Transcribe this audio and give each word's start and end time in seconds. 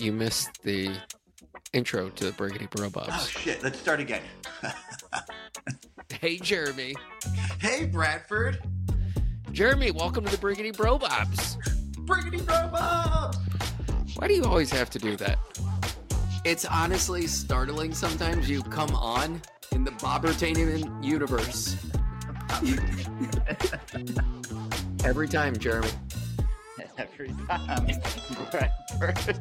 you 0.00 0.12
missed 0.12 0.62
the 0.62 0.90
intro 1.72 2.08
to 2.10 2.24
the 2.24 2.32
Briggity 2.32 2.70
Bro 2.70 2.90
Oh 2.96 3.28
shit! 3.30 3.62
Let's 3.62 3.78
start 3.78 4.00
again. 4.00 4.22
Hey, 6.20 6.36
Jeremy. 6.36 6.94
hey, 7.60 7.86
Bradford, 7.86 8.58
Jeremy, 9.52 9.90
welcome 9.90 10.22
to 10.24 10.30
the 10.30 10.36
Briggity 10.36 10.76
Bro 10.76 10.98
Bobs. 10.98 11.56
Briggity 12.04 12.44
Bro 12.44 12.70
Why 14.16 14.28
do 14.28 14.34
you 14.34 14.44
always 14.44 14.70
have 14.70 14.90
to 14.90 14.98
do 14.98 15.16
that? 15.16 15.38
It's 16.44 16.66
honestly 16.66 17.26
startling 17.26 17.94
sometimes 17.94 18.50
you 18.50 18.62
come 18.64 18.94
on 18.94 19.40
in 19.72 19.84
the 19.84 19.92
Bobbertainment 19.92 21.02
universe. 21.02 21.76
Every 25.04 25.28
time, 25.28 25.56
Jeremy. 25.56 25.88
Every 27.00 27.28
time, 27.48 27.86
Bradford. 28.50 29.38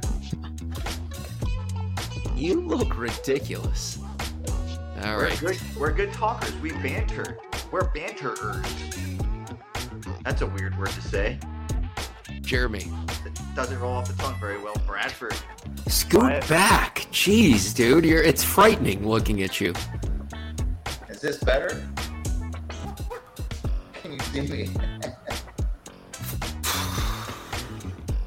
You 2.37 2.61
look 2.61 2.97
ridiculous. 2.97 3.99
All 5.03 5.17
We're 5.17 5.23
right. 5.25 5.39
good. 5.39 5.59
We're 5.77 5.91
good 5.91 6.13
talkers. 6.13 6.55
We 6.61 6.71
banter. 6.71 7.37
We're 7.69 7.89
banterers. 7.91 8.65
That's 10.23 10.41
a 10.41 10.45
weird 10.47 10.79
word 10.79 10.91
to 10.91 11.01
say. 11.01 11.37
Jeremy. 12.39 12.85
It 13.25 13.37
doesn't 13.57 13.77
roll 13.79 13.91
off 13.91 14.07
the 14.07 14.13
tongue 14.23 14.39
very 14.39 14.57
well, 14.57 14.75
Bradford. 14.87 15.35
Scoot 15.87 16.21
Quiet. 16.21 16.47
back. 16.47 17.07
Jeez, 17.11 17.75
dude. 17.75 18.05
You're 18.05 18.23
it's 18.23 18.41
frightening 18.41 19.05
looking 19.05 19.43
at 19.43 19.59
you. 19.59 19.73
Is 21.09 21.19
this 21.19 21.43
better? 21.43 21.85
Can 24.01 24.13
you 24.13 24.19
see 24.19 24.41
me? 24.41 24.69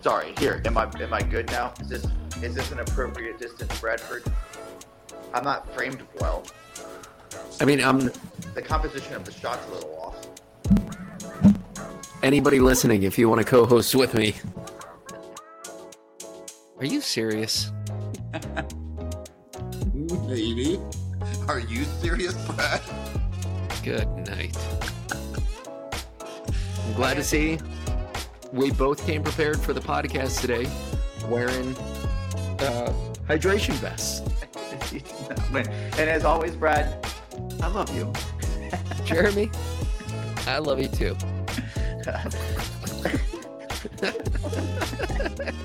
Sorry. 0.03 0.35
Here, 0.39 0.61
am 0.65 0.77
I 0.77 0.91
am 1.01 1.15
I 1.15 1.23
good 1.23 1.49
now? 1.53 1.73
Is 1.81 1.89
this 1.89 2.05
is 2.43 2.57
this 2.57 2.73
an 2.73 2.81
appropriate 2.81 3.39
distance, 3.39 3.79
Bradford? 3.81 4.25
I'm 5.33 5.45
not 5.45 5.73
framed 5.75 6.03
well. 6.19 6.43
I 7.61 7.65
mean, 7.65 7.81
I'm 7.81 8.11
The 8.55 8.63
composition 8.63 9.15
of 9.15 9.25
the 9.25 9.31
shot's 9.31 9.65
a 9.69 9.75
little 9.75 9.97
off. 10.01 10.17
anybody 12.25 12.59
listening 12.59 13.05
if 13.05 13.17
you 13.17 13.29
want 13.29 13.41
to 13.41 13.45
co-host 13.45 13.95
with 13.95 14.15
me. 14.15 14.35
Are 16.79 16.85
you 16.85 17.01
serious? 17.01 17.71
Maybe. 19.95 20.81
Are 21.47 21.61
you 21.61 21.85
serious, 21.85 22.35
Brad? 22.51 22.81
Good 23.85 24.09
night. 24.27 24.57
I'm 26.87 26.95
glad 26.95 27.15
to 27.15 27.23
see 27.23 27.59
we 28.53 28.71
both 28.71 29.05
came 29.07 29.23
prepared 29.23 29.59
for 29.59 29.73
the 29.73 29.81
podcast 29.81 30.41
today 30.41 30.69
wearing 31.29 31.75
uh, 32.61 32.93
hydration 33.29 33.75
vests. 33.75 34.21
and 35.99 36.11
as 36.11 36.25
always, 36.25 36.55
Brad, 36.55 37.05
I 37.63 37.69
love 37.69 37.95
you. 37.97 38.13
Jeremy, 39.05 39.51
I 40.47 40.59
love 40.59 40.81
you 40.81 40.89
too. 40.89 41.17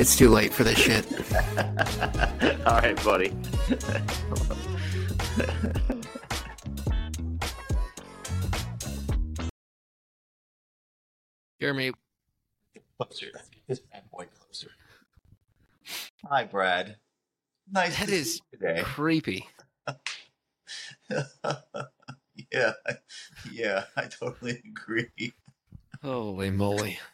It's 0.00 0.14
too 0.14 0.30
late 0.30 0.52
for 0.52 0.62
this 0.62 0.78
shit. 0.78 1.04
All 2.64 2.78
right, 2.78 3.04
buddy. 3.04 3.34
Jeremy, 11.60 11.92
Closer. 13.00 13.26
This 13.68 13.78
bad 13.80 14.02
boy 14.10 14.26
closer. 14.40 14.70
Hi, 16.28 16.44
Brad. 16.44 16.96
Nice 17.70 17.98
That 17.98 18.08
is- 18.08 18.40
today. 18.52 18.80
creepy. 18.84 19.46
yeah, 21.10 22.72
yeah, 23.52 23.84
I 23.96 24.06
totally 24.06 24.62
agree. 24.66 25.32
Holy 26.02 26.50
moly. 26.50 26.98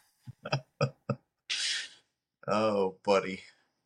Oh, 2.47 2.97
buddy. 3.03 3.41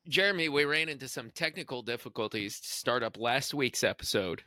Jeremy, 0.10 0.50
we 0.50 0.66
ran 0.66 0.90
into 0.90 1.08
some 1.08 1.32
technical 1.32 1.82
difficulties 1.82 2.60
to 2.60 2.68
start 2.68 3.04
up 3.04 3.18
last 3.18 3.54
week's 3.54 3.86
episode, 3.86 4.44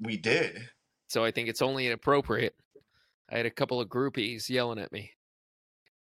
We 0.00 0.16
did. 0.16 0.70
so 1.06 1.22
I 1.22 1.30
think 1.30 1.50
it's 1.50 1.60
only 1.60 1.86
inappropriate. 1.86 2.54
I 3.30 3.36
had 3.36 3.46
a 3.46 3.50
couple 3.50 3.80
of 3.80 3.88
groupies 3.88 4.48
yelling 4.48 4.78
at 4.78 4.92
me. 4.92 5.12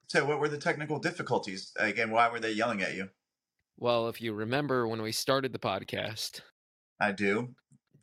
So, 0.08 0.25
what 0.25 0.40
were 0.40 0.50
the 0.50 0.58
technical 0.58 1.00
difficulties? 1.00 1.72
Again, 1.78 2.12
why 2.12 2.30
were 2.30 2.40
they 2.40 2.52
yelling 2.52 2.81
at 2.84 2.94
you? 2.94 3.09
Well, 3.78 4.08
if 4.08 4.22
you 4.22 4.34
remember 4.34 4.88
when 4.88 5.02
we 5.02 5.12
started 5.12 5.52
the 5.52 5.59
podcast, 5.59 6.41
I 7.00 7.12
do. 7.12 7.50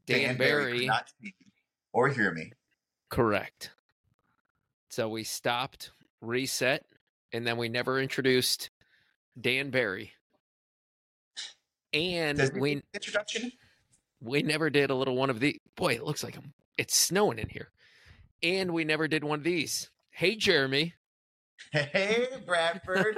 Dan, 0.06 0.30
could 0.30 0.38
Barry, 0.38 0.86
not 0.86 1.08
see 1.22 1.34
or 1.92 2.08
hear 2.08 2.32
me. 2.32 2.52
correct. 3.10 3.70
So 4.90 5.08
we 5.08 5.22
stopped, 5.22 5.92
reset, 6.20 6.84
and 7.32 7.46
then 7.46 7.56
we 7.56 7.68
never 7.68 8.00
introduced 8.00 8.70
Dan 9.40 9.70
Barry. 9.70 10.12
And 11.94 12.50
we 12.58 12.82
introduction? 12.92 13.52
we 14.20 14.42
never 14.42 14.70
did 14.70 14.90
a 14.90 14.94
little 14.94 15.16
one 15.16 15.30
of 15.30 15.40
the 15.40 15.60
boy 15.76 15.92
it 15.92 16.04
looks 16.04 16.24
like 16.24 16.36
I'm, 16.36 16.52
it's 16.78 16.96
snowing 16.96 17.38
in 17.38 17.48
here 17.48 17.70
and 18.42 18.72
we 18.72 18.84
never 18.84 19.08
did 19.08 19.24
one 19.24 19.38
of 19.38 19.44
these 19.44 19.90
hey 20.10 20.36
jeremy 20.36 20.94
Hey, 21.70 22.26
Bradford. 22.44 23.16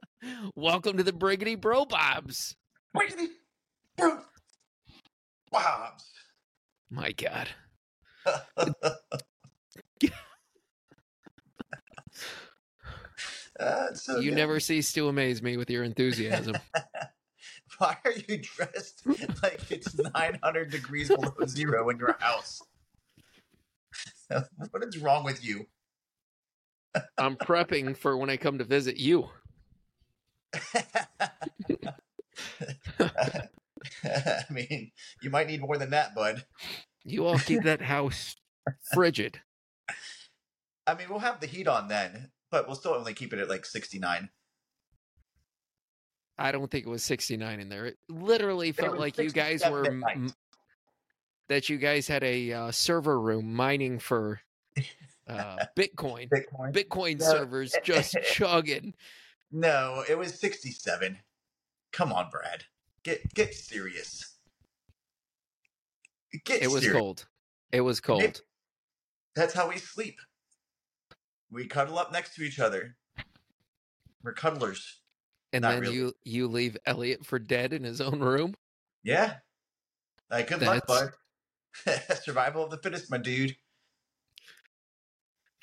welcome 0.54 0.96
to 0.96 1.02
the 1.02 1.12
briggity 1.12 1.60
bro 1.60 1.84
bobs 1.84 2.54
Wiggity, 2.96 3.28
bro, 3.96 4.20
Bobs. 5.50 6.04
my 6.90 7.12
god 7.12 7.48
Uh, 13.58 13.92
so 13.92 14.18
you 14.20 14.30
good. 14.30 14.36
never 14.36 14.58
cease 14.58 14.90
to 14.94 15.08
amaze 15.08 15.42
me 15.42 15.56
with 15.58 15.68
your 15.68 15.84
enthusiasm 15.84 16.54
Why 17.78 17.96
are 18.04 18.12
you 18.12 18.38
dressed 18.38 19.02
like 19.42 19.70
it's 19.70 19.94
900 19.98 20.70
degrees 20.70 21.08
below 21.08 21.32
zero 21.46 21.88
in 21.90 21.98
your 21.98 22.16
house? 22.20 22.60
what 24.70 24.84
is 24.84 24.98
wrong 24.98 25.24
with 25.24 25.44
you? 25.44 25.66
i'm 27.18 27.36
prepping 27.36 27.96
for 27.96 28.16
when 28.16 28.30
i 28.30 28.36
come 28.36 28.58
to 28.58 28.64
visit 28.64 28.96
you 28.96 29.28
I 34.04 34.44
mean, 34.50 34.90
you 35.22 35.30
might 35.30 35.46
need 35.46 35.60
more 35.60 35.76
than 35.76 35.90
that, 35.90 36.14
bud. 36.14 36.44
you 37.04 37.26
all 37.26 37.38
keep 37.38 37.62
that 37.62 37.80
house 37.82 38.34
frigid 38.92 39.40
I 40.86 40.94
mean, 40.94 41.08
we'll 41.08 41.20
have 41.20 41.38
the 41.40 41.46
heat 41.46 41.68
on 41.68 41.86
then, 41.88 42.30
but 42.50 42.66
we'll 42.66 42.74
still 42.76 42.94
only 42.94 43.14
keep 43.14 43.32
it 43.32 43.38
at 43.38 43.48
like 43.48 43.64
69. 43.64 44.28
i 46.38 46.50
don't 46.52 46.70
think 46.70 46.86
it 46.86 46.90
was 46.90 47.04
69 47.04 47.60
in 47.60 47.68
there 47.68 47.86
it 47.86 47.98
literally 48.08 48.72
felt 48.72 48.92
was 48.92 49.00
like 49.00 49.18
you 49.18 49.30
guys 49.30 49.62
were 49.70 49.86
m- 49.86 50.34
that 51.50 51.68
you 51.68 51.78
guys 51.78 52.06
had 52.06 52.22
a 52.22 52.52
uh, 52.52 52.70
server 52.70 53.20
room 53.20 53.52
mining 53.52 53.98
for 53.98 54.40
uh, 55.28 55.56
bitcoin 55.76 56.28
Bitcoin? 56.30 56.72
Bitcoin 56.72 57.18
No. 57.18 57.26
servers 57.26 57.74
just 57.84 58.16
chugging. 58.32 58.94
No, 59.50 60.04
it 60.08 60.16
was 60.16 60.38
67. 60.38 61.18
Come 61.92 62.12
on, 62.12 62.30
Brad. 62.30 62.64
Get 63.02 63.34
get 63.34 63.52
serious. 63.52 64.36
Get 66.44 66.62
It 66.62 66.70
was 66.70 66.82
serious. 66.84 67.00
cold. 67.00 67.26
It 67.72 67.80
was 67.80 68.00
cold. 68.00 68.42
That's 69.34 69.52
how 69.52 69.68
we 69.68 69.78
sleep. 69.78 70.20
We 71.50 71.66
cuddle 71.66 71.98
up 71.98 72.12
next 72.12 72.36
to 72.36 72.42
each 72.42 72.60
other. 72.60 72.96
We're 74.22 74.34
cuddlers. 74.34 75.00
And 75.52 75.62
not 75.62 75.72
then 75.72 75.80
really. 75.80 75.94
you 75.96 76.12
you 76.22 76.46
leave 76.46 76.76
Elliot 76.86 77.26
for 77.26 77.40
dead 77.40 77.72
in 77.72 77.82
his 77.82 78.00
own 78.00 78.20
room. 78.20 78.54
Yeah. 79.02 79.34
Like, 80.30 80.46
good 80.46 80.62
luck, 80.62 80.86
bud. 80.86 81.10
Survival 82.22 82.64
of 82.64 82.70
the 82.70 82.78
fittest, 82.78 83.10
my 83.10 83.18
dude. 83.18 83.56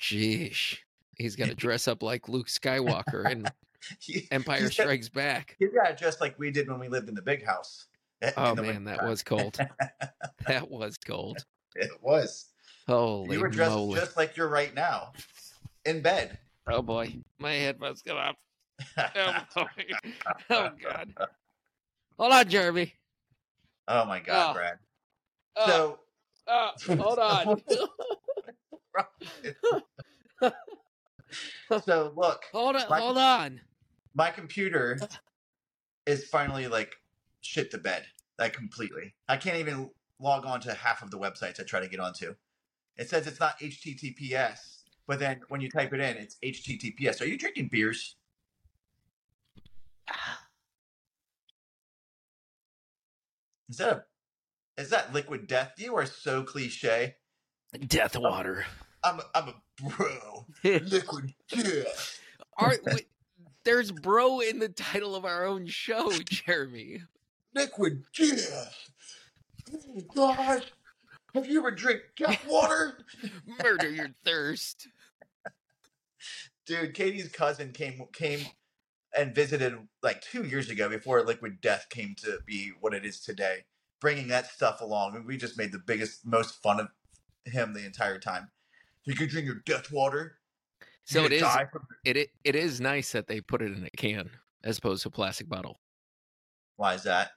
Sheesh. 0.00 0.78
He's 1.16 1.36
got 1.36 1.48
to 1.48 1.54
dress 1.56 1.88
up 1.88 2.02
like 2.02 2.28
Luke 2.28 2.46
Skywalker 2.48 3.30
in 3.30 3.46
He- 4.00 4.28
Empire 4.30 4.70
Strikes 4.70 5.08
Back. 5.08 5.56
He's 5.58 5.72
got 5.72 5.96
just 5.96 6.20
like 6.20 6.38
we 6.38 6.50
did 6.50 6.68
when 6.68 6.78
we 6.78 6.88
lived 6.88 7.08
in 7.08 7.14
the 7.14 7.22
big 7.22 7.44
house. 7.44 7.86
Eh, 8.22 8.32
oh 8.36 8.54
man, 8.56 8.84
that 8.84 9.04
was 9.06 9.22
cold. 9.22 9.56
That 10.46 10.68
was 10.70 10.96
cold. 10.98 11.38
It 11.76 11.90
was. 12.02 12.46
Holy 12.88 13.36
you 13.36 13.42
were 13.42 13.48
dressed 13.48 13.70
moly. 13.70 14.00
just 14.00 14.16
like 14.16 14.36
you're 14.36 14.48
right 14.48 14.74
now, 14.74 15.12
in 15.84 16.00
bed. 16.02 16.36
Oh 16.66 16.82
boy. 16.82 17.14
My 17.38 17.52
headphones 17.52 18.02
come 18.02 18.16
off. 18.16 18.34
Oh 19.14 19.32
boy. 19.54 20.12
Oh 20.50 20.70
god. 20.82 21.14
Hold 22.18 22.32
on, 22.32 22.48
Jeremy. 22.48 22.92
oh 23.86 24.04
my 24.06 24.18
God, 24.20 24.50
Oh. 24.50 24.54
Brad. 24.54 24.78
Oh, 25.58 25.66
So 25.66 25.98
oh, 26.46 26.70
hold 26.96 27.18
on. 27.18 27.62
So 31.84 32.14
look, 32.16 32.44
Hold 32.52 32.76
on, 32.76 32.88
Like- 32.88 33.02
hold 33.02 33.18
on. 33.18 33.60
my 34.14 34.30
computer 34.30 34.98
is 36.06 36.24
finally 36.26 36.66
like 36.68 36.96
shit 37.42 37.70
to 37.72 37.78
bed, 37.78 38.06
like 38.38 38.54
completely. 38.54 39.14
I 39.28 39.36
can't 39.36 39.58
even 39.58 39.90
log 40.18 40.46
on 40.46 40.60
to 40.62 40.72
half 40.72 41.02
of 41.02 41.10
the 41.10 41.18
websites 41.18 41.60
I 41.60 41.64
try 41.64 41.80
to 41.80 41.88
get 41.88 42.00
onto. 42.00 42.34
It 42.96 43.10
says 43.10 43.26
it's 43.26 43.38
not 43.40 43.58
HTTPS, 43.60 44.84
but 45.06 45.18
then 45.18 45.42
when 45.48 45.60
you 45.60 45.68
type 45.70 45.92
it 45.92 46.00
in, 46.00 46.16
it's 46.16 46.36
HTTPS. 46.42 47.20
Are 47.20 47.26
you 47.26 47.36
drinking 47.36 47.68
beers? 47.70 48.16
Ah. 50.10 50.40
Is 53.68 53.76
that 53.76 53.92
a 53.92 54.04
is 54.78 54.90
that 54.90 55.12
liquid 55.12 55.46
death? 55.46 55.72
You 55.76 55.96
are 55.96 56.06
so 56.06 56.42
cliche. 56.44 57.16
Death 57.86 58.16
water. 58.16 58.64
I'm 59.04 59.18
a, 59.18 59.22
I'm 59.34 59.48
a 59.48 59.54
bro. 59.88 60.46
Liquid 60.64 61.34
death. 61.50 62.20
Are, 62.56 62.74
there's 63.64 63.90
bro 63.90 64.40
in 64.40 64.60
the 64.60 64.68
title 64.68 65.14
of 65.14 65.24
our 65.24 65.44
own 65.44 65.66
show, 65.66 66.10
Jeremy. 66.24 67.02
Liquid 67.54 68.04
death. 68.16 68.90
Oh 69.72 70.00
gosh. 70.14 70.62
Have 71.34 71.46
you 71.46 71.58
ever 71.58 71.70
drank 71.70 72.00
death 72.16 72.46
water? 72.48 72.98
Murder 73.62 73.90
your 73.90 74.10
thirst. 74.24 74.88
Dude, 76.66 76.94
Katie's 76.94 77.28
cousin 77.28 77.72
came 77.72 78.02
came 78.12 78.40
and 79.16 79.34
visited 79.34 79.74
like 80.02 80.20
two 80.22 80.44
years 80.44 80.70
ago 80.70 80.88
before 80.88 81.22
Liquid 81.24 81.60
Death 81.60 81.86
came 81.90 82.14
to 82.22 82.38
be 82.46 82.72
what 82.80 82.94
it 82.94 83.04
is 83.04 83.20
today. 83.20 83.64
Bringing 84.00 84.28
that 84.28 84.46
stuff 84.46 84.80
along, 84.80 85.16
and 85.16 85.26
we 85.26 85.36
just 85.36 85.58
made 85.58 85.72
the 85.72 85.78
biggest, 85.84 86.24
most 86.24 86.62
fun 86.62 86.78
of 86.80 86.88
him 87.44 87.72
the 87.72 87.84
entire 87.84 88.18
time. 88.18 88.48
You 89.04 89.14
could 89.14 89.28
drink 89.28 89.46
your 89.46 89.62
death 89.66 89.90
water. 89.90 90.38
So 91.04 91.24
it 91.24 91.32
is 91.32 91.40
die 91.40 91.66
from- 91.72 91.86
it, 92.04 92.16
it 92.16 92.30
it 92.44 92.54
is 92.54 92.80
nice 92.80 93.12
that 93.12 93.26
they 93.26 93.40
put 93.40 93.62
it 93.62 93.72
in 93.72 93.84
a 93.84 93.90
can 93.96 94.30
as 94.62 94.78
opposed 94.78 95.02
to 95.02 95.08
a 95.08 95.10
plastic 95.10 95.48
bottle. 95.48 95.80
Why 96.76 96.94
is 96.94 97.02
that? 97.04 97.30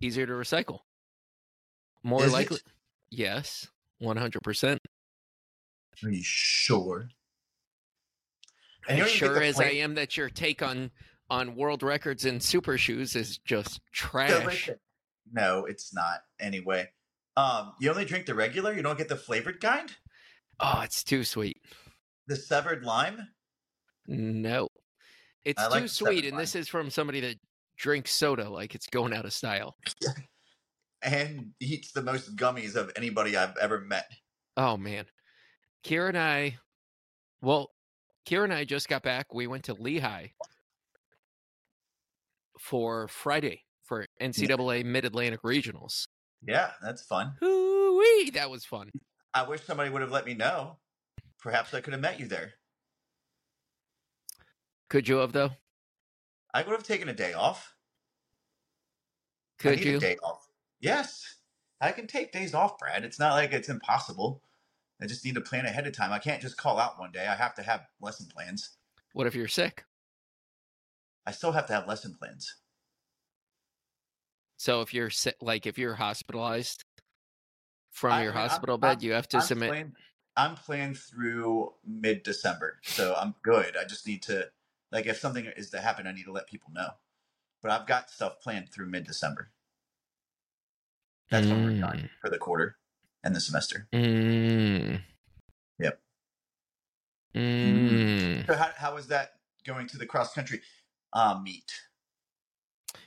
Easier 0.00 0.26
to 0.26 0.32
recycle. 0.32 0.80
More 2.02 2.24
Is 2.24 2.32
it? 2.32 2.34
likely. 2.34 2.58
Yes, 3.10 3.68
one 3.98 4.16
hundred 4.16 4.42
percent. 4.42 4.80
Are 6.02 6.10
you 6.10 6.22
sure? 6.22 7.08
And 8.88 8.98
As 9.00 9.06
don't 9.06 9.06
even 9.06 9.06
get 9.06 9.34
sure 9.36 9.42
as 9.42 9.60
I 9.60 9.70
am 9.70 9.94
that 9.94 10.16
your 10.16 10.28
take 10.28 10.60
on 10.62 10.90
on 11.30 11.54
world 11.54 11.82
records 11.84 12.24
in 12.24 12.40
super 12.40 12.76
shoes 12.76 13.14
is 13.14 13.38
just 13.38 13.80
trash. 13.92 14.68
No, 15.30 15.64
it's 15.64 15.94
not. 15.94 16.20
Anyway, 16.40 16.88
um, 17.36 17.72
you 17.80 17.90
only 17.90 18.04
drink 18.04 18.26
the 18.26 18.34
regular. 18.34 18.72
You 18.72 18.82
don't 18.82 18.98
get 18.98 19.08
the 19.08 19.16
flavored 19.16 19.60
kind. 19.60 19.90
Oh, 20.60 20.80
it's 20.82 21.02
too 21.02 21.24
sweet. 21.24 21.60
The 22.26 22.36
severed 22.36 22.84
lime. 22.84 23.28
No, 24.06 24.68
it's 25.44 25.62
I 25.62 25.68
too 25.78 25.82
the 25.82 25.88
sweet, 25.88 26.24
and 26.24 26.38
this 26.38 26.54
is 26.54 26.68
from 26.68 26.90
somebody 26.90 27.20
that 27.20 27.36
drinks 27.76 28.12
soda 28.12 28.48
like 28.48 28.74
it's 28.74 28.86
going 28.86 29.12
out 29.12 29.24
of 29.24 29.32
style. 29.32 29.76
and 31.02 31.50
eats 31.60 31.92
the 31.92 32.02
most 32.02 32.36
gummies 32.36 32.76
of 32.76 32.92
anybody 32.96 33.36
I've 33.36 33.56
ever 33.56 33.80
met. 33.80 34.10
Oh 34.56 34.76
man, 34.76 35.06
Kira 35.84 36.08
and 36.08 36.18
I, 36.18 36.58
well, 37.40 37.70
Kira 38.26 38.44
and 38.44 38.52
I 38.52 38.64
just 38.64 38.88
got 38.88 39.02
back. 39.02 39.32
We 39.32 39.46
went 39.46 39.64
to 39.64 39.74
Lehigh 39.74 40.28
for 42.58 43.08
Friday 43.08 43.62
for 43.84 44.06
NCAA 44.20 44.84
Mid 44.84 45.04
Atlantic 45.04 45.42
Regionals. 45.42 46.06
Yeah, 46.44 46.70
that's 46.82 47.02
fun. 47.02 47.34
Hoo-wee, 47.40 48.30
that 48.30 48.50
was 48.50 48.64
fun. 48.64 48.90
I 49.34 49.42
wish 49.44 49.62
somebody 49.62 49.90
would 49.90 50.02
have 50.02 50.10
let 50.10 50.26
me 50.26 50.34
know. 50.34 50.78
Perhaps 51.40 51.74
I 51.74 51.80
could 51.80 51.92
have 51.92 52.02
met 52.02 52.20
you 52.20 52.26
there. 52.26 52.52
Could 54.88 55.08
you 55.08 55.16
have 55.16 55.32
though? 55.32 55.50
I 56.54 56.62
would 56.62 56.72
have 56.72 56.84
taken 56.84 57.08
a 57.08 57.14
day 57.14 57.32
off. 57.32 57.74
I 59.60 59.62
Could 59.62 59.78
need 59.78 59.86
you? 59.86 59.96
a 59.96 60.00
day 60.00 60.16
off? 60.22 60.46
Yes, 60.80 61.36
I 61.80 61.92
can 61.92 62.06
take 62.06 62.32
days 62.32 62.52
off, 62.54 62.78
Brad. 62.78 63.04
It's 63.04 63.18
not 63.18 63.32
like 63.32 63.52
it's 63.52 63.68
impossible. 63.68 64.42
I 65.00 65.06
just 65.06 65.24
need 65.24 65.34
to 65.36 65.40
plan 65.40 65.66
ahead 65.66 65.86
of 65.86 65.94
time. 65.96 66.12
I 66.12 66.18
can't 66.18 66.42
just 66.42 66.56
call 66.56 66.78
out 66.78 66.98
one 66.98 67.10
day. 67.10 67.26
I 67.26 67.34
have 67.34 67.54
to 67.54 67.62
have 67.62 67.86
lesson 68.00 68.26
plans. 68.32 68.76
What 69.14 69.26
if 69.26 69.34
you're 69.34 69.48
sick? 69.48 69.84
I 71.26 71.30
still 71.30 71.52
have 71.52 71.66
to 71.68 71.72
have 71.72 71.88
lesson 71.88 72.14
plans. 72.18 72.56
So 74.62 74.80
if 74.80 74.94
you're 74.94 75.10
like 75.40 75.66
if 75.66 75.76
you're 75.76 75.96
hospitalized 75.96 76.84
from 77.90 78.12
I 78.12 78.22
your 78.22 78.30
mean, 78.30 78.42
I'm- 78.42 78.48
hospital 78.48 78.78
bed, 78.78 78.88
I'm- 78.88 78.98
you 79.00 79.12
have 79.14 79.26
to 79.30 79.38
I'm 79.38 79.42
submit. 79.42 79.70
planned, 79.70 79.96
I'm 80.36 80.54
planned 80.54 80.98
through 81.00 81.74
mid 81.84 82.22
December, 82.22 82.78
so 82.84 83.12
I'm 83.16 83.34
good. 83.42 83.76
I 83.76 83.82
just 83.84 84.06
need 84.06 84.22
to, 84.22 84.52
like, 84.92 85.06
if 85.06 85.18
something 85.18 85.46
is 85.46 85.70
to 85.70 85.80
happen, 85.80 86.06
I 86.06 86.12
need 86.12 86.26
to 86.26 86.32
let 86.32 86.46
people 86.46 86.70
know. 86.72 86.90
But 87.60 87.72
I've 87.72 87.88
got 87.88 88.08
stuff 88.08 88.38
planned 88.40 88.70
through 88.70 88.86
mid 88.86 89.04
December. 89.04 89.50
That's 91.28 91.48
when 91.48 91.64
we're 91.64 91.80
done 91.80 92.10
for 92.20 92.30
the 92.30 92.38
quarter 92.38 92.78
and 93.24 93.34
the 93.34 93.40
semester. 93.40 93.88
Mm. 93.92 95.02
Yep. 95.80 96.00
Mm. 97.34 98.46
So 98.46 98.54
how 98.54 98.70
how 98.76 98.96
is 98.96 99.08
that 99.08 99.40
going 99.66 99.88
to 99.88 99.98
the 99.98 100.06
cross 100.06 100.32
country 100.32 100.62
uh, 101.12 101.40
meet? 101.42 101.72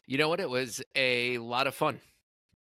You 0.07 0.17
know 0.17 0.29
what? 0.29 0.39
It 0.39 0.49
was 0.49 0.81
a 0.95 1.37
lot 1.39 1.67
of 1.67 1.75
fun. 1.75 1.99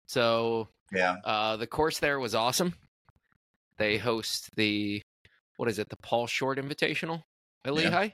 So 0.07 0.69
Yeah, 0.93 1.17
uh, 1.25 1.57
the 1.57 1.67
course 1.67 1.99
there 1.99 2.21
was 2.21 2.35
awesome. 2.35 2.75
They 3.79 3.97
host 3.99 4.49
the 4.57 5.03
what 5.57 5.69
is 5.69 5.79
it? 5.79 5.89
The 5.89 5.97
Paul 6.03 6.27
Short 6.27 6.59
Invitational 6.59 7.23
at 7.65 7.73
Yeah. 7.75 7.89
Lehigh, 7.89 8.11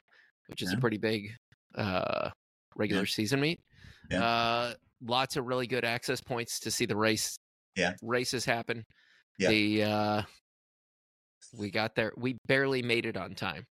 which 0.49 0.63
is 0.63 0.71
Yeah. 0.73 0.79
a 0.79 0.81
pretty 0.81 0.99
big 0.99 1.31
uh, 1.75 2.31
regular 2.77 3.07
season 3.07 3.41
meet. 3.41 3.61
Yeah. 4.11 4.25
Uh, 4.25 4.75
lots 5.03 5.37
of 5.37 5.47
really 5.47 5.67
good 5.67 5.85
access 5.85 6.21
points 6.21 6.61
to 6.61 6.71
see 6.71 6.87
the 6.87 6.97
race. 6.97 7.37
Yeah. 7.77 7.95
races 8.03 8.45
happen. 8.45 8.85
Yeah. 9.39 9.49
The 9.51 9.83
uh, 9.85 10.23
we 11.57 11.71
got 11.71 11.95
there. 11.95 12.13
We 12.17 12.37
barely 12.47 12.83
made 12.83 13.07
it 13.07 13.17
on 13.17 13.35
time. 13.35 13.65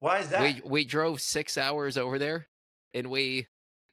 why 0.00 0.18
is 0.18 0.28
that? 0.28 0.40
We 0.40 0.60
we 0.64 0.84
drove 0.84 1.20
six 1.20 1.56
hours 1.58 1.96
over 1.98 2.18
there, 2.18 2.46
and 2.94 3.08
we 3.10 3.46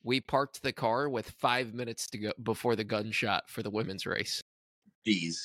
we 0.04 0.22
parked 0.22 0.64
the 0.64 0.72
car 0.72 1.10
with 1.10 1.32
five 1.32 1.74
minutes 1.74 2.08
to 2.08 2.18
go 2.18 2.32
before 2.42 2.76
the 2.76 2.84
gunshot 2.84 3.50
for 3.50 3.64
the 3.64 3.70
women's 3.70 4.06
race. 4.06 4.42
Jeez. 5.08 5.36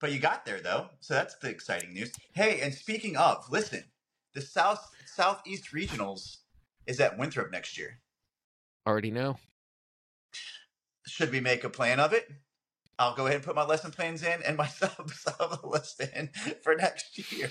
But 0.00 0.12
you 0.12 0.18
got 0.18 0.44
there 0.44 0.60
though, 0.60 0.88
so 1.00 1.14
that's 1.14 1.36
the 1.36 1.48
exciting 1.48 1.92
news. 1.92 2.12
Hey, 2.32 2.60
and 2.60 2.74
speaking 2.74 3.16
of, 3.16 3.44
listen, 3.50 3.84
the 4.34 4.40
South 4.40 4.90
Southeast 5.06 5.72
Regionals 5.72 6.38
is 6.86 7.00
at 7.00 7.18
Winthrop 7.18 7.50
next 7.50 7.76
year. 7.78 7.98
Already 8.86 9.10
know. 9.10 9.38
Should 11.06 11.32
we 11.32 11.40
make 11.40 11.64
a 11.64 11.70
plan 11.70 12.00
of 12.00 12.12
it? 12.12 12.28
I'll 12.98 13.14
go 13.14 13.24
ahead 13.24 13.36
and 13.36 13.44
put 13.44 13.56
my 13.56 13.64
lesson 13.64 13.90
plans 13.90 14.22
in 14.22 14.42
and 14.42 14.56
my 14.56 14.66
sub 14.68 15.10
sub 15.10 15.64
list 15.64 16.00
in 16.00 16.30
for 16.62 16.74
next 16.74 17.32
year. 17.32 17.50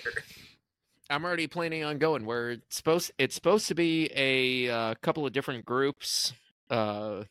I'm 1.09 1.25
already 1.25 1.47
planning 1.47 1.83
on 1.83 1.97
going. 1.97 2.25
We're 2.25 2.57
supposed 2.69 3.11
it's 3.17 3.35
supposed 3.35 3.67
to 3.69 3.75
be 3.75 4.09
a 4.15 4.69
uh, 4.69 4.95
couple 5.01 5.25
of 5.25 5.33
different 5.33 5.65
groups, 5.65 6.33
uh, 6.69 7.23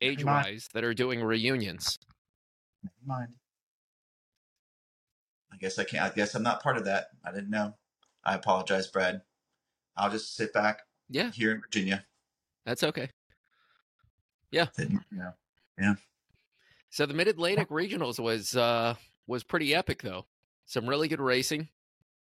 age 0.00 0.24
wise, 0.24 0.68
that 0.74 0.82
are 0.82 0.94
doing 0.94 1.22
reunions. 1.22 1.98
Never 2.82 2.94
mind. 3.06 3.28
I 5.52 5.56
guess 5.56 5.78
I 5.78 5.84
can't. 5.84 6.02
I 6.04 6.14
guess 6.14 6.34
I'm 6.34 6.42
not 6.42 6.62
part 6.62 6.76
of 6.76 6.86
that. 6.86 7.08
I 7.24 7.30
didn't 7.30 7.50
know. 7.50 7.74
I 8.24 8.34
apologize, 8.34 8.88
Brad. 8.88 9.22
I'll 9.96 10.10
just 10.10 10.34
sit 10.34 10.52
back 10.52 10.80
Yeah, 11.08 11.30
here 11.30 11.52
in 11.52 11.60
Virginia. 11.60 12.04
that's 12.64 12.82
okay. 12.82 13.10
Yeah. 14.50 14.66
Yeah. 14.78 15.30
Yeah. 15.78 15.94
So 16.90 17.06
the 17.06 17.14
Mid 17.14 17.28
Atlantic 17.28 17.68
Regionals 17.68 18.18
was 18.18 18.56
uh 18.56 18.94
was 19.26 19.44
pretty 19.44 19.74
epic 19.74 20.02
though. 20.02 20.26
Some 20.66 20.88
really 20.88 21.08
good 21.08 21.20
racing. 21.20 21.68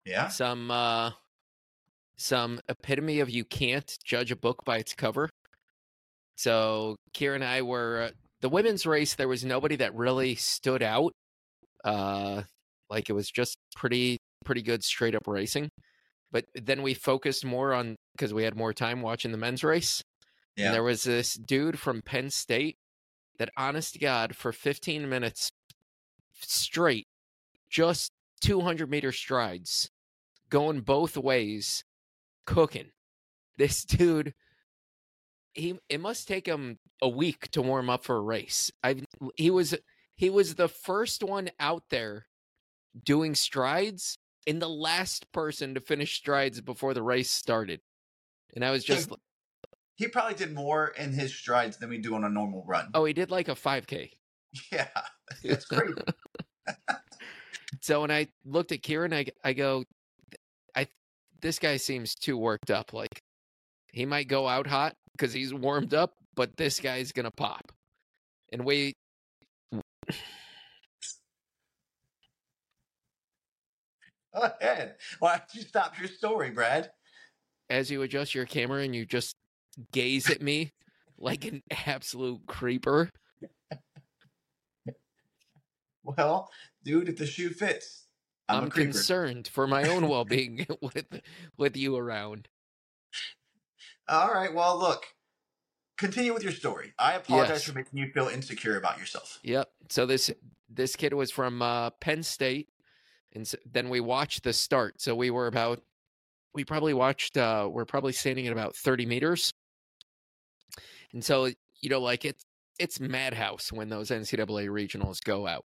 Yeah. 0.05 0.27
some 0.27 0.69
uh 0.71 1.11
some 2.17 2.59
epitome 2.69 3.19
of 3.21 3.29
you 3.29 3.43
can't 3.45 3.97
judge 4.05 4.31
a 4.31 4.35
book 4.35 4.63
by 4.65 4.77
its 4.77 4.93
cover 4.93 5.29
so 6.35 6.95
kira 7.15 7.35
and 7.35 7.43
i 7.43 7.61
were 7.61 8.09
uh, 8.09 8.11
the 8.41 8.49
women's 8.49 8.85
race 8.85 9.15
there 9.15 9.27
was 9.27 9.43
nobody 9.45 9.75
that 9.77 9.93
really 9.95 10.35
stood 10.35 10.83
out 10.83 11.11
uh 11.83 12.41
like 12.89 13.09
it 13.09 13.13
was 13.13 13.29
just 13.29 13.55
pretty 13.75 14.17
pretty 14.45 14.61
good 14.61 14.83
straight 14.83 15.15
up 15.15 15.27
racing 15.27 15.69
but 16.31 16.45
then 16.55 16.81
we 16.81 16.93
focused 16.93 17.45
more 17.45 17.73
on 17.73 17.95
because 18.15 18.33
we 18.33 18.43
had 18.43 18.55
more 18.55 18.73
time 18.73 19.01
watching 19.01 19.31
the 19.31 19.37
men's 19.37 19.63
race 19.63 20.01
Yeah. 20.57 20.65
and 20.67 20.73
there 20.75 20.83
was 20.83 21.03
this 21.03 21.33
dude 21.35 21.79
from 21.79 22.01
penn 22.01 22.29
state 22.29 22.75
that 23.39 23.49
honest 23.57 23.93
to 23.93 23.99
god 23.99 24.35
for 24.35 24.51
15 24.51 25.07
minutes 25.07 25.49
straight 26.41 27.05
just 27.69 28.11
200 28.41 28.89
meter 28.89 29.11
strides 29.11 29.89
going 30.53 30.81
both 30.81 31.17
ways 31.17 31.83
cooking 32.45 32.91
this 33.57 33.83
dude 33.85 34.33
he 35.53 35.79
it 35.89 35.99
must 35.99 36.27
take 36.27 36.45
him 36.47 36.77
a 37.01 37.09
week 37.09 37.49
to 37.51 37.61
warm 37.61 37.89
up 37.89 38.03
for 38.03 38.15
a 38.17 38.21
race 38.21 38.71
i 38.83 38.95
he 39.35 39.49
was 39.49 39.75
he 40.15 40.29
was 40.29 40.53
the 40.55 40.67
first 40.67 41.23
one 41.23 41.49
out 41.59 41.83
there 41.89 42.27
doing 43.03 43.33
strides 43.33 44.19
and 44.45 44.61
the 44.61 44.69
last 44.69 45.31
person 45.31 45.73
to 45.73 45.79
finish 45.81 46.15
strides 46.15 46.61
before 46.61 46.93
the 46.93 47.01
race 47.01 47.31
started. 47.31 47.79
And 48.55 48.63
I 48.63 48.71
was 48.71 48.83
just, 48.83 49.09
So- 49.09 49.17
He 49.95 50.07
probably 50.07 50.35
did 50.35 50.53
more 50.53 50.89
in 50.89 51.13
his 51.13 51.33
strides 51.33 51.77
than 51.77 51.89
we 51.89 51.97
do 51.97 52.13
on 52.13 52.23
a 52.23 52.29
normal 52.29 52.63
run. 52.67 52.89
oh, 52.93 53.05
he 53.05 53.13
did 53.13 53.31
like 53.31 53.47
a 53.47 53.55
5K. 53.55 54.11
Yeah, 54.71 54.87
that's 55.43 55.65
crazy. 55.65 55.95
So 57.81 58.01
when 58.01 58.11
I 58.11 58.27
looked 58.45 58.71
at 58.71 58.83
Kieran, 58.83 59.13
I 59.13 59.25
I 59.43 59.53
go, 59.53 59.83
this 61.43 61.59
guy 61.59 61.77
seems 61.77 62.15
too 62.15 62.35
worked 62.37 62.71
up. 62.71 62.93
Like 62.93 63.21
he 63.91 64.07
might 64.07 64.27
go 64.27 64.47
out 64.47 64.65
hot 64.65 64.95
because 65.11 65.31
he's 65.33 65.53
warmed 65.53 65.93
up, 65.93 66.13
but 66.35 66.57
this 66.57 66.79
guy's 66.79 67.11
gonna 67.11 67.29
pop. 67.29 67.71
And 68.51 68.65
we 68.65 68.93
Go 74.33 74.49
ahead. 74.59 74.95
Why 75.19 75.37
don't 75.37 75.53
you 75.53 75.61
stop 75.61 75.99
your 75.99 76.07
story, 76.07 76.49
Brad? 76.49 76.89
as 77.69 77.89
you 77.89 78.01
adjust 78.03 78.35
your 78.35 78.45
camera 78.45 78.83
and 78.83 78.95
you 78.95 79.05
just 79.05 79.35
gaze 79.91 80.29
at 80.29 80.41
me 80.41 80.71
like 81.17 81.45
an 81.45 81.61
absolute 81.87 82.45
creeper. 82.47 83.09
Well, 86.05 86.51
dude, 86.83 87.07
if 87.07 87.15
the 87.15 87.25
shoe 87.25 87.51
fits, 87.51 88.02
I'm, 88.49 88.65
I'm, 88.65 88.69
concerned 88.69 89.47
for 89.47 89.67
my 89.67 89.87
own 89.87 90.07
well 90.09 90.25
being 90.25 90.65
with 90.81 91.21
with 91.57 91.77
you 91.77 91.95
around. 91.95 92.47
All 94.07 94.33
right. 94.33 94.53
Well, 94.53 94.77
look. 94.77 95.05
Continue 95.97 96.33
with 96.33 96.43
your 96.43 96.51
story. 96.51 96.93
I 96.97 97.13
apologize 97.13 97.49
Yes. 97.49 97.63
for 97.65 97.73
making 97.73 97.99
you 97.99 98.11
feel 98.11 98.27
insecure 98.27 98.77
about 98.77 98.97
yourself. 98.97 99.39
Yep. 99.43 99.69
So 99.89 100.05
this 100.05 100.31
this 100.67 100.95
kid 100.95 101.13
was 101.13 101.31
from 101.31 101.61
uh, 101.61 101.91
Penn 102.01 102.23
State, 102.23 102.69
and 103.33 103.43
s 103.43 103.55
then 103.63 103.89
we 103.89 103.99
watched 103.99 104.43
the 104.43 104.53
start. 104.53 104.99
So 105.01 105.15
we 105.15 105.29
were 105.29 105.47
about 105.47 105.81
we 106.53 106.65
probably 106.65 106.93
watched 106.93 107.37
uh, 107.37 107.69
we're 107.71 107.85
probably 107.85 108.11
standing 108.11 108.47
at 108.47 108.53
about 108.53 108.75
thirty 108.75 109.05
meters, 109.05 109.53
and 111.13 111.23
so 111.23 111.45
you 111.45 111.89
know 111.89 112.01
like 112.01 112.25
it's 112.25 112.43
it's 112.79 112.99
madhouse 112.99 113.71
when 113.71 113.89
those 113.89 114.09
NCAA 114.09 114.67
regionals 114.69 115.23
go 115.23 115.47
out. 115.47 115.65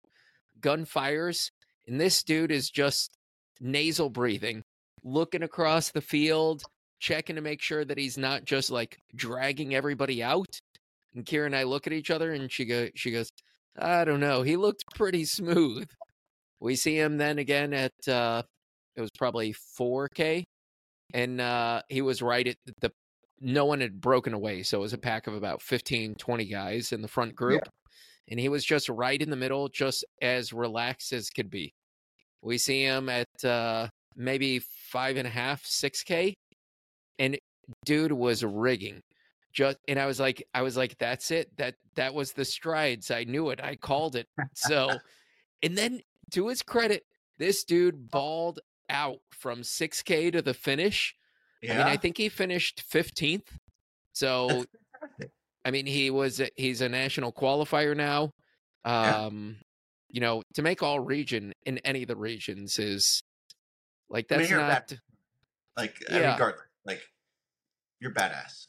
Gun 0.60 0.86
fires, 0.86 1.52
and 1.88 2.00
this 2.00 2.24
dude 2.24 2.52
is 2.52 2.70
just 2.70 3.16
nasal 3.60 4.10
breathing, 4.10 4.64
looking 5.04 5.44
across 5.44 5.92
the 5.92 6.02
field, 6.02 6.64
checking 7.00 7.36
to 7.36 7.42
make 7.42 7.62
sure 7.62 7.86
that 7.86 7.98
he's 7.98 8.18
not 8.18 8.46
just 8.46 8.72
like 8.72 8.98
dragging 9.16 9.76
everybody 9.76 10.24
out. 10.24 10.60
And 11.14 11.26
Kira 11.26 11.46
and 11.46 11.56
I 11.56 11.64
look 11.64 11.88
at 11.88 11.94
each 11.94 12.12
other, 12.12 12.32
and 12.34 12.52
she 12.52 12.66
go 12.66 12.90
she 12.96 13.12
goes. 13.12 13.30
I 13.78 14.06
don't 14.06 14.22
know. 14.22 14.42
He 14.42 14.56
looked 14.56 14.86
pretty 14.96 15.26
smooth. 15.26 15.88
We 16.62 16.76
see 16.76 16.98
him 16.98 17.18
then 17.18 17.40
again 17.40 17.74
at 17.74 18.08
uh 18.08 18.44
it 18.96 19.02
was 19.02 19.12
probably 19.18 19.54
4K 19.78 20.46
and 21.14 21.42
uh 21.42 21.82
he 21.90 22.02
was 22.02 22.22
right 22.22 22.48
at 22.48 22.56
the 22.80 22.92
no 23.42 23.66
one 23.66 23.82
had 23.82 24.00
broken 24.00 24.34
away, 24.34 24.64
so 24.64 24.78
it 24.78 24.82
was 24.82 24.94
a 24.94 24.98
pack 24.98 25.28
of 25.28 25.34
about 25.34 25.62
15 25.62 26.16
20 26.16 26.46
guys 26.46 26.94
in 26.94 27.02
the 27.02 27.08
front 27.08 27.36
group 27.36 27.64
and 28.30 28.40
he 28.40 28.50
was 28.50 28.66
just 28.66 28.90
right 28.90 29.22
in 29.22 29.30
the 29.30 29.36
middle 29.36 29.70
just 29.70 30.04
as 30.22 30.54
relaxed 30.54 31.14
as 31.14 31.30
could 31.30 31.50
be. 31.50 31.74
We 32.42 32.58
see 32.58 32.84
him 32.84 33.10
at 33.10 33.44
uh 33.44 33.88
maybe 34.16 34.60
five 34.60 35.18
and 35.18 35.28
a 35.28 35.32
half, 35.32 35.66
six 35.66 36.04
K 36.04 36.36
and 37.20 37.38
dude 37.86 38.12
was 38.12 38.44
rigging. 38.44 39.02
Just 39.54 39.78
and 39.88 40.00
I 40.00 40.06
was 40.06 40.20
like 40.20 40.44
I 40.54 40.62
was 40.62 40.78
like 40.78 40.98
that's 40.98 41.32
it. 41.32 41.56
That 41.58 41.76
that 41.96 42.14
was 42.14 42.34
the 42.34 42.46
strides. 42.46 43.12
I 43.12 43.24
knew 43.24 43.50
it. 43.50 43.62
I 43.64 43.76
called 43.76 44.16
it. 44.16 44.28
So 44.54 44.90
and 45.64 45.78
then 45.78 46.02
to 46.32 46.48
his 46.48 46.62
credit 46.62 47.04
this 47.38 47.64
dude 47.64 48.10
balled 48.10 48.60
out 48.90 49.20
from 49.32 49.62
6k 49.62 50.32
to 50.34 50.42
the 50.42 50.54
finish. 50.54 51.16
Yeah. 51.62 51.74
I 51.74 51.78
mean 51.78 51.88
I 51.88 51.98
think 51.98 52.18
he 52.18 52.30
finished 52.30 52.84
15th 52.92 53.48
so. 54.16 54.66
I 55.66 55.72
mean 55.72 55.86
he 55.88 56.10
was 56.12 56.40
he's 56.56 56.82
a 56.82 56.88
national 56.90 57.34
qualifier 57.34 57.98
now 57.98 58.32
Yeah. 58.86 59.26
um 59.26 59.58
you 60.10 60.22
know 60.22 60.44
to 60.54 60.62
make 60.62 60.82
all 60.84 61.00
region 61.00 61.52
in 61.66 61.80
any 61.80 62.04
of 62.04 62.08
the 62.08 62.16
regions 62.16 62.78
is 62.80 63.24
like 64.10 64.28
I 64.32 64.36
mean, 64.36 64.40
that's 64.42 64.50
you're 64.52 64.60
a 64.60 64.68
not 64.68 64.88
bad- 64.88 65.00
like 65.76 65.96
Yeah. 66.10 66.34
regardless, 66.34 66.68
like 66.86 67.02
you're 68.00 68.14
badass. 68.14 68.68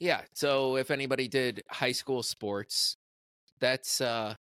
Yeah. 0.00 0.22
So 0.32 0.76
if 0.76 0.90
anybody 0.90 1.28
did 1.28 1.62
high 1.70 1.92
school 1.92 2.22
sports, 2.22 2.96
that's 3.60 4.00
uh 4.00 4.34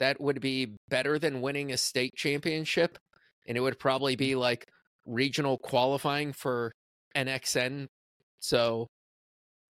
that 0.00 0.20
would 0.20 0.40
be 0.40 0.74
better 0.88 1.18
than 1.18 1.40
winning 1.40 1.72
a 1.72 1.76
state 1.76 2.14
championship. 2.16 2.98
And 3.46 3.56
it 3.56 3.60
would 3.60 3.78
probably 3.78 4.16
be 4.16 4.34
like 4.34 4.66
regional 5.06 5.56
qualifying 5.58 6.32
for 6.32 6.72
NXN. 7.14 7.86
So 8.40 8.88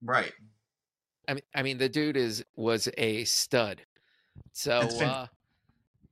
Right. 0.02 0.32
I 1.28 1.34
mean 1.34 1.42
I 1.54 1.62
mean 1.62 1.78
the 1.78 1.88
dude 1.88 2.16
is 2.16 2.44
was 2.56 2.88
a 2.98 3.24
stud. 3.24 3.82
So 4.52 4.72
uh 4.72 5.26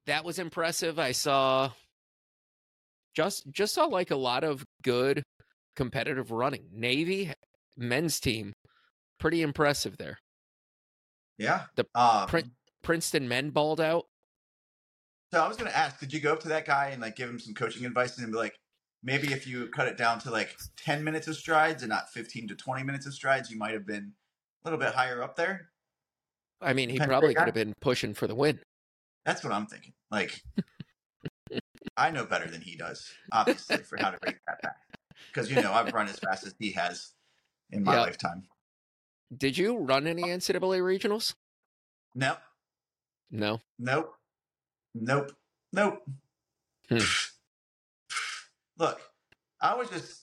that 0.07 0.25
was 0.25 0.39
impressive. 0.39 0.99
I 0.99 1.13
saw 1.13 1.71
just 3.15 3.51
just 3.51 3.75
saw 3.75 3.85
like 3.85 4.11
a 4.11 4.17
lot 4.17 4.45
of 4.45 4.65
good 4.83 5.25
competitive 5.77 6.31
running. 6.31 6.67
Navy 6.73 7.33
men's 7.77 8.21
team 8.21 8.53
pretty 9.19 9.43
impressive 9.43 9.97
there. 9.97 10.19
Yeah. 11.39 11.63
The 11.77 11.87
um, 11.95 12.29
print- 12.29 12.53
Princeton 12.83 13.29
men 13.29 13.51
balled 13.51 13.81
out. 13.81 14.07
So 15.33 15.43
I 15.43 15.49
was 15.49 15.57
going 15.57 15.71
to 15.71 15.77
ask, 15.77 15.99
did 15.99 16.13
you 16.13 16.21
go 16.21 16.33
up 16.33 16.41
to 16.41 16.49
that 16.49 16.65
guy 16.65 16.91
and 16.91 17.03
like 17.03 17.17
give 17.17 17.29
him 17.29 17.41
some 17.41 17.55
coaching 17.55 17.85
advice 17.85 18.19
and 18.19 18.31
be 18.31 18.39
like, 18.39 18.55
maybe 19.03 19.33
if 19.33 19.47
you 19.47 19.67
cut 19.69 19.89
it 19.89 19.97
down 19.97 20.21
to 20.21 20.31
like 20.31 20.57
10 20.77 21.03
minutes 21.03 21.27
of 21.27 21.37
strides 21.37 21.83
and 21.83 21.91
not 21.91 22.09
15 22.11 22.49
to 22.49 22.55
20 22.55 22.85
minutes 22.85 23.07
of 23.07 23.15
strides, 23.15 23.51
you 23.51 23.59
might 23.59 23.73
have 23.73 23.87
been 23.87 24.13
a 24.65 24.69
little 24.69 24.79
bit 24.79 24.95
higher 24.95 25.23
up 25.23 25.37
there? 25.37 25.69
I 26.61 26.73
mean, 26.73 26.89
he 26.89 26.99
probably 26.99 27.35
could 27.35 27.45
have 27.47 27.55
been 27.55 27.75
pushing 27.81 28.15
for 28.15 28.27
the 28.27 28.35
win. 28.35 28.59
That's 29.27 29.45
what 29.45 29.53
I'm 29.53 29.67
thinking. 29.67 29.93
Like, 30.11 30.43
I 31.97 32.11
know 32.11 32.25
better 32.25 32.49
than 32.51 32.61
he 32.63 32.77
does, 32.77 33.11
obviously, 33.33 33.79
for 33.79 33.99
how 33.99 34.11
to 34.11 34.19
break 34.19 34.37
that 34.47 34.63
back. 34.63 34.77
Because, 35.33 35.51
you 35.51 35.61
know, 35.61 35.73
I've 35.73 35.93
run 35.93 36.09
as 36.09 36.19
fast 36.19 36.47
as 36.47 36.55
he 36.59 36.73
has 36.73 37.13
in 37.71 37.85
my 37.85 37.95
Yeah. 37.95 38.01
lifetime. 38.03 38.45
Did 39.37 39.59
you 39.59 39.79
run 39.79 40.07
any 40.07 40.23
NCAA 40.23 40.81
regionals? 40.81 41.35
Nope. 42.15 42.39
No. 43.31 43.61
Nope. 43.79 44.15
Nope. 44.95 45.33
Nope. 45.73 46.05
Hmm. 46.89 46.99
Look, 48.79 49.01
I 49.61 49.75
was 49.75 49.91
just 49.91 50.23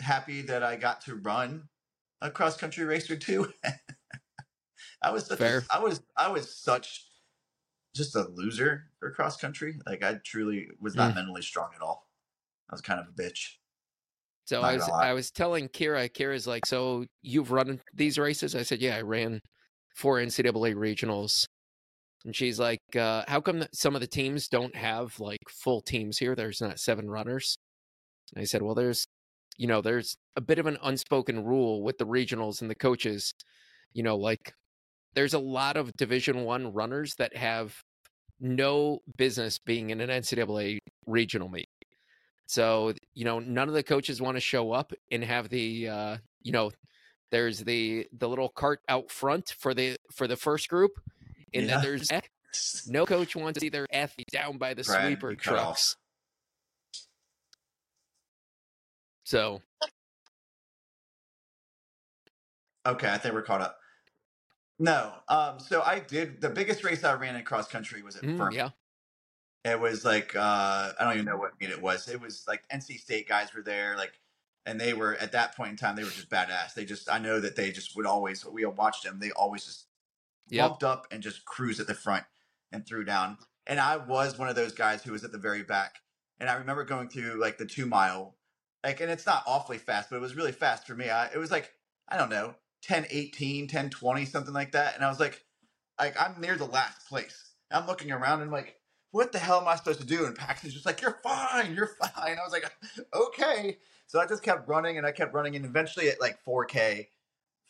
happy 0.00 0.42
that 0.42 0.62
I 0.62 0.76
got 0.76 1.02
to 1.02 1.14
run 1.16 1.68
a 2.22 2.30
cross 2.30 2.56
country 2.56 2.84
racer 2.84 3.16
too. 3.16 3.52
I 5.02 5.10
was 5.10 5.26
such 5.26 5.38
Fair. 5.38 5.64
A, 5.70 5.76
I 5.76 5.78
was 5.80 6.00
I 6.16 6.28
was 6.30 6.54
such 6.54 7.06
just 7.94 8.16
a 8.16 8.28
loser 8.34 8.84
for 8.98 9.10
cross 9.10 9.36
country. 9.36 9.76
Like 9.86 10.02
I 10.02 10.14
truly 10.24 10.68
was 10.80 10.94
not 10.94 11.14
mentally 11.14 11.42
strong 11.42 11.70
at 11.74 11.82
all. 11.82 12.08
I 12.70 12.74
was 12.74 12.80
kind 12.80 13.00
of 13.00 13.06
a 13.08 13.22
bitch. 13.22 13.56
So 14.46 14.60
Not 14.60 14.70
I 14.70 14.74
was. 14.74 14.88
I 14.88 15.12
was 15.12 15.30
telling 15.30 15.68
Kira, 15.68 16.10
Kira's 16.10 16.46
like, 16.46 16.66
so 16.66 17.04
you've 17.22 17.52
run 17.52 17.80
these 17.94 18.18
races? 18.18 18.54
I 18.54 18.62
said, 18.62 18.80
yeah, 18.80 18.96
I 18.96 19.02
ran 19.02 19.40
four 19.94 20.18
NCAA 20.18 20.74
regionals. 20.74 21.46
And 22.24 22.34
she's 22.34 22.58
like, 22.58 22.80
uh, 22.96 23.24
how 23.26 23.40
come 23.40 23.64
some 23.72 23.94
of 23.94 24.00
the 24.00 24.06
teams 24.06 24.48
don't 24.48 24.74
have 24.76 25.18
like 25.18 25.40
full 25.48 25.80
teams 25.80 26.18
here? 26.18 26.34
There's 26.34 26.60
not 26.60 26.78
seven 26.78 27.10
runners. 27.10 27.56
And 28.34 28.42
I 28.42 28.44
said, 28.44 28.62
well, 28.62 28.74
there's, 28.74 29.04
you 29.58 29.66
know, 29.66 29.80
there's 29.80 30.16
a 30.36 30.40
bit 30.40 30.58
of 30.58 30.66
an 30.66 30.78
unspoken 30.82 31.44
rule 31.44 31.82
with 31.82 31.98
the 31.98 32.06
regionals 32.06 32.60
and 32.60 32.70
the 32.70 32.74
coaches. 32.74 33.32
You 33.92 34.02
know, 34.02 34.16
like 34.16 34.52
there's 35.14 35.34
a 35.34 35.38
lot 35.38 35.76
of 35.76 35.92
Division 35.96 36.44
One 36.44 36.72
runners 36.72 37.14
that 37.18 37.36
have 37.36 37.76
no 38.40 39.00
business 39.16 39.58
being 39.58 39.90
in 39.90 40.00
an 40.00 40.10
NCAA 40.10 40.78
regional 41.06 41.48
meet. 41.48 41.68
So, 42.46 42.92
you 43.14 43.24
know, 43.24 43.38
none 43.38 43.68
of 43.68 43.74
the 43.74 43.82
coaches 43.82 44.20
want 44.20 44.36
to 44.36 44.40
show 44.40 44.72
up 44.72 44.92
and 45.10 45.24
have 45.24 45.48
the 45.48 45.88
uh, 45.88 46.16
you 46.42 46.52
know, 46.52 46.70
there's 47.30 47.60
the 47.60 48.06
the 48.18 48.28
little 48.28 48.48
cart 48.48 48.80
out 48.88 49.10
front 49.10 49.54
for 49.58 49.74
the 49.74 49.96
for 50.12 50.26
the 50.26 50.36
first 50.36 50.68
group. 50.68 50.92
And 51.54 51.64
Yeah. 51.64 51.78
then 51.78 51.82
there's 51.82 52.08
no 52.86 53.06
coach 53.06 53.36
wants 53.36 53.58
to 53.58 53.60
see 53.60 53.68
their 53.70 53.86
athlete 53.92 54.28
down 54.32 54.58
by 54.58 54.74
the 54.74 54.82
Brad, 54.82 55.06
sweeper 55.06 55.34
trucks. 55.34 55.96
So 59.32 59.62
Okay, 62.86 63.08
I 63.10 63.18
think 63.18 63.34
we're 63.34 63.42
caught 63.42 63.60
up. 63.62 63.78
No, 64.78 65.14
um, 65.28 65.60
so 65.60 65.82
I 65.82 66.00
did 66.00 66.40
the 66.40 66.50
biggest 66.50 66.84
race 66.84 67.04
I 67.04 67.14
ran 67.14 67.36
in 67.36 67.44
cross 67.44 67.68
country 67.68 68.02
was 68.02 68.16
at 68.16 68.24
mm, 68.24 68.36
Furman. 68.36 68.54
yeah. 68.54 68.70
It 69.64 69.80
was 69.80 70.04
like 70.04 70.36
uh, 70.36 70.92
I 70.98 71.04
don't 71.04 71.14
even 71.14 71.26
know 71.26 71.36
what 71.38 71.60
meet 71.60 71.70
it 71.70 71.82
was. 71.82 72.08
It 72.08 72.20
was 72.20 72.44
like 72.48 72.64
NC 72.70 72.98
State 72.98 73.28
guys 73.28 73.54
were 73.54 73.62
there, 73.62 73.96
like, 73.96 74.20
and 74.66 74.80
they 74.80 74.94
were 74.94 75.16
at 75.16 75.32
that 75.32 75.56
point 75.56 75.70
in 75.72 75.76
time 75.76 75.96
they 75.96 76.04
were 76.04 76.10
just 76.10 76.30
badass. 76.30 76.74
They 76.74 76.84
just 76.84 77.10
I 77.10 77.18
know 77.18 77.40
that 77.40 77.56
they 77.56 77.72
just 77.72 77.96
would 77.96 78.06
always 78.06 78.44
we 78.46 78.64
all 78.64 78.72
watched 78.72 79.04
them. 79.04 79.20
They 79.20 79.32
always 79.32 79.64
just 79.64 79.86
Yep. 80.50 80.70
bumped 80.70 80.84
up 80.84 81.06
and 81.12 81.22
just 81.22 81.44
cruised 81.44 81.80
at 81.80 81.86
the 81.88 81.94
front 81.94 82.24
and 82.72 82.86
threw 82.86 83.04
down. 83.04 83.38
And 83.66 83.80
I 83.80 83.96
was 83.98 84.38
one 84.38 84.48
of 84.48 84.56
those 84.56 84.72
guys 84.74 85.02
who 85.04 85.12
was 85.12 85.24
at 85.24 85.32
the 85.32 85.38
very 85.38 85.62
back. 85.64 85.96
and 86.40 86.50
I 86.50 86.54
remember 86.54 86.84
going 86.84 87.08
through 87.08 87.40
like 87.40 87.58
the 87.58 87.66
two 87.66 87.86
mile, 87.86 88.36
like, 88.84 89.00
and 89.00 89.10
it's 89.10 89.26
not 89.26 89.44
awfully 89.46 89.78
fast, 89.78 90.10
but 90.10 90.16
it 90.16 90.22
was 90.22 90.34
really 90.36 90.52
fast 90.52 90.86
for 90.86 90.94
me. 90.94 91.08
I, 91.10 91.26
it 91.26 91.38
was 91.38 91.50
like 91.50 91.72
I 92.08 92.16
don't 92.16 92.30
know, 92.30 92.54
10, 92.82 93.06
18, 93.10 93.68
10, 93.68 93.90
20, 93.90 94.24
something 94.26 94.52
like 94.54 94.72
that, 94.72 94.94
and 94.96 95.04
I 95.04 95.08
was 95.08 95.20
like, 95.20 95.42
like 95.98 96.20
I'm 96.20 96.40
near 96.40 96.56
the 96.56 96.64
last 96.66 97.08
place. 97.08 97.52
I'm 97.70 97.86
looking 97.86 98.12
around 98.12 98.40
and 98.40 98.48
I'm 98.48 98.50
like, 98.52 98.76
what 99.12 99.32
the 99.32 99.38
hell 99.38 99.60
am 99.60 99.68
I 99.68 99.76
supposed 99.76 100.00
to 100.00 100.06
do? 100.06 100.26
And 100.26 100.36
Paxton's 100.36 100.74
just 100.74 100.86
like, 100.86 101.00
you're 101.00 101.18
fine, 101.22 101.74
you're 101.74 101.86
fine. 102.00 102.36
I 102.38 102.44
was 102.44 102.52
like, 102.52 102.70
okay. 103.14 103.78
So 104.06 104.20
I 104.20 104.26
just 104.26 104.42
kept 104.42 104.68
running 104.68 104.98
and 104.98 105.06
I 105.06 105.12
kept 105.12 105.32
running, 105.32 105.56
and 105.56 105.64
eventually 105.64 106.08
at 106.08 106.20
like 106.20 106.38
4K, 106.46 107.06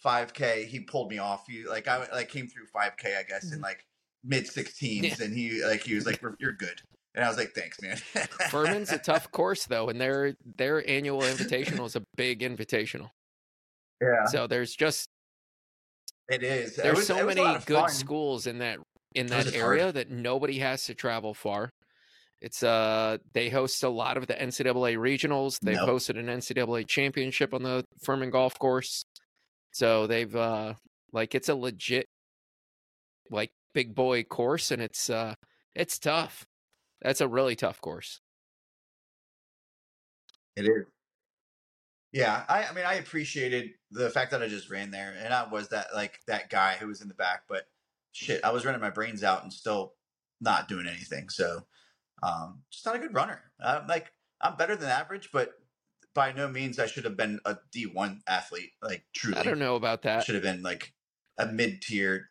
5K, 0.04 0.66
he 0.66 0.80
pulled 0.80 1.10
me 1.10 1.18
off. 1.18 1.46
He 1.46 1.64
like 1.64 1.86
I 1.86 2.08
like 2.10 2.28
came 2.28 2.48
through 2.48 2.66
5K, 2.74 3.16
I 3.18 3.22
guess, 3.22 3.44
in 3.44 3.58
mm-hmm. 3.58 3.62
like 3.62 3.84
mid 4.24 4.44
16s, 4.46 5.02
Yeah. 5.02 5.24
and 5.24 5.36
he 5.36 5.64
like 5.64 5.82
he 5.82 5.94
was 5.94 6.06
like, 6.06 6.20
"You're- 6.20 6.34
"You're 6.40 6.52
good," 6.52 6.80
and 7.14 7.24
I 7.24 7.28
was 7.28 7.36
like, 7.36 7.52
"Thanks, 7.54 7.80
man." 7.82 7.96
Furman's 8.50 8.90
a 8.92 8.98
tough 8.98 9.30
course 9.30 9.66
though, 9.66 9.88
and 9.88 10.00
their 10.00 10.34
their 10.56 10.88
annual 10.88 11.20
invitational 11.20 11.86
is 11.86 11.96
a 11.96 12.02
big 12.16 12.40
invitational. 12.40 13.10
yeah, 14.00 14.24
So 14.26 14.46
there's 14.46 14.74
just 14.74 15.08
it 16.28 16.42
is. 16.42 16.76
There's 16.76 17.06
so 17.06 17.18
it 17.18 17.26
was 17.26 17.36
a 17.36 17.42
many 17.44 17.58
good 17.66 17.76
fun. 17.80 17.88
schools 17.90 18.46
in 18.46 18.58
that 18.58 18.78
in 19.14 19.26
that 19.26 19.46
it 19.46 19.54
hard? 19.54 19.78
area 19.78 19.92
that 19.92 20.10
nobody 20.10 20.58
has 20.60 20.84
to 20.86 20.94
travel 20.94 21.34
far. 21.34 21.68
It's 22.40 22.62
uh 22.62 23.18
they 23.34 23.50
host 23.50 23.82
a 23.82 23.88
lot 23.88 24.16
of 24.16 24.26
the 24.26 24.34
NCAA 24.34 24.96
regionals. 24.96 25.58
They've 25.60 25.74
Yep. 25.76 25.86
hosted 25.88 26.18
an 26.18 26.26
NCAA 26.26 26.86
championship 26.88 27.52
on 27.54 27.62
the 27.62 27.84
Furman 28.02 28.30
golf 28.30 28.58
course. 28.58 29.04
So 29.72 30.06
they've 30.06 30.34
uh 30.34 30.74
like 31.12 31.34
it's 31.34 31.48
a 31.50 31.54
legit 31.54 32.06
like 33.30 33.50
big 33.74 33.94
boy 33.94 34.22
course 34.24 34.70
and 34.70 34.80
it's 34.82 35.08
uh 35.10 35.34
it's 35.74 35.98
tough. 35.98 36.44
That's 37.02 37.20
a 37.20 37.28
really 37.28 37.56
tough 37.56 37.80
course. 37.80 38.20
It 40.56 40.64
is. 40.64 40.86
Yeah, 42.12 42.44
I, 42.48 42.64
I 42.64 42.72
mean, 42.74 42.84
I 42.84 42.94
appreciated 42.94 43.70
the 43.90 44.10
fact 44.10 44.32
that 44.32 44.42
I 44.42 44.48
just 44.48 44.70
ran 44.70 44.90
there, 44.90 45.14
and 45.18 45.32
I 45.32 45.48
was 45.48 45.68
that 45.68 45.94
like 45.94 46.20
that 46.26 46.50
guy 46.50 46.76
who 46.78 46.86
was 46.86 47.00
in 47.00 47.08
the 47.08 47.14
back. 47.14 47.44
But 47.48 47.64
shit, 48.12 48.44
I 48.44 48.50
was 48.50 48.66
running 48.66 48.82
my 48.82 48.90
brains 48.90 49.24
out 49.24 49.42
and 49.42 49.52
still 49.52 49.94
not 50.40 50.68
doing 50.68 50.86
anything. 50.86 51.30
So, 51.30 51.62
um, 52.22 52.62
just 52.70 52.84
not 52.84 52.96
a 52.96 52.98
good 52.98 53.14
runner. 53.14 53.40
I'm 53.64 53.86
like, 53.86 54.12
I'm 54.42 54.56
better 54.56 54.76
than 54.76 54.90
average, 54.90 55.30
but 55.32 55.54
by 56.14 56.32
no 56.32 56.48
means 56.48 56.78
I 56.78 56.86
should 56.86 57.04
have 57.04 57.16
been 57.16 57.40
a 57.46 57.56
D 57.72 57.84
one 57.84 58.20
athlete. 58.28 58.72
Like 58.82 59.04
truly, 59.14 59.38
I 59.38 59.42
don't 59.42 59.58
know 59.58 59.76
about 59.76 60.02
that. 60.02 60.24
should 60.24 60.34
have 60.34 60.44
been 60.44 60.62
like 60.62 60.92
a 61.38 61.46
mid 61.46 61.80
tier. 61.80 62.28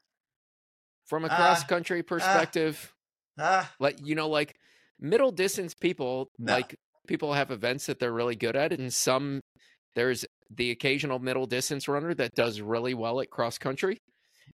From 1.08 1.26
a 1.26 1.30
Ah, 1.30 1.36
cross 1.36 1.64
country 1.64 2.04
perspective, 2.04 2.94
Ah, 3.40 3.74
like 3.80 3.98
you 4.06 4.14
know 4.14 4.30
like 4.30 4.56
middle 5.02 5.32
distance 5.32 5.74
people 5.74 6.28
No. 6.38 6.58
like 6.58 6.76
people 7.08 7.34
have 7.34 7.52
events 7.52 7.86
that 7.88 8.00
they're 8.00 8.14
really 8.14 8.36
good 8.36 8.56
at 8.56 8.72
and 8.74 8.94
some 8.94 9.42
there's 9.96 10.26
the 10.50 10.72
occasional 10.72 11.20
middle 11.20 11.46
distance 11.48 11.88
runner 11.88 12.14
that 12.14 12.34
does 12.36 12.62
really 12.62 12.94
well 12.94 13.22
at 13.22 13.30
cross 13.32 13.58
country 13.58 13.98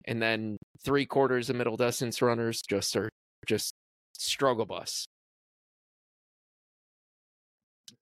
and 0.05 0.21
then 0.21 0.57
three 0.83 1.05
quarters 1.05 1.49
of 1.49 1.55
middle 1.57 1.77
distance 1.77 2.21
runners 2.21 2.61
just 2.69 2.95
are 2.97 3.09
just 3.47 3.73
struggle 4.17 4.65
bus 4.65 5.05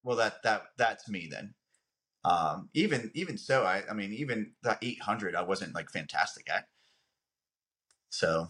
well, 0.04 0.18
that 0.18 0.42
that 0.44 0.68
that's 0.78 1.10
me 1.10 1.28
then. 1.30 1.56
Um, 2.26 2.70
even 2.74 3.12
even 3.16 3.38
so, 3.38 3.64
I 3.66 3.84
I 3.90 3.94
mean, 3.94 4.14
even 4.14 4.56
the 4.64 4.78
800, 4.82 5.36
I 5.36 5.44
wasn't 5.44 5.76
like 5.76 5.92
fantastic 5.92 6.50
at. 6.50 6.68
So, 8.10 8.48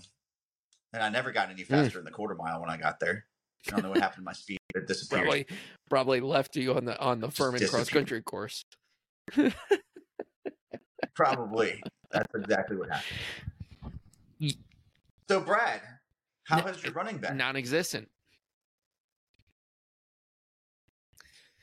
and 0.94 1.04
I 1.04 1.10
never 1.10 1.32
got 1.32 1.50
any 1.52 1.64
Hmm. 1.70 1.88
faster 1.88 2.00
in 2.00 2.06
the 2.06 2.12
quarter 2.12 2.36
mile 2.36 2.62
when 2.62 2.70
I 2.70 2.78
got 2.78 3.00
there. 3.00 3.28
I 3.68 3.72
don't 3.72 3.84
know 3.84 3.90
what 3.90 4.00
happened 4.00 4.22
to 4.22 4.26
my 4.26 4.34
speed. 4.34 4.60
It 4.74 4.88
disappeared. 4.88 5.24
probably 5.24 5.46
probably 5.90 6.20
left 6.22 6.56
you 6.56 6.74
on 6.76 6.86
the 6.86 7.00
on 7.00 7.20
the 7.20 7.32
Furman 7.32 7.66
cross 7.68 7.90
country 7.90 8.22
course 8.22 8.64
Probably. 11.16 11.82
That's 12.12 12.34
exactly 12.36 12.78
what 12.78 12.90
happened. 12.90 14.56
So, 15.28 15.40
Brad, 15.40 15.82
how 16.44 16.62
has 16.62 16.84
your 16.84 16.94
running 16.94 17.18
been? 17.18 17.36
non-existent 17.38 18.08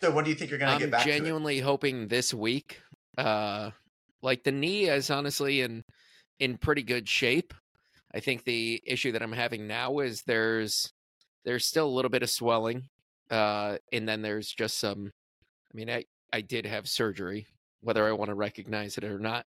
so, 0.02 0.10
when 0.10 0.24
do 0.24 0.30
you 0.30 0.36
think 0.36 0.50
you're 0.50 0.58
going 0.58 0.72
to 0.72 0.84
get 0.84 0.90
back? 0.90 1.02
I'm 1.02 1.06
genuinely 1.06 1.60
hoping 1.60 2.08
this 2.08 2.34
week. 2.34 2.80
Uh, 3.16 3.70
like 4.20 4.42
the 4.42 4.50
knee 4.50 4.86
is 4.86 5.10
honestly 5.10 5.60
in 5.60 5.84
in 6.40 6.58
pretty 6.58 6.82
good 6.82 7.08
shape. 7.08 7.54
I 8.12 8.18
think 8.18 8.42
the 8.42 8.82
issue 8.84 9.12
that 9.12 9.22
I'm 9.22 9.32
having 9.32 9.68
now 9.68 10.00
is 10.00 10.22
there's 10.22 10.92
there's 11.44 11.66
still 11.66 11.86
a 11.86 11.90
little 11.96 12.10
bit 12.10 12.22
of 12.22 12.30
swelling, 12.30 12.84
uh, 13.30 13.78
and 13.92 14.08
then 14.08 14.22
there's 14.22 14.48
just 14.48 14.78
some. 14.78 15.10
I 15.72 15.76
mean, 15.76 15.90
I 15.90 16.04
I 16.32 16.40
did 16.40 16.66
have 16.66 16.88
surgery, 16.88 17.46
whether 17.82 18.06
I 18.06 18.12
want 18.12 18.28
to 18.30 18.34
recognize 18.34 18.96
it 18.98 19.04
or 19.04 19.18
not. 19.18 19.44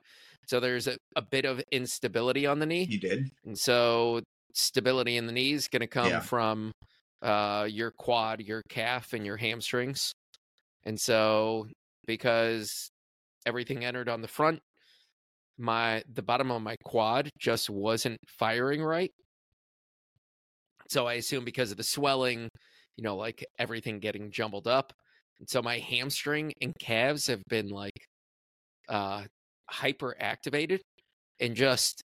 So 0.47 0.59
there's 0.59 0.87
a, 0.87 0.97
a 1.15 1.21
bit 1.21 1.45
of 1.45 1.61
instability 1.71 2.45
on 2.45 2.59
the 2.59 2.65
knee. 2.65 2.87
You 2.89 2.99
did? 2.99 3.29
And 3.45 3.57
so 3.57 4.21
stability 4.53 5.17
in 5.17 5.27
the 5.27 5.31
knee 5.31 5.53
is 5.53 5.67
going 5.67 5.81
to 5.81 5.87
come 5.87 6.07
Yeah. 6.07 6.19
from 6.21 6.71
uh, 7.21 7.67
your 7.69 7.91
quad, 7.91 8.41
your 8.41 8.63
calf, 8.69 9.13
and 9.13 9.25
your 9.25 9.37
hamstrings. 9.37 10.11
And 10.85 10.99
so 10.99 11.67
because 12.07 12.89
everything 13.45 13.85
entered 13.85 14.09
on 14.09 14.21
the 14.21 14.27
front, 14.27 14.59
my 15.57 16.01
the 16.11 16.21
bottom 16.23 16.51
of 16.51 16.61
my 16.61 16.75
quad 16.83 17.29
just 17.37 17.69
wasn't 17.69 18.17
firing 18.27 18.81
right. 18.81 19.11
So 20.89 21.07
I 21.07 21.13
assume 21.13 21.45
because 21.45 21.71
of 21.71 21.77
the 21.77 21.83
swelling, 21.83 22.49
you 22.97 23.03
know, 23.03 23.15
like 23.15 23.45
everything 23.57 23.99
getting 23.99 24.31
jumbled 24.31 24.67
up. 24.67 24.93
And 25.39 25.49
so 25.49 25.61
my 25.61 25.79
hamstring 25.79 26.51
and 26.61 26.73
calves 26.79 27.27
have 27.27 27.41
been 27.47 27.69
like 27.69 27.93
uh 28.89 29.23
hyper 29.69 30.15
activated 30.19 30.81
and 31.39 31.55
just 31.55 32.01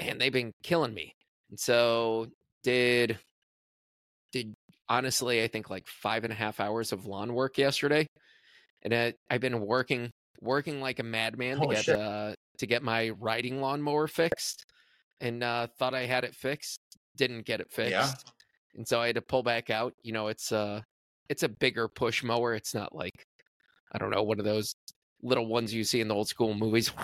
man, 0.00 0.18
they've 0.18 0.32
been 0.32 0.52
killing 0.62 0.92
me. 0.92 1.12
And 1.50 1.58
so 1.58 2.26
did 2.62 3.18
did 4.32 4.54
honestly, 4.88 5.42
I 5.42 5.48
think 5.48 5.70
like 5.70 5.86
five 5.86 6.24
and 6.24 6.32
a 6.32 6.36
half 6.36 6.60
hours 6.60 6.92
of 6.92 7.06
lawn 7.06 7.32
work 7.32 7.58
yesterday, 7.58 8.06
and 8.82 8.92
I, 8.92 9.14
I've 9.30 9.40
been 9.40 9.60
working 9.60 10.10
working 10.40 10.80
like 10.80 10.98
a 10.98 11.02
madman 11.02 11.60
to 11.60 11.66
get 11.68 11.84
shit. 11.84 11.98
uh, 11.98 12.34
to 12.58 12.66
get 12.66 12.82
my 12.82 13.10
riding 13.10 13.60
lawnmower 13.60 14.06
fixed, 14.06 14.64
and 15.20 15.42
uh, 15.42 15.68
thought 15.78 15.94
I 15.94 16.06
had 16.06 16.24
it 16.24 16.34
fixed, 16.34 16.80
didn't 17.16 17.44
get 17.46 17.60
it 17.60 17.70
fixed, 17.70 17.90
Yeah. 17.92 18.12
and 18.76 18.86
so 18.86 19.00
I 19.00 19.06
had 19.06 19.16
to 19.16 19.22
pull 19.22 19.42
back 19.42 19.70
out. 19.70 19.94
You 20.02 20.12
know, 20.12 20.28
it's 20.28 20.52
a 20.52 20.84
it's 21.28 21.42
a 21.42 21.48
bigger 21.48 21.88
push 21.88 22.22
mower. 22.22 22.54
It's 22.54 22.74
not 22.74 22.94
like 22.94 23.26
I 23.92 23.98
don't 23.98 24.10
know 24.10 24.22
one 24.22 24.38
of 24.38 24.44
those 24.44 24.74
little 25.22 25.46
ones 25.46 25.72
you 25.74 25.82
see 25.84 26.00
in 26.00 26.08
the 26.08 26.14
old 26.14 26.28
school 26.28 26.54
movies. 26.54 26.92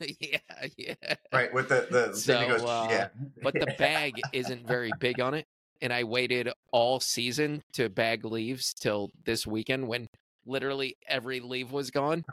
yeah, 0.00 0.38
yeah. 0.76 0.94
Right. 1.32 1.52
With 1.52 1.68
the, 1.68 1.86
the 1.90 2.14
So, 2.16 2.46
goes, 2.48 2.62
uh, 2.62 2.86
yeah. 2.90 3.08
But 3.42 3.54
the 3.54 3.74
bag 3.78 4.14
isn't 4.32 4.66
very 4.66 4.90
big 4.98 5.20
on 5.20 5.34
it. 5.34 5.46
And 5.82 5.92
I 5.92 6.04
waited 6.04 6.50
all 6.72 7.00
season 7.00 7.62
to 7.74 7.88
bag 7.88 8.24
leaves 8.24 8.74
till 8.74 9.10
this 9.24 9.46
weekend 9.46 9.86
when 9.88 10.06
literally 10.46 10.96
every 11.08 11.40
leaf 11.40 11.70
was 11.70 11.90
gone. 11.90 12.24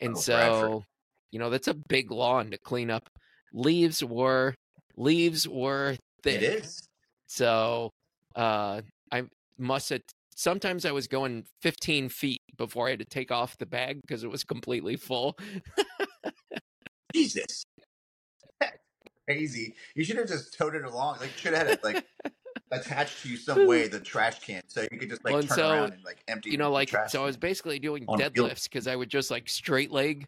And 0.00 0.14
Oh, 0.16 0.20
so, 0.20 0.36
Bradford. 0.36 0.82
you 1.30 1.38
know, 1.38 1.50
that's 1.50 1.68
a 1.68 1.74
big 1.88 2.10
lawn 2.10 2.50
to 2.50 2.58
clean 2.58 2.90
up. 2.90 3.08
Leaves 3.52 4.02
were 4.04 4.54
leaves 5.00 5.48
were 5.48 5.96
thick. 6.22 6.36
It 6.36 6.42
is. 6.42 6.88
So 7.26 7.90
uh 8.36 8.82
I 9.10 9.24
must 9.58 9.90
have 9.90 10.02
sometimes 10.36 10.84
I 10.84 10.92
was 10.92 11.06
going 11.08 11.44
15 11.62 12.08
feet 12.08 12.42
before 12.56 12.86
I 12.86 12.90
had 12.90 12.98
to 13.00 13.04
take 13.04 13.30
off 13.32 13.56
the 13.58 13.66
bag 13.66 14.00
because 14.02 14.22
it 14.24 14.30
was 14.30 14.44
completely 14.44 14.96
full. 14.96 15.36
Jesus. 17.14 17.64
Crazy. 19.26 19.74
You 19.94 20.04
should 20.04 20.16
have 20.16 20.28
just 20.28 20.56
towed 20.56 20.74
it 20.74 20.84
along. 20.84 21.18
Like, 21.20 21.30
should 21.36 21.54
have 21.54 21.68
had 21.68 21.78
it 21.78 21.84
like 21.84 22.04
attached 22.72 23.22
to 23.22 23.28
you 23.28 23.36
some 23.36 23.66
way, 23.66 23.86
the 23.88 24.00
trash 24.00 24.40
can, 24.40 24.62
so 24.66 24.86
you 24.90 24.98
could 24.98 25.08
just 25.08 25.24
like 25.24 25.32
Well, 25.34 25.42
turn 25.42 25.56
so, 25.56 25.70
around 25.70 25.92
and 25.94 26.04
like 26.04 26.18
empty. 26.28 26.50
you 26.50 26.56
know 26.56 26.70
like 26.70 26.88
trash 26.88 27.10
so 27.10 27.22
i 27.22 27.26
was 27.26 27.36
basically 27.36 27.78
doing 27.80 28.06
deadlifts 28.06 28.64
because 28.64 28.86
i 28.86 28.94
would 28.94 29.08
just 29.08 29.30
like 29.30 29.48
straight 29.48 29.90
leg 29.90 30.26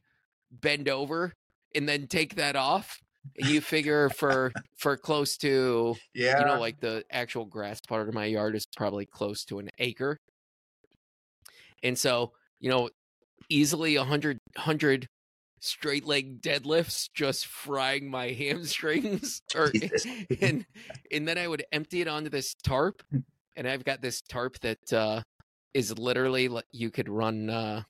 bend 0.50 0.88
over 0.88 1.32
and 1.74 1.88
then 1.88 2.06
take 2.08 2.34
that 2.36 2.56
off 2.56 3.00
you 3.36 3.60
figure 3.60 4.08
for 4.10 4.52
for 4.76 4.96
close 4.96 5.36
to 5.36 5.94
yeah. 6.14 6.38
you 6.38 6.46
know 6.46 6.60
like 6.60 6.80
the 6.80 7.04
actual 7.10 7.44
grass 7.44 7.80
part 7.80 8.08
of 8.08 8.14
my 8.14 8.24
yard 8.24 8.54
is 8.54 8.66
probably 8.76 9.06
close 9.06 9.44
to 9.44 9.58
an 9.58 9.70
acre 9.78 10.18
and 11.82 11.98
so 11.98 12.32
you 12.60 12.68
know 12.68 12.90
easily 13.48 13.96
a 13.96 14.04
hundred 14.04 14.38
hundred 14.56 15.06
straight 15.62 16.04
leg 16.04 16.42
deadlifts 16.42 17.08
just 17.14 17.46
frying 17.46 18.10
my 18.10 18.30
hamstrings 18.38 19.40
or 19.54 19.70
Jesus. 19.70 20.06
and 20.40 20.66
and 21.10 21.26
then 21.26 21.38
I 21.38 21.48
would 21.48 21.64
empty 21.72 22.02
it 22.02 22.08
onto 22.08 22.28
this 22.28 22.54
tarp, 22.62 23.02
and 23.56 23.66
I've 23.68 23.84
got 23.84 24.02
this 24.02 24.20
tarp 24.22 24.58
that 24.60 24.92
uh, 24.92 25.22
is 25.72 25.96
literally 25.98 26.50
you 26.72 26.90
could 26.90 27.08
run, 27.08 27.48
uh, 27.48 27.82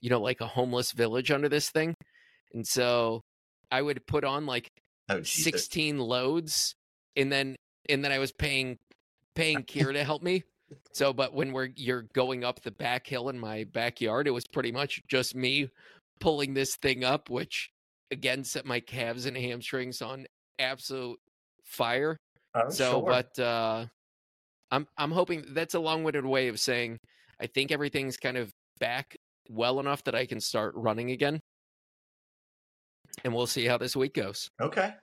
you 0.00 0.10
know, 0.10 0.20
like 0.20 0.40
a 0.40 0.46
homeless 0.46 0.92
village 0.92 1.30
under 1.30 1.48
this 1.48 1.70
thing, 1.70 1.94
and 2.52 2.66
so 2.66 3.22
I 3.70 3.80
would 3.80 4.06
put 4.06 4.24
on 4.24 4.44
like 4.44 4.70
oh, 5.10 5.22
sixteen 5.22 5.98
loads, 5.98 6.74
and 7.16 7.30
then 7.30 7.56
and 7.88 8.04
then 8.04 8.12
I 8.12 8.18
was 8.18 8.32
paying 8.32 8.78
paying 9.34 9.58
Kira 9.64 9.92
to 9.94 10.04
help 10.04 10.22
me, 10.22 10.44
So, 10.92 11.12
but 11.12 11.34
when 11.34 11.52
we're 11.52 11.70
you're 11.76 12.06
going 12.14 12.44
up 12.44 12.62
the 12.62 12.70
back 12.70 13.06
hill 13.06 13.28
in 13.28 13.38
my 13.38 13.64
backyard, 13.64 14.26
it 14.26 14.32
was 14.32 14.46
pretty 14.46 14.72
much 14.72 15.02
just 15.08 15.34
me 15.34 15.70
pulling 16.20 16.54
this 16.54 16.76
thing 16.76 17.04
up, 17.04 17.30
which 17.30 17.70
again 18.10 18.44
set 18.44 18.66
my 18.66 18.80
calves 18.80 19.26
and 19.26 19.36
hamstrings 19.36 20.02
on 20.02 20.26
absolute 20.58 21.18
fire. 21.64 22.16
Oh, 22.54 22.68
so, 22.70 22.92
sure. 22.92 23.06
but 23.06 23.38
uh, 23.38 23.86
I'm 24.70 24.86
I'm 24.96 25.10
hoping 25.10 25.44
that's 25.48 25.74
a 25.74 25.80
long-winded 25.80 26.24
way 26.24 26.48
of 26.48 26.60
saying 26.60 26.98
I 27.40 27.46
think 27.46 27.72
everything's 27.72 28.16
kind 28.16 28.36
of 28.36 28.52
back 28.78 29.16
well 29.48 29.80
enough 29.80 30.04
that 30.04 30.14
I 30.14 30.26
can 30.26 30.40
start 30.40 30.74
running 30.76 31.10
again, 31.10 31.40
and 33.24 33.34
we'll 33.34 33.46
see 33.46 33.66
how 33.66 33.76
this 33.78 33.96
week 33.96 34.14
goes. 34.14 34.50
Okay. 34.60 34.94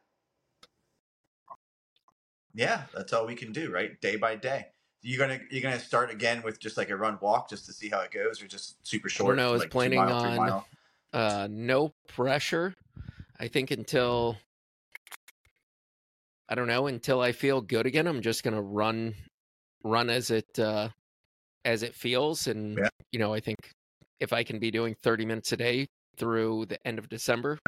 Yeah, 2.53 2.83
that's 2.95 3.13
all 3.13 3.27
we 3.27 3.35
can 3.35 3.51
do, 3.51 3.71
right? 3.71 3.99
Day 4.01 4.15
by 4.15 4.35
day. 4.35 4.67
You're 5.01 5.19
gonna 5.19 5.39
you're 5.51 5.61
gonna 5.61 5.79
start 5.79 6.09
again 6.09 6.41
with 6.43 6.59
just 6.59 6.75
like 6.75 6.89
a 6.89 6.97
run 6.97 7.19
walk 7.21 7.49
just 7.49 7.65
to 7.67 7.73
see 7.73 7.87
how 7.87 7.99
it 8.01 8.11
goes, 8.11 8.41
or 8.41 8.47
just 8.47 8.85
super 8.85 9.09
short? 9.09 9.37
know, 9.37 9.49
I 9.49 9.51
was 9.51 9.61
like 9.61 9.69
planning 9.71 9.99
mile, 9.99 10.39
on- 10.39 10.63
Uh, 11.13 11.47
no 11.49 11.93
pressure. 12.07 12.73
I 13.39 13.47
think 13.47 13.69
until 13.71 14.37
I 16.49 16.55
don't 16.55 16.67
know 16.67 16.87
until 16.87 17.21
I 17.21 17.31
feel 17.31 17.61
good 17.61 17.85
again. 17.85 18.07
I'm 18.07 18.21
just 18.21 18.43
gonna 18.43 18.61
run, 18.61 19.13
run 19.83 20.09
as 20.09 20.31
it 20.31 20.57
uh, 20.57 20.89
as 21.63 21.83
it 21.83 21.93
feels, 21.93 22.47
and 22.47 22.77
Yeah. 22.79 22.89
you 23.11 23.19
know 23.19 23.33
I 23.33 23.39
think 23.39 23.57
if 24.19 24.33
I 24.33 24.43
can 24.43 24.57
be 24.57 24.71
doing 24.71 24.95
30 25.03 25.25
minutes 25.25 25.51
a 25.51 25.57
day 25.57 25.87
through 26.17 26.65
the 26.65 26.85
end 26.87 26.97
of 26.97 27.07
December, 27.07 27.59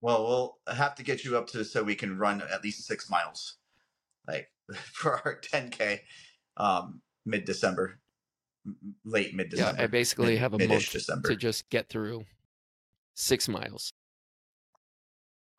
Well, 0.00 0.24
we'll 0.24 0.58
have 0.74 0.94
to 0.96 1.02
get 1.02 1.24
you 1.24 1.36
up 1.36 1.48
to 1.48 1.64
so 1.64 1.82
we 1.82 1.94
can 1.94 2.18
run 2.18 2.40
at 2.42 2.62
least 2.62 2.86
six 2.86 3.10
miles, 3.10 3.56
like 4.26 4.48
for 4.92 5.16
our 5.24 5.40
10k, 5.40 6.00
um, 6.56 7.00
mid 7.26 7.44
December, 7.44 7.98
late 9.04 9.34
mid 9.34 9.50
December. 9.50 9.76
yeah. 9.78 9.84
I 9.84 9.86
basically 9.88 10.30
mid- 10.34 10.38
have 10.38 10.54
a 10.54 10.68
month 10.68 10.92
December. 10.92 11.28
to 11.30 11.36
just 11.36 11.68
get 11.70 11.88
through 11.88 12.24
six 13.14 13.48
miles. 13.48 13.92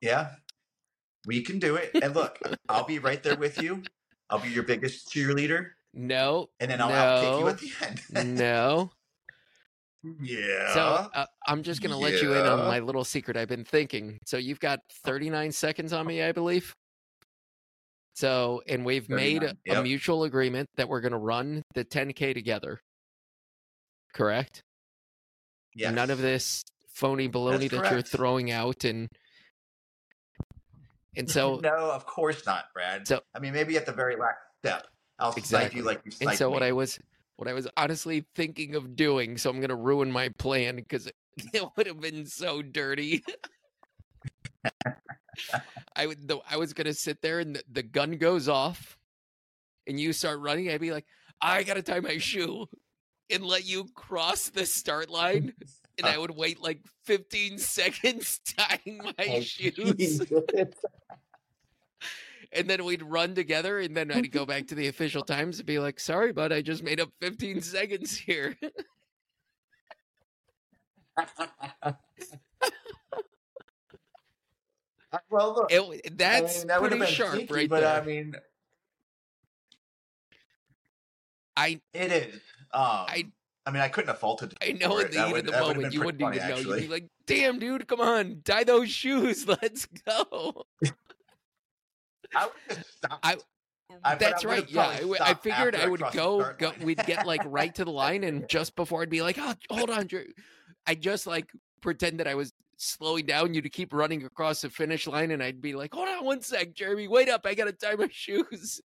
Yeah, 0.01 0.29
we 1.25 1.41
can 1.41 1.59
do 1.59 1.75
it. 1.75 1.91
And 2.01 2.15
look, 2.15 2.39
I'll 2.69 2.85
be 2.85 2.99
right 2.99 3.21
there 3.21 3.35
with 3.35 3.61
you. 3.61 3.83
I'll 4.29 4.39
be 4.39 4.49
your 4.49 4.63
biggest 4.63 5.09
cheerleader, 5.13 5.71
No, 5.93 6.49
and 6.61 6.71
then 6.71 6.79
I'll 6.81 6.89
outkick 6.91 7.39
you 7.39 7.47
at 7.49 7.57
the 7.59 7.71
end. 8.21 8.37
no. 8.37 8.91
Yeah. 10.21 10.73
So 10.73 11.09
uh, 11.13 11.25
I'm 11.47 11.63
just 11.63 11.81
going 11.81 11.91
to 11.91 11.97
let 11.97 12.21
you 12.21 12.33
in 12.33 12.45
on 12.45 12.59
my 12.59 12.79
little 12.79 13.03
secret 13.03 13.37
I've 13.37 13.47
been 13.47 13.65
thinking. 13.65 14.19
So 14.25 14.37
you've 14.37 14.59
got 14.59 14.79
39 15.03 15.51
seconds 15.51 15.93
on 15.93 16.05
me, 16.07 16.23
I 16.23 16.31
believe. 16.31 16.73
So, 18.15 18.61
and 18.67 18.83
we've 18.83 19.09
made 19.09 19.43
a, 19.43 19.55
39, 19.67 19.77
a 19.77 19.83
mutual 19.83 20.23
agreement 20.25 20.67
that 20.75 20.89
we're 20.89 20.99
going 21.01 21.13
to 21.13 21.17
run 21.17 21.63
the 21.73 21.85
10K 21.85 22.33
together. 22.33 22.81
Correct? 24.13 24.61
yes. 25.75 25.93
None 25.93 26.09
of 26.09 26.19
this 26.19 26.63
phony 26.93 27.29
baloney 27.29 27.69
that 27.69 27.91
you're 27.91 28.01
throwing 28.01 28.51
out. 28.51 28.83
And, 28.83 29.07
and 31.15 31.29
so, 31.31 31.59
no, 31.63 31.91
of 31.91 32.05
course 32.05 32.45
not, 32.45 32.65
Brad. 32.73 33.07
So- 33.07 33.21
I 33.33 33.39
mean, 33.39 33.53
maybe 33.53 33.77
at 33.77 33.85
the 33.85 33.93
very 33.93 34.15
last 34.17 34.37
step, 34.63 34.87
I'll 35.19 35.33
Exactly. 35.33 35.79
you 35.79 35.85
like 35.85 36.01
you 36.05 36.11
and 36.21 36.37
so 36.37 36.49
what. 36.49 36.63
I 36.63 36.71
was, 36.71 36.99
what 37.39 37.47
I 37.47 37.53
was 37.53 37.67
honestly 37.77 38.25
thinking 38.35 38.75
of 38.75 38.97
doing, 38.97 39.37
so 39.37 39.49
I'm 39.49 39.59
going 39.59 39.69
to 39.69 39.75
ruin 39.75 40.11
my 40.11 40.27
plan 40.37 40.75
because 40.75 41.07
it, 41.53 41.65
would 41.77 41.87
have 41.87 42.01
been 42.01 42.25
so 42.25 42.61
dirty. 42.61 43.23
I 45.95 46.05
would, 46.05 46.27
the, 46.27 46.39
I 46.49 46.57
was 46.57 46.73
going 46.73 46.87
to 46.87 46.93
sit 46.93 47.21
there 47.21 47.39
and 47.39 47.55
the, 47.55 47.63
the 47.71 47.83
gun 47.83 48.17
goes 48.17 48.49
off 48.49 48.97
and 49.87 49.97
you 49.97 50.11
start 50.11 50.39
running. 50.39 50.69
I'd 50.69 50.81
be 50.81 50.91
like, 50.91 51.05
I 51.41 51.63
got 51.63 51.75
to 51.75 51.81
tie 51.81 52.01
my 52.01 52.17
shoe 52.17 52.67
and 53.29 53.45
let 53.45 53.65
you 53.65 53.85
cross 53.95 54.49
the 54.49 54.65
start 54.65 55.09
line. 55.09 55.53
And 55.97 56.07
I 56.07 56.17
would 56.17 56.31
wait 56.31 56.61
like 56.61 56.81
15 57.05 57.57
seconds 57.57 58.41
tying 58.57 58.99
my 59.01 59.13
Oh, 59.17 59.39
shoes. 59.39 60.21
And 62.51 62.67
then 62.67 62.83
we'd 62.83 63.03
run 63.03 63.35
together, 63.35 63.79
and 63.79 63.95
then 63.95 64.11
I'd 64.11 64.31
go 64.31 64.43
back 64.45 64.67
to 64.67 64.75
the 64.75 64.87
official 64.87 65.23
times 65.23 65.59
and 65.59 65.67
be 65.67 65.77
like, 65.77 65.99
"Sorry, 65.99 66.33
bud, 66.33 66.51
I 66.51 66.63
just 66.63 66.81
made 66.83 66.99
up 66.99 67.09
15 67.21 67.61
seconds 67.61 68.17
here." 68.17 68.57
well, 75.29 75.55
look, 75.55 75.71
It, 75.71 76.17
that's 76.17 76.55
I 76.55 76.57
mean, 76.59 76.67
that 76.67 76.81
would 76.81 76.91
have 76.91 76.99
pretty 76.99 77.11
been 77.11 77.15
sharp, 77.15 77.33
sneaky, 77.35 77.53
right 77.53 77.69
but 77.69 77.81
there. 77.81 78.01
I 78.01 78.05
mean, 78.05 78.35
I 81.55 81.81
it 81.93 82.11
is. 82.11 82.35
Um, 82.71 82.81
I, 82.83 83.25
I 83.65 83.71
mean, 83.71 83.81
I 83.81 83.89
couldn't 83.89 84.09
have 84.09 84.19
faulted. 84.19 84.53
I 84.61 84.71
know 84.73 84.99
in 84.99 85.11
the 85.11 85.25
heat 85.25 85.31
would- 85.31 85.39
of 85.41 85.45
the 85.47 85.51
that 85.51 85.61
would 85.61 85.67
have 85.67 85.75
moment, 85.77 85.93
you 85.93 86.03
wouldn't 86.03 86.35
even 86.35 86.49
know. 86.49 86.57
You'd 86.57 86.81
be 86.81 86.87
like, 86.87 87.07
"Damn, 87.27 87.59
dude, 87.59 87.87
come 87.87 88.01
on, 88.01 88.41
dye 88.43 88.63
those 88.63 88.89
shoes, 88.89 89.47
let's 89.47 89.85
go." 89.85 90.65
I 92.35 92.45
would 92.45 92.53
have 92.69 92.77
just 92.77 92.97
stopped. 92.97 93.25
I- 93.25 93.37
I- 94.03 94.15
That's 94.15 94.45
I 94.45 94.47
right. 94.47 94.69
Yeah, 94.69 94.81
I, 94.81 94.85
probably 94.99 94.99
w- 95.17 95.17
I 95.19 95.33
figured 95.33 95.75
I 95.75 95.83
I 95.83 95.87
would 95.87 96.03
go. 96.13 96.53
go 96.59 96.71
we'd 96.83 97.03
get 97.07 97.25
like 97.25 97.41
right 97.45 97.73
to 97.73 97.83
the 97.83 97.91
line, 98.03 98.23
and 98.23 98.47
just 98.47 98.75
before 98.75 99.01
I'd 99.01 99.09
be 99.09 99.23
like, 99.23 99.37
"Oh, 99.39 99.55
hold 99.71 99.89
on, 99.89 100.05
Drew," 100.05 100.25
I 100.85 100.93
just 100.93 101.25
like 101.25 101.49
pretend 101.81 102.19
that 102.19 102.27
I 102.27 102.35
was 102.35 102.53
slowing 102.77 103.25
down 103.25 103.53
you 103.55 103.61
to 103.63 103.69
keep 103.69 103.91
running 103.91 104.23
across 104.25 104.61
the 104.61 104.69
finish 104.69 105.07
line, 105.07 105.31
and 105.31 105.41
I'd 105.41 105.59
be 105.59 105.73
like, 105.73 105.91
"Hold 105.93 106.07
on 106.07 106.23
one 106.23 106.41
sec, 106.41 106.73
Jeremy, 106.75 107.07
wait 107.07 107.29
up, 107.29 107.41
I 107.45 107.55
gotta 107.55 107.71
tie 107.71 107.95
my 107.95 108.07
shoes." 108.11 108.79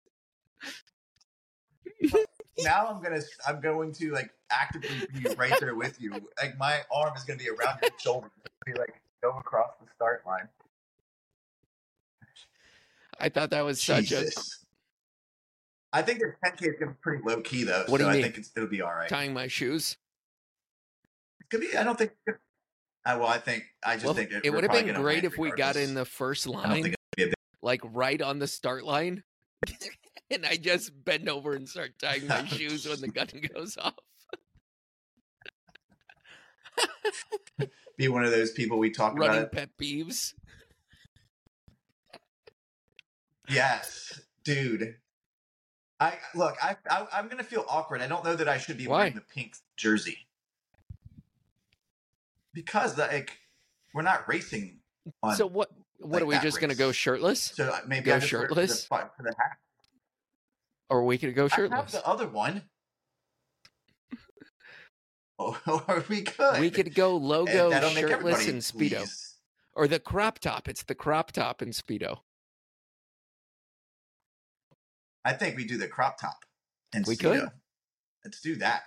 now 2.60 2.88
I'm 2.90 3.02
gonna 3.04 3.20
I'm 3.48 3.60
going 3.60 3.92
to 3.94 4.12
like 4.12 4.30
actively 4.52 5.06
be 5.22 5.30
right 5.36 5.54
there 5.60 5.76
with 5.76 6.00
you. 6.02 6.12
Like 6.42 6.58
my 6.58 6.82
arm 6.94 7.14
is 7.18 7.24
gonna 7.24 7.40
be 7.40 7.50
around 7.50 7.80
your 7.82 7.92
shoulder, 8.00 8.32
be 8.66 8.74
like 8.74 9.02
go 9.22 9.32
across 9.38 9.72
the 9.82 9.88
start 9.96 10.24
line. 10.26 10.48
I 13.20 13.30
thought 13.30 13.50
that 13.52 13.62
was 13.64 13.82
such 13.82 14.12
a 14.12 14.22
Jesus. 14.22 14.66
I 15.92 16.02
think 16.02 16.20
the 16.20 16.34
10k 16.46 16.62
is 16.70 16.76
gonna 16.80 16.92
be 16.92 16.98
pretty 17.02 17.24
low 17.24 17.42
key 17.42 17.64
though, 17.64 17.84
What 17.88 18.00
do 18.00 18.06
you 18.06 18.10
I 18.10 18.14
mean? 18.14 18.24
think 18.24 18.38
it's, 18.38 18.52
it'll 18.56 18.68
be 18.70 18.82
all 18.82 18.94
right. 18.94 19.10
tying 19.10 19.34
my 19.34 19.48
shoes. 19.48 19.98
It 21.40 21.50
could 21.50 21.62
be. 21.62 21.76
I 21.78 21.84
don't 21.84 21.98
think. 21.98 22.12
I 23.06 23.16
well, 23.18 23.28
I 23.28 23.38
think 23.38 23.66
I 23.86 23.94
just 23.96 24.06
Well, 24.06 24.14
think 24.14 24.32
that 24.32 24.46
it 24.46 24.50
would 24.50 24.64
have 24.64 24.72
been 24.72 24.96
great 24.96 25.24
if 25.24 25.38
we 25.38 25.52
got 25.52 25.76
in 25.76 25.94
the 25.94 26.06
first 26.06 26.48
line, 26.48 26.82
think 26.84 26.96
it'll 26.96 26.96
be 27.18 27.24
a 27.24 27.28
big. 27.28 27.36
like 27.62 27.82
right 27.84 28.22
on 28.22 28.40
the 28.40 28.48
start 28.48 28.86
line, 28.86 29.24
and 30.32 30.46
I 30.46 30.56
just 30.56 30.92
bend 31.04 31.30
over 31.30 31.54
and 31.54 31.68
start 31.70 31.92
tying 32.00 32.28
my 32.28 32.46
shoes 32.46 32.88
when 32.88 33.02
the 33.02 33.10
gun 33.10 33.28
goes 33.54 33.78
off. 33.78 33.94
Be 37.98 38.08
one 38.08 38.24
of 38.26 38.32
those 38.32 38.52
people 38.52 38.80
we 38.80 38.90
talk 38.90 39.16
Running 39.18 39.40
about. 39.42 39.52
pet 39.52 39.70
peeves. 39.80 40.34
Yes, 43.50 44.22
dude. 44.44 44.96
I 46.00 46.18
look. 46.36 46.56
I, 46.62 46.76
I 46.90 47.08
I'm 47.14 47.28
gonna 47.28 47.44
feel 47.44 47.66
awkward. 47.68 48.02
I 48.02 48.08
don't 48.08 48.24
know 48.24 48.36
that 48.36 48.48
I 48.50 48.58
should 48.58 48.78
be 48.78 48.88
Why? 48.88 48.98
wearing 48.98 49.16
the 49.16 49.22
pink 49.22 49.56
jersey 49.78 50.18
because 52.54 52.98
like 52.98 53.38
we're 53.94 54.02
not 54.02 54.28
racing. 54.28 54.80
On, 55.22 55.36
So 55.36 55.46
what? 55.48 55.70
What 56.00 56.12
like 56.14 56.22
are 56.24 56.26
we 56.26 56.40
just 56.40 56.60
gonna 56.60 56.76
go 56.76 56.92
shirtless, 56.92 57.40
so 57.56 57.70
uh, 57.70 57.80
maybe 57.88 58.06
go 58.08 58.20
just 58.20 58.30
for 58.30 58.38
the 58.40 58.44
shirtless? 58.44 58.86
for 58.86 59.10
the 59.20 59.34
hat. 59.38 59.58
or 60.90 61.00
are 61.00 61.04
we 61.06 61.18
gonna 61.18 61.32
go 61.34 61.44
I 61.44 61.46
have 61.46 61.54
shirtless? 61.54 61.92
the 61.94 62.06
other 62.06 62.28
one. 62.28 62.64
or 65.40 66.04
we 66.10 66.22
could. 66.24 66.60
We 66.60 66.70
could 66.70 66.94
go 66.94 67.16
logo 67.16 67.72
shirtless 67.90 68.48
and 68.48 68.62
speedo, 68.62 68.98
please. 69.00 69.38
or 69.74 69.88
the 69.88 70.00
crop 70.00 70.40
top. 70.40 70.68
It's 70.68 70.84
the 70.84 70.96
crop 70.96 71.32
top 71.32 71.62
and 71.62 71.72
speedo. 71.74 72.20
I 75.26 75.34
think 75.34 75.56
we 75.58 75.66
do 75.66 75.78
the 75.78 75.88
crop 75.88 76.20
top. 76.20 76.46
And 76.94 77.06
We 77.08 77.16
could. 77.16 77.50
Let's 78.24 78.42
do 78.42 78.56
that. 78.58 78.84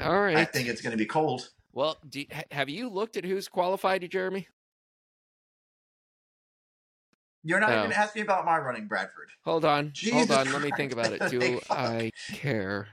All 0.00 0.20
right. 0.20 0.36
I 0.36 0.44
think 0.44 0.68
it's 0.68 0.80
going 0.80 0.92
to 0.92 0.96
be 0.96 1.06
cold. 1.06 1.50
Well, 1.72 1.98
do 2.08 2.24
have 2.50 2.68
you 2.68 2.88
looked 2.88 3.16
at 3.16 3.24
who's 3.24 3.48
qualified, 3.48 4.08
Jeremy? 4.10 4.48
You're 7.44 7.60
not 7.60 7.70
Oh. 7.72 7.78
even 7.80 7.92
asking 7.92 8.20
me 8.20 8.24
about 8.24 8.44
my 8.44 8.58
running, 8.58 8.86
Bradford. 8.86 9.30
Hold 9.44 9.64
on. 9.64 9.84
Hold 9.86 9.94
Jesus 9.94 10.30
on. 10.30 10.52
Let 10.52 10.62
me 10.62 10.70
think 10.76 10.92
about 10.92 11.12
it. 11.12 11.28
Do 11.30 11.60
I 11.70 12.12
care? 12.28 12.88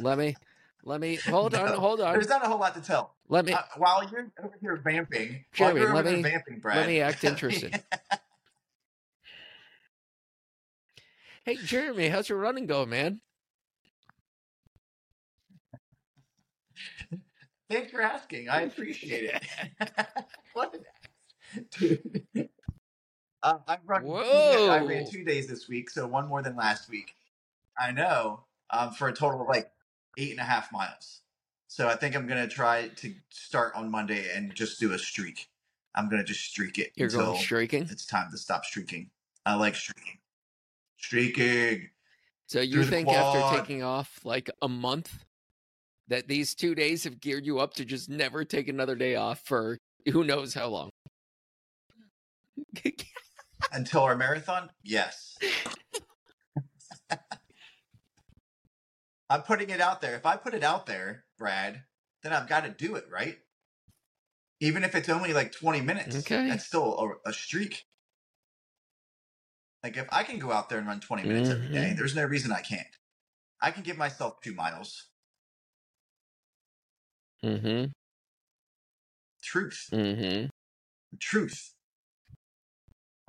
Let 0.00 0.16
me. 0.18 0.36
Let 0.84 1.00
me. 1.00 1.16
Hold 1.16 1.54
on. 1.56 1.74
Hold 1.76 2.00
on. 2.00 2.14
There's 2.14 2.28
not 2.28 2.44
a 2.44 2.48
whole 2.48 2.58
lot 2.58 2.74
to 2.76 2.80
tell. 2.80 3.14
Let 3.28 3.44
me. 3.44 3.52
Uh, 3.52 3.60
while 3.76 4.08
you're 4.10 4.30
over 4.42 4.54
here 4.60 4.76
vamping, 4.82 5.44
Jeremy, 5.52 5.80
while 5.80 5.86
you're 5.88 5.94
let 5.94 6.04
me- 6.06 6.22
vamping, 6.22 6.60
Brad. 6.60 6.76
let 6.78 6.86
me 6.86 7.00
act 7.00 7.22
interested. 7.24 7.82
Hey, 11.48 11.56
Jeremy, 11.56 12.08
how's 12.08 12.28
your 12.28 12.36
running 12.36 12.66
going, 12.66 12.90
man? 12.90 13.22
Thanks 17.70 17.90
for 17.90 18.02
asking. 18.02 18.50
I 18.50 18.64
appreciate 18.64 19.30
it. 19.30 19.42
what 20.52 20.74
an 20.74 20.82
ass. 20.84 21.62
Dude. 21.78 22.50
Uh, 23.42 23.54
I've 23.66 23.78
run. 23.86 24.02
Whoa. 24.02 24.68
I 24.68 24.84
ran 24.84 25.10
two 25.10 25.24
days 25.24 25.46
this 25.46 25.70
week, 25.70 25.88
so 25.88 26.06
one 26.06 26.28
more 26.28 26.42
than 26.42 26.54
last 26.54 26.90
week. 26.90 27.14
I 27.80 27.92
know. 27.92 28.40
Um, 28.68 28.90
for 28.90 29.08
a 29.08 29.14
total 29.14 29.40
of 29.40 29.48
like 29.48 29.70
eight 30.18 30.32
and 30.32 30.40
a 30.40 30.44
half 30.44 30.70
miles. 30.70 31.22
So 31.66 31.88
I 31.88 31.96
think 31.96 32.14
I'm 32.14 32.26
gonna 32.26 32.46
try 32.46 32.88
to 32.88 33.14
start 33.30 33.74
on 33.74 33.90
Monday 33.90 34.26
and 34.34 34.54
just 34.54 34.78
do 34.80 34.92
a 34.92 34.98
streak. 34.98 35.48
I'm 35.94 36.10
gonna 36.10 36.24
just 36.24 36.44
streak 36.44 36.76
it 36.76 36.92
You're 36.94 37.06
until 37.06 37.24
going 37.24 37.38
streaking. 37.38 37.88
it's 37.90 38.04
time 38.04 38.30
to 38.32 38.36
stop 38.36 38.66
streaking. 38.66 39.08
I 39.46 39.54
like 39.54 39.76
streaking. 39.76 40.18
Streaking. 40.98 41.88
So 42.46 42.60
you 42.60 42.84
think 42.84 43.08
after 43.08 43.56
taking 43.58 43.82
off 43.82 44.20
like 44.24 44.50
a 44.62 44.68
month 44.68 45.24
that 46.08 46.28
these 46.28 46.54
two 46.54 46.74
days 46.74 47.04
have 47.04 47.20
geared 47.20 47.46
you 47.46 47.58
up 47.58 47.74
to 47.74 47.84
just 47.84 48.08
never 48.08 48.44
take 48.44 48.68
another 48.68 48.94
day 48.94 49.14
off 49.14 49.40
for 49.44 49.78
who 50.10 50.24
knows 50.24 50.54
how 50.54 50.68
long? 50.68 50.90
Until 53.72 54.00
our 54.02 54.16
marathon? 54.16 54.70
Yes. 54.82 55.36
I'm 59.30 59.42
putting 59.42 59.68
it 59.70 59.80
out 59.80 60.00
there. 60.00 60.16
If 60.16 60.24
I 60.24 60.36
put 60.36 60.54
it 60.54 60.64
out 60.64 60.86
there, 60.86 61.24
Brad, 61.38 61.82
then 62.22 62.32
I've 62.32 62.48
got 62.48 62.64
to 62.64 62.70
do 62.70 62.94
it, 62.94 63.04
right? 63.12 63.36
Even 64.60 64.84
if 64.84 64.94
it's 64.94 65.08
only 65.10 65.34
like 65.34 65.52
20 65.52 65.82
minutes, 65.82 66.16
Okay. 66.16 66.48
that's 66.48 66.64
still 66.64 67.18
a, 67.24 67.28
a 67.28 67.32
streak. 67.32 67.84
Like 69.82 69.96
if 69.96 70.06
I 70.10 70.24
can 70.24 70.38
go 70.38 70.50
out 70.52 70.68
there 70.68 70.78
and 70.78 70.86
run 70.86 71.00
20 71.00 71.22
minutes 71.24 71.50
every 71.50 71.68
day, 71.68 71.90
Mhm. 71.92 71.96
there's 71.96 72.16
no 72.16 72.24
reason 72.24 72.50
I 72.52 72.62
can't. 72.62 72.86
I 73.60 73.70
can 73.70 73.82
give 73.82 73.96
myself 73.96 74.40
two 74.40 74.54
miles. 74.54 75.08
mm-hmm. 77.44 77.92
Truth. 79.42 79.88
Mm-hmm. 79.92 80.46
truth. 81.20 81.72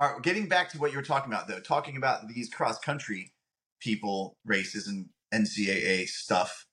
All 0.00 0.14
right, 0.14 0.22
getting 0.22 0.48
back 0.48 0.70
to 0.70 0.78
what 0.78 0.90
you 0.90 0.96
were 0.96 1.04
talking 1.04 1.32
about, 1.32 1.46
though, 1.46 1.60
talking 1.60 1.96
about 1.96 2.26
these 2.26 2.48
cross 2.50 2.78
country 2.80 3.32
people, 3.78 4.36
races, 4.44 4.88
and 4.88 5.10
NCAA 5.32 6.06
stuff. 6.08 6.66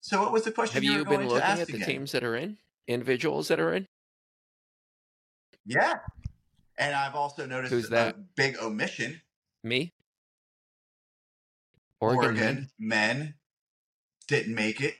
So, 0.00 0.20
what 0.20 0.32
was 0.32 0.44
the 0.44 0.50
question 0.52 0.74
Have 0.74 0.84
you, 0.84 0.92
you 0.98 1.04
been 1.04 1.28
looking 1.28 1.42
at 1.42 1.66
the 1.68 1.74
again? 1.76 1.86
teams 1.86 2.12
that 2.12 2.24
are 2.24 2.36
in? 2.36 2.58
Individuals 2.88 3.48
that 3.48 3.60
are 3.60 3.72
in? 3.74 3.86
Yeah, 5.64 5.94
and 6.80 6.94
I've 6.94 7.14
also 7.14 7.46
noticed 7.46 7.72
Who's 7.72 7.86
a 7.86 7.90
that? 7.90 8.34
big 8.36 8.56
omission. 8.58 9.20
Me? 9.62 9.92
Oregon, 12.00 12.24
Oregon, 12.24 12.70
men? 12.78 13.18
men 13.18 13.34
didn't 14.26 14.54
make 14.54 14.80
it. 14.80 14.94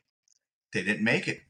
They 0.74 0.82
didn't 0.84 1.02
make 1.02 1.26
it. 1.26 1.40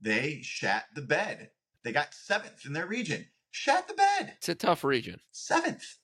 They 0.00 0.40
shat 0.42 0.86
the 0.94 1.02
bed. 1.02 1.50
They 1.84 1.92
got 1.92 2.12
seventh 2.12 2.66
in 2.66 2.72
their 2.72 2.86
region. 2.86 3.26
Shat 3.52 3.86
the 3.86 3.94
bed. 3.94 4.34
It's 4.38 4.48
a 4.48 4.54
tough 4.56 4.82
region. 4.84 5.20
Seventh. 5.30 5.98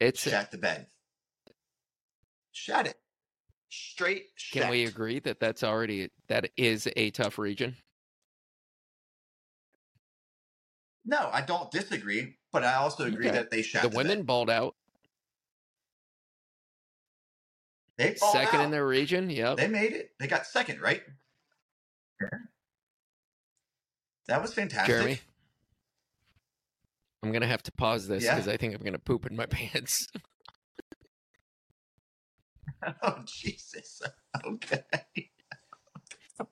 It's 0.00 0.22
Shat 0.22 0.50
the 0.50 0.58
bed. 0.58 0.88
Shat 2.52 2.86
it. 2.88 2.96
Straight 3.70 4.26
can 4.52 4.70
we 4.70 4.84
agree 4.84 5.18
that 5.20 5.40
that's 5.40 5.64
already 5.64 6.10
that 6.28 6.50
is 6.56 6.88
a 6.96 7.10
tough 7.10 7.38
region? 7.38 7.76
No, 11.04 11.28
I 11.32 11.42
don't 11.42 11.70
disagree, 11.70 12.36
but 12.52 12.64
I 12.64 12.74
also 12.74 13.04
agree 13.04 13.26
Okay. 13.26 13.36
that 13.36 13.50
they 13.50 13.62
shat 13.62 13.82
the 13.82 13.88
the 13.90 13.96
women 13.96 14.18
bed. 14.20 14.26
balled 14.26 14.50
out. 14.50 14.74
They 17.98 18.16
balled 18.20 18.34
Second 18.34 18.60
in 18.60 18.66
out. 18.66 18.72
their 18.72 18.86
region. 18.86 19.30
Yep. 19.30 19.56
They 19.58 19.68
made 19.68 19.92
it. 19.92 20.10
They 20.18 20.26
got 20.26 20.46
second, 20.46 20.80
right? 20.80 21.02
That 24.28 24.40
was 24.42 24.54
fantastic. 24.54 24.96
Jeremy. 24.96 25.20
I'm 27.22 27.32
gonna 27.32 27.46
have 27.46 27.62
to 27.64 27.72
pause 27.72 28.08
this 28.08 28.24
Yeah. 28.24 28.34
because 28.34 28.48
I 28.48 28.56
think 28.56 28.74
I'm 28.74 28.82
gonna 28.82 28.98
poop 28.98 29.26
in 29.26 29.36
my 29.36 29.46
pants. 29.50 30.08
Oh 33.02 33.22
Jesus. 33.26 34.02
Okay. 34.46 34.82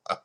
Fuck. 0.09 0.25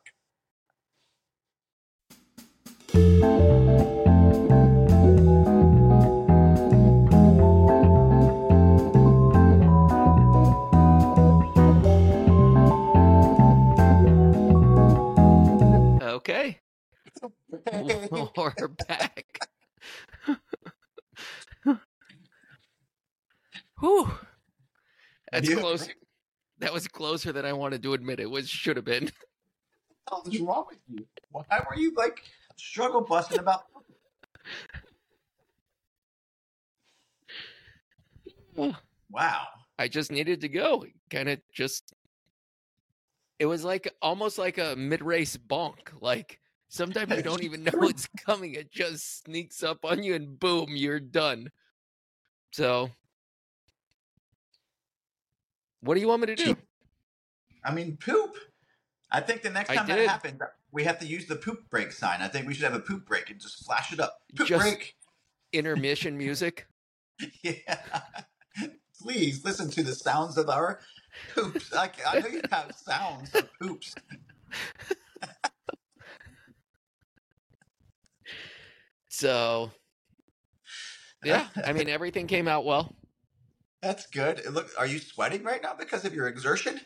We're 17.72 18.68
back. 18.88 19.48
Whew. 23.80 24.10
That's 25.32 25.48
You- 25.48 25.58
closer. 25.58 25.92
That 26.60 26.72
was 26.72 26.88
closer 26.88 27.32
than 27.32 27.44
I 27.44 27.52
wanted 27.52 27.84
to 27.84 27.92
admit 27.92 28.18
it 28.18 28.28
was 28.28 28.48
should 28.48 28.76
have 28.76 28.84
been. 28.84 29.04
What 29.04 30.24
the 30.24 30.30
hell 30.30 30.34
is 30.34 30.40
wrong 30.40 30.64
with 30.68 30.78
you? 30.88 31.06
Why 31.30 31.44
were 31.68 31.76
you 31.76 31.94
like 31.94 32.20
struggle 32.56 33.02
busting 33.02 33.38
about? 33.38 33.62
Wow. 39.10 39.42
I 39.78 39.86
just 39.88 40.10
needed 40.10 40.40
to 40.40 40.48
go. 40.48 40.84
Kind 41.10 41.28
of 41.28 41.38
just 41.52 41.92
it 43.38 43.46
was 43.46 43.62
like 43.64 43.88
almost 44.02 44.36
like 44.38 44.58
a 44.58 44.74
mid-race 44.76 45.36
bonk. 45.36 45.90
Like 46.00 46.40
sometimes 46.68 47.10
you 47.14 47.22
don't 47.22 47.42
even 47.42 47.64
know 47.64 47.82
it's 47.88 48.08
coming. 48.24 48.54
It 48.54 48.70
just 48.70 49.24
sneaks 49.24 49.62
up 49.62 49.84
on 49.84 50.02
you 50.02 50.14
and 50.14 50.38
boom, 50.38 50.68
you're 50.70 51.00
done. 51.00 51.50
So 52.52 52.90
what 55.80 55.94
do 55.94 56.00
you 56.00 56.08
want 56.08 56.22
me 56.22 56.26
to 56.28 56.36
do? 56.36 56.56
I 57.64 57.72
mean, 57.72 57.96
poop. 57.96 58.36
I 59.10 59.20
think 59.20 59.42
the 59.42 59.50
next 59.50 59.72
time 59.72 59.86
that 59.86 59.98
happens, 60.06 60.40
we 60.70 60.84
have 60.84 60.98
to 61.00 61.06
use 61.06 61.26
the 61.26 61.36
poop 61.36 61.68
break 61.70 61.92
sign. 61.92 62.20
I 62.20 62.28
think 62.28 62.46
we 62.46 62.54
should 62.54 62.64
have 62.64 62.74
a 62.74 62.80
poop 62.80 63.06
break 63.06 63.30
and 63.30 63.40
just 63.40 63.64
flash 63.64 63.92
it 63.92 64.00
up. 64.00 64.18
Poop 64.36 64.46
Just- 64.48 64.62
break. 64.62 64.94
Intermission 65.52 66.16
music. 66.16 66.66
Yeah. 67.42 67.60
Please 69.02 69.44
listen 69.44 69.70
to 69.70 69.82
the 69.82 69.94
sounds 69.94 70.36
of 70.38 70.48
our 70.48 70.80
poops. 71.34 71.72
I, 71.72 71.90
I 72.06 72.20
know 72.20 72.26
you 72.28 72.42
have 72.50 72.72
sounds 72.76 73.32
of 73.34 73.48
poops. 73.60 73.94
So 79.18 79.72
yeah, 81.24 81.48
I 81.64 81.72
mean 81.72 81.88
everything 81.88 82.28
came 82.28 82.46
out 82.46 82.64
well. 82.64 82.94
That's 83.82 84.06
good. 84.06 84.42
Look, 84.48 84.68
are 84.78 84.86
you 84.86 85.00
sweating 85.00 85.42
right 85.42 85.60
now 85.60 85.74
because 85.76 86.04
of 86.04 86.14
your 86.14 86.28
exertion? 86.28 86.80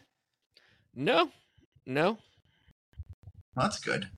No, 0.94 1.30
no. 1.84 2.16
That's 3.54 3.80
good. 3.80 4.08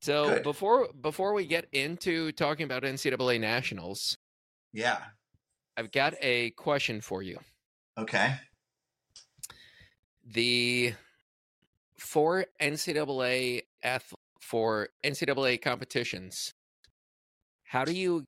So 0.00 0.30
Good. 0.30 0.44
before 0.44 0.88
before 0.98 1.34
we 1.34 1.44
get 1.44 1.66
into 1.72 2.32
talking 2.32 2.64
about 2.64 2.84
NCAA 2.84 3.38
nationals, 3.38 4.16
Yeah. 4.72 4.98
I've 5.76 5.92
got 5.92 6.14
a 6.22 6.52
question 6.52 7.02
for 7.02 7.22
you. 7.22 7.38
Okay. 7.98 8.36
The 10.24 10.94
for 11.98 12.46
NCAA 12.62 13.62
ath- 13.82 14.14
for 14.40 14.88
NCAA 15.04 15.60
competitions, 15.60 16.54
how 17.74 17.84
do 17.84 17.92
you 17.92 18.24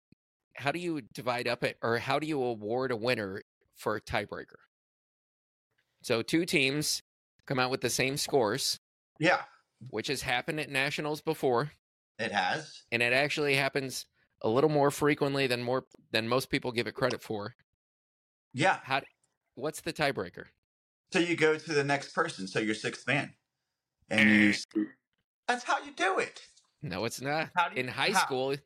how 0.56 0.72
do 0.72 0.80
you 0.80 1.02
divide 1.14 1.46
up 1.46 1.62
it 1.62 1.76
or 1.82 1.98
how 1.98 2.18
do 2.18 2.26
you 2.26 2.42
award 2.42 2.90
a 2.90 2.96
winner 2.96 3.42
for 3.76 3.94
a 3.94 4.00
tiebreaker? 4.00 4.58
So 6.02 6.20
two 6.22 6.44
teams 6.44 7.00
come 7.46 7.58
out 7.60 7.70
with 7.70 7.80
the 7.80 7.90
same 7.90 8.16
scores, 8.16 8.80
Yeah, 9.20 9.42
which 9.90 10.08
has 10.08 10.22
happened 10.22 10.58
at 10.58 10.68
nationals 10.68 11.20
before. 11.20 11.70
it 12.18 12.32
has. 12.32 12.82
and 12.90 13.02
it 13.02 13.12
actually 13.12 13.54
happens 13.54 14.06
a 14.42 14.48
little 14.48 14.70
more 14.70 14.90
frequently 14.90 15.46
than 15.46 15.62
more 15.62 15.84
than 16.10 16.26
most 16.28 16.50
people 16.50 16.72
give 16.72 16.86
it 16.88 16.94
credit 16.94 17.22
for. 17.22 17.54
Yeah. 18.52 18.80
How? 18.82 19.02
What's 19.54 19.80
the 19.80 19.92
tiebreaker? 19.92 20.46
So 21.12 21.20
you 21.20 21.36
go 21.36 21.56
to 21.56 21.72
the 21.72 21.84
next 21.84 22.14
person. 22.14 22.48
So 22.48 22.58
you're 22.58 22.74
sixth 22.74 23.06
man, 23.06 23.32
and 24.10 24.28
you. 24.30 24.86
That's 25.46 25.62
how 25.62 25.78
you 25.84 25.92
do 25.92 26.18
it. 26.18 26.42
No, 26.82 27.04
it's 27.04 27.20
not. 27.20 27.50
How 27.54 27.68
do 27.68 27.76
you- 27.76 27.80
In 27.82 27.88
high 27.88 28.10
how? 28.10 28.18
school, 28.26 28.56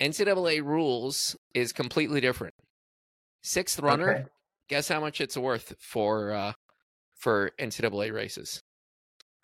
NCAA 0.00 0.62
rules 0.62 1.36
is 1.54 1.72
completely 1.72 2.20
different. 2.20 2.54
Sixth 3.42 3.78
runner, 3.80 4.10
Okay. 4.10 4.24
guess 4.68 4.88
how 4.88 5.00
much 5.00 5.20
it's 5.20 5.36
worth 5.36 5.74
for 5.80 6.32
uh, 6.32 6.52
for 7.14 7.52
NCAA 7.58 8.12
races? 8.12 8.62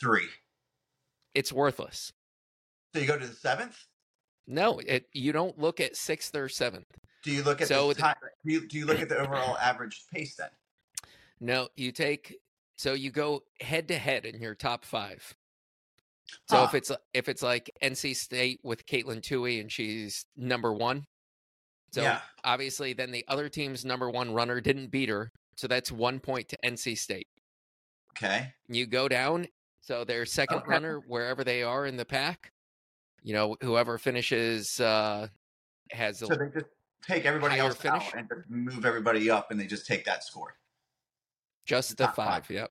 Three. 0.00 0.28
It's 1.34 1.52
worthless. 1.52 2.12
So 2.94 3.00
you 3.00 3.06
go 3.06 3.18
to 3.18 3.26
the 3.26 3.34
seventh. 3.34 3.76
No, 4.46 4.78
it, 4.80 5.06
you 5.12 5.32
don't 5.32 5.58
look 5.58 5.80
at 5.80 5.96
sixth 5.96 6.34
or 6.36 6.48
seventh. 6.48 6.86
Do 7.24 7.30
you 7.32 7.42
look 7.42 7.60
at 7.62 7.68
So 7.68 7.88
the 7.88 7.94
time? 8.00 8.16
Do 8.44 8.52
you, 8.52 8.68
do 8.68 8.78
you 8.78 8.84
look 8.86 9.00
at 9.00 9.08
the 9.08 9.18
overall 9.18 9.56
average 9.58 10.04
pace 10.12 10.36
then? 10.36 10.50
No, 11.40 11.68
you 11.76 11.90
take 11.92 12.36
so 12.76 12.92
you 12.92 13.10
go 13.10 13.42
head 13.60 13.88
to 13.88 13.98
head 13.98 14.26
in 14.26 14.40
your 14.40 14.54
top 14.54 14.84
five. 14.84 15.34
So 16.48 16.58
Huh. 16.58 16.64
if 16.64 16.74
it's 16.74 16.92
if 17.12 17.28
it's 17.28 17.42
like 17.42 17.70
NC 17.82 18.14
State 18.16 18.60
with 18.62 18.86
Katelyn 18.86 19.20
Tuohy 19.20 19.60
and 19.60 19.70
she's 19.70 20.24
number 20.36 20.72
one, 20.72 21.04
so 21.92 22.02
Yeah. 22.02 22.20
obviously 22.44 22.92
then 22.92 23.10
the 23.12 23.24
other 23.28 23.48
team's 23.48 23.84
number 23.84 24.10
one 24.10 24.32
runner 24.32 24.60
didn't 24.60 24.88
beat 24.88 25.08
her, 25.08 25.30
so 25.56 25.66
that's 25.68 25.92
one 25.92 26.20
point 26.20 26.48
to 26.48 26.58
NC 26.64 26.94
State. 26.96 27.28
Okay. 28.16 28.52
You 28.68 28.86
go 28.86 29.08
down, 29.08 29.46
so 29.80 30.04
their 30.04 30.24
second 30.24 30.58
Okay. 30.58 30.68
runner 30.70 30.98
wherever 31.06 31.44
they 31.44 31.62
are 31.62 31.86
in 31.86 31.96
the 31.96 32.04
pack, 32.06 32.50
you 33.22 33.34
know 33.34 33.56
whoever 33.62 33.98
finishes 33.98 34.80
uh 34.80 35.28
has 35.92 36.18
So 36.18 36.26
they 36.28 36.48
just 36.54 36.66
take 37.02 37.26
everybody 37.26 37.58
else 37.60 37.76
finish? 37.76 38.02
out 38.02 38.14
and 38.14 38.28
just 38.34 38.48
move 38.48 38.84
everybody 38.86 39.28
up, 39.30 39.50
and 39.50 39.60
they 39.60 39.66
just 39.66 39.86
take 39.86 40.04
that 40.06 40.24
score. 40.24 40.56
just 41.66 41.96
the 41.96 42.06
five. 42.08 42.16
five. 42.46 42.50
Yep. 42.50 42.70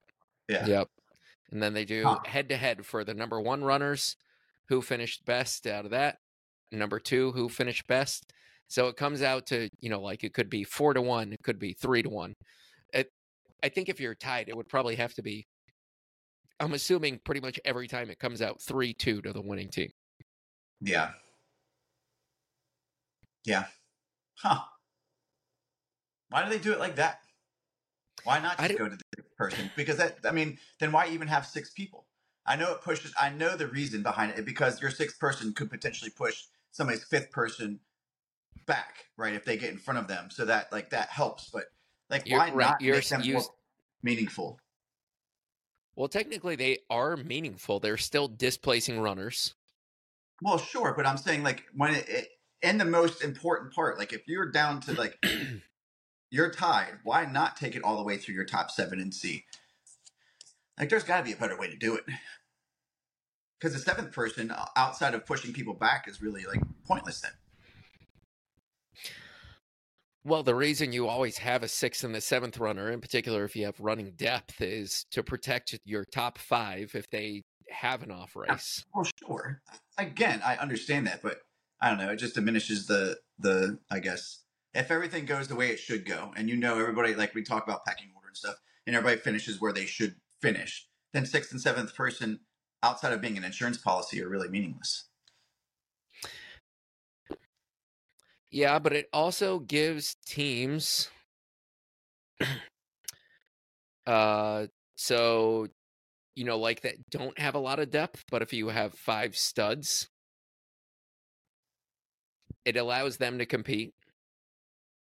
Yeah. 0.49 0.65
Yep. 0.67 0.89
And 1.53 1.61
then 1.61 1.73
they 1.73 1.85
do 1.85 2.17
head 2.25 2.49
to 2.49 2.57
head 2.57 2.83
for 2.83 3.03
the 3.03 3.13
number 3.13 3.39
one 3.39 3.63
runners, 3.63 4.17
who 4.69 4.81
finished 4.81 5.23
best 5.23 5.67
out 5.67 5.85
of 5.85 5.91
that. 5.91 6.17
Number 6.71 6.99
two, 6.99 7.31
who 7.33 7.47
finished 7.47 7.85
best. 7.85 8.33
So 8.67 8.87
it 8.87 8.97
comes 8.97 9.21
out 9.21 9.45
to, 9.47 9.69
you 9.79 9.91
know, 9.91 10.01
like 10.01 10.23
it 10.23 10.33
could 10.33 10.49
be 10.49 10.63
four 10.63 10.95
to 10.95 11.01
one, 11.01 11.31
it 11.31 11.43
could 11.43 11.59
be 11.59 11.73
three 11.73 12.01
to 12.01 12.09
one. 12.09 12.33
It, 12.91 13.11
I 13.61 13.69
think 13.69 13.87
if 13.87 13.99
you're 13.99 14.15
tied, 14.15 14.49
it 14.49 14.57
would 14.57 14.67
probably 14.67 14.95
have 14.95 15.13
to 15.13 15.21
be, 15.21 15.45
I'm 16.59 16.73
assuming 16.73 17.19
pretty 17.23 17.39
much 17.41 17.59
every 17.63 17.87
time 17.87 18.09
it 18.09 18.17
comes 18.17 18.41
out 18.41 18.59
3 18.59 18.95
2 18.95 19.21
to 19.21 19.31
the 19.31 19.41
winning 19.41 19.69
team. 19.69 19.91
Yeah. 20.81 21.11
Yeah. 23.45 23.65
Huh. 24.39 24.61
Why 26.29 26.43
do 26.43 26.49
they 26.49 26.57
do 26.57 26.71
it 26.71 26.79
like 26.79 26.95
that? 26.95 27.19
Why 28.23 28.39
not 28.39 28.57
just 28.57 28.75
go 28.75 28.89
to 28.89 28.95
the 28.95 29.23
person? 29.49 29.71
Because 29.75 29.97
that, 29.97 30.17
I 30.25 30.32
mean, 30.32 30.58
then 30.79 30.91
why 30.91 31.10
even 31.10 31.27
have 31.27 31.45
six 31.45 31.69
people? 31.71 32.06
I 32.45 32.56
know 32.56 32.73
it 32.73 32.82
pushes, 32.82 33.13
I 33.19 33.29
know 33.29 33.56
the 33.56 33.67
reason 33.67 34.03
behind 34.03 34.34
it 34.38 34.45
because 34.45 34.82
your 34.82 34.91
sixth 34.91 35.19
person 35.19 35.53
could 35.53 35.69
potentially 35.69 36.12
push 36.12 36.43
somebody's 36.71 37.03
fifth 37.03 37.32
person 37.32 37.79
back, 38.65 39.06
right? 39.17 39.34
If 39.34 39.45
they 39.45 39.58
get 39.58 39.71
in 39.71 39.77
front 39.77 39.99
of 39.99 40.08
them. 40.08 40.29
So 40.29 40.45
that, 40.45 40.71
like, 40.71 40.89
that 40.89 41.10
helps. 41.10 41.49
But, 41.49 41.65
like, 42.10 42.27
You're 42.27 42.39
why 42.39 42.51
right, 42.51 42.67
not 42.67 42.82
you're 42.82 42.95
make 42.95 43.08
them 43.08 43.32
more 43.32 43.43
meaningful? 44.01 44.60
Well, 45.95 46.08
technically, 46.08 46.56
they 46.56 46.79
are 46.89 47.15
meaningful. 47.15 47.79
They're 47.79 47.97
still 47.97 48.27
displacing 48.27 48.99
runners. 48.99 49.53
Well, 50.41 50.58
sure, 50.58 50.93
but 50.95 51.06
I'm 51.06 51.17
saying 51.17 51.43
like 51.43 51.63
when 51.73 51.95
it, 51.95 52.10
it 52.10 52.27
in 52.62 52.77
the 52.77 52.86
most 52.86 53.23
important 53.23 53.73
part, 53.73 53.97
like 53.99 54.13
if 54.13 54.27
you're 54.27 54.51
down 54.51 54.82
to 54.82 54.93
like 54.93 55.17
you're 56.33 56.49
tied, 56.49 56.97
why 57.03 57.25
not 57.25 57.55
take 57.55 57.75
it 57.75 57.83
all 57.83 57.95
the 57.95 58.03
way 58.03 58.17
through 58.17 58.33
your 58.33 58.43
top 58.43 58.71
seven 58.71 58.99
and 58.99 59.13
see? 59.13 59.45
Like, 60.79 60.89
there's 60.89 61.03
got 61.03 61.19
to 61.19 61.23
be 61.23 61.33
a 61.33 61.35
better 61.35 61.55
way 61.55 61.69
to 61.69 61.77
do 61.77 61.95
it. 61.95 62.05
Because 63.59 63.75
the 63.75 63.79
seventh 63.79 64.11
person, 64.11 64.49
uh, 64.49 64.65
outside 64.75 65.13
of 65.13 65.27
pushing 65.27 65.53
people 65.53 65.75
back, 65.75 66.07
is 66.07 66.23
really 66.23 66.43
like 66.45 66.59
pointless. 66.87 67.21
Then, 67.21 67.31
Well, 70.25 70.41
the 70.41 70.55
reason 70.55 70.91
you 70.91 71.07
always 71.07 71.37
have 71.37 71.61
a 71.61 71.67
sixth 71.67 72.03
and 72.03 72.15
the 72.15 72.19
seventh 72.19 72.57
runner, 72.57 72.89
in 72.89 72.99
particular 72.99 73.43
if 73.43 73.55
you 73.55 73.65
have 73.65 73.79
running 73.79 74.13
depth, 74.17 74.59
is 74.59 75.05
to 75.11 75.21
protect 75.21 75.77
your 75.85 76.03
top 76.03 76.39
five 76.39 76.93
if 76.95 77.07
they 77.11 77.43
have 77.69 78.01
an 78.01 78.09
off 78.09 78.35
race. 78.35 78.83
well, 78.95 79.05
sure. 79.19 79.61
Again, 79.99 80.41
I 80.43 80.55
understand 80.55 81.05
that, 81.05 81.21
but 81.21 81.41
I 81.79 81.89
don't 81.89 81.99
know. 81.99 82.09
It 82.09 82.17
just 82.17 82.33
diminishes 82.33 82.87
the 82.87 83.19
the. 83.37 83.77
I 83.91 83.99
guess 83.99 84.42
if 84.73 84.89
everything 84.91 85.25
goes 85.25 85.47
the 85.47 85.55
way 85.55 85.69
it 85.69 85.79
should 85.79 86.05
go, 86.05 86.33
and 86.36 86.49
you 86.49 86.55
know 86.55 86.79
everybody, 86.79 87.13
like 87.15 87.36
we 87.36 87.43
talk 87.43 87.63
about 87.63 87.86
pecking 87.86 88.09
order 88.15 88.29
and 88.29 88.38
stuff, 88.38 88.55
and 88.88 88.95
everybody 88.95 89.19
finishes 89.21 89.62
where 89.62 89.73
they 89.73 89.86
should 89.86 90.15
finish, 90.41 90.88
then 91.13 91.25
sixth 91.25 91.51
and 91.51 91.62
seventh 91.62 91.95
person, 91.95 92.39
outside 92.81 93.13
of 93.13 93.21
being 93.21 93.38
an 93.38 93.43
insurance 93.43 93.77
policy, 93.77 94.21
are 94.23 94.29
really 94.29 94.49
meaningless. 94.49 95.05
Yeah, 98.51 98.79
but 98.79 98.93
it 98.93 99.07
also 99.12 99.59
gives 99.59 100.15
teams 100.25 101.09
uh 104.05 104.67
so 104.95 105.67
you 106.36 106.43
know 106.43 106.57
like 106.57 106.81
that 106.81 106.95
don't 107.09 107.38
have 107.39 107.55
a 107.55 107.59
lot 107.59 107.79
of 107.79 107.89
depth, 107.89 108.23
but 108.29 108.41
if 108.41 108.53
you 108.53 108.69
have 108.69 108.93
five 108.93 109.36
studs, 109.36 110.09
it 112.65 112.75
allows 112.77 113.17
them 113.17 113.38
to 113.39 113.45
compete. 113.45 113.93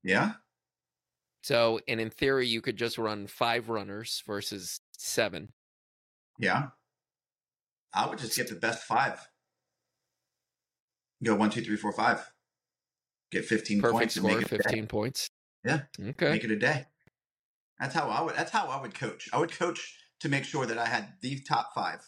Yeah, 0.05 0.33
So, 1.41 1.79
and 1.87 1.99
in 1.99 2.11
theory 2.11 2.47
you 2.47 2.61
could 2.61 2.77
just 2.77 2.99
run 2.99 3.25
five 3.25 3.69
runners 3.69 4.21
versus 4.27 4.79
seven. 4.97 5.49
yeah. 6.37 6.67
I 7.91 8.07
would 8.07 8.19
just 8.19 8.35
get 8.37 8.49
the 8.49 8.55
best 8.55 8.83
five. 8.83 9.25
Go 11.23 11.33
one, 11.35 11.49
two, 11.49 11.61
three, 11.63 11.77
four, 11.77 11.91
five. 11.93 12.29
Get 13.31 13.45
fifteen 13.45 13.79
Perfect 13.81 13.97
points 13.97 14.15
score, 14.15 14.29
make 14.29 14.41
it 14.41 14.51
a 14.51 14.57
day. 14.57 14.63
15 14.63 14.87
points. 14.87 15.29
Yeah. 15.63 15.79
Okay. 16.09 16.29
make 16.31 16.43
it 16.43 16.51
a 16.51 16.57
day. 16.59 16.85
That's 17.79 17.95
how 17.95 18.09
I 18.09 18.21
would. 18.21 18.35
That's 18.35 18.51
how 18.51 18.67
I 18.67 18.79
would 18.81 18.93
coach. 18.93 19.27
I 19.33 19.39
would 19.39 19.51
coach 19.51 19.97
to 20.19 20.29
make 20.29 20.43
sure 20.43 20.65
that 20.65 20.77
I 20.77 20.85
had 20.85 21.13
the 21.21 21.39
top 21.39 21.73
five, 21.73 22.01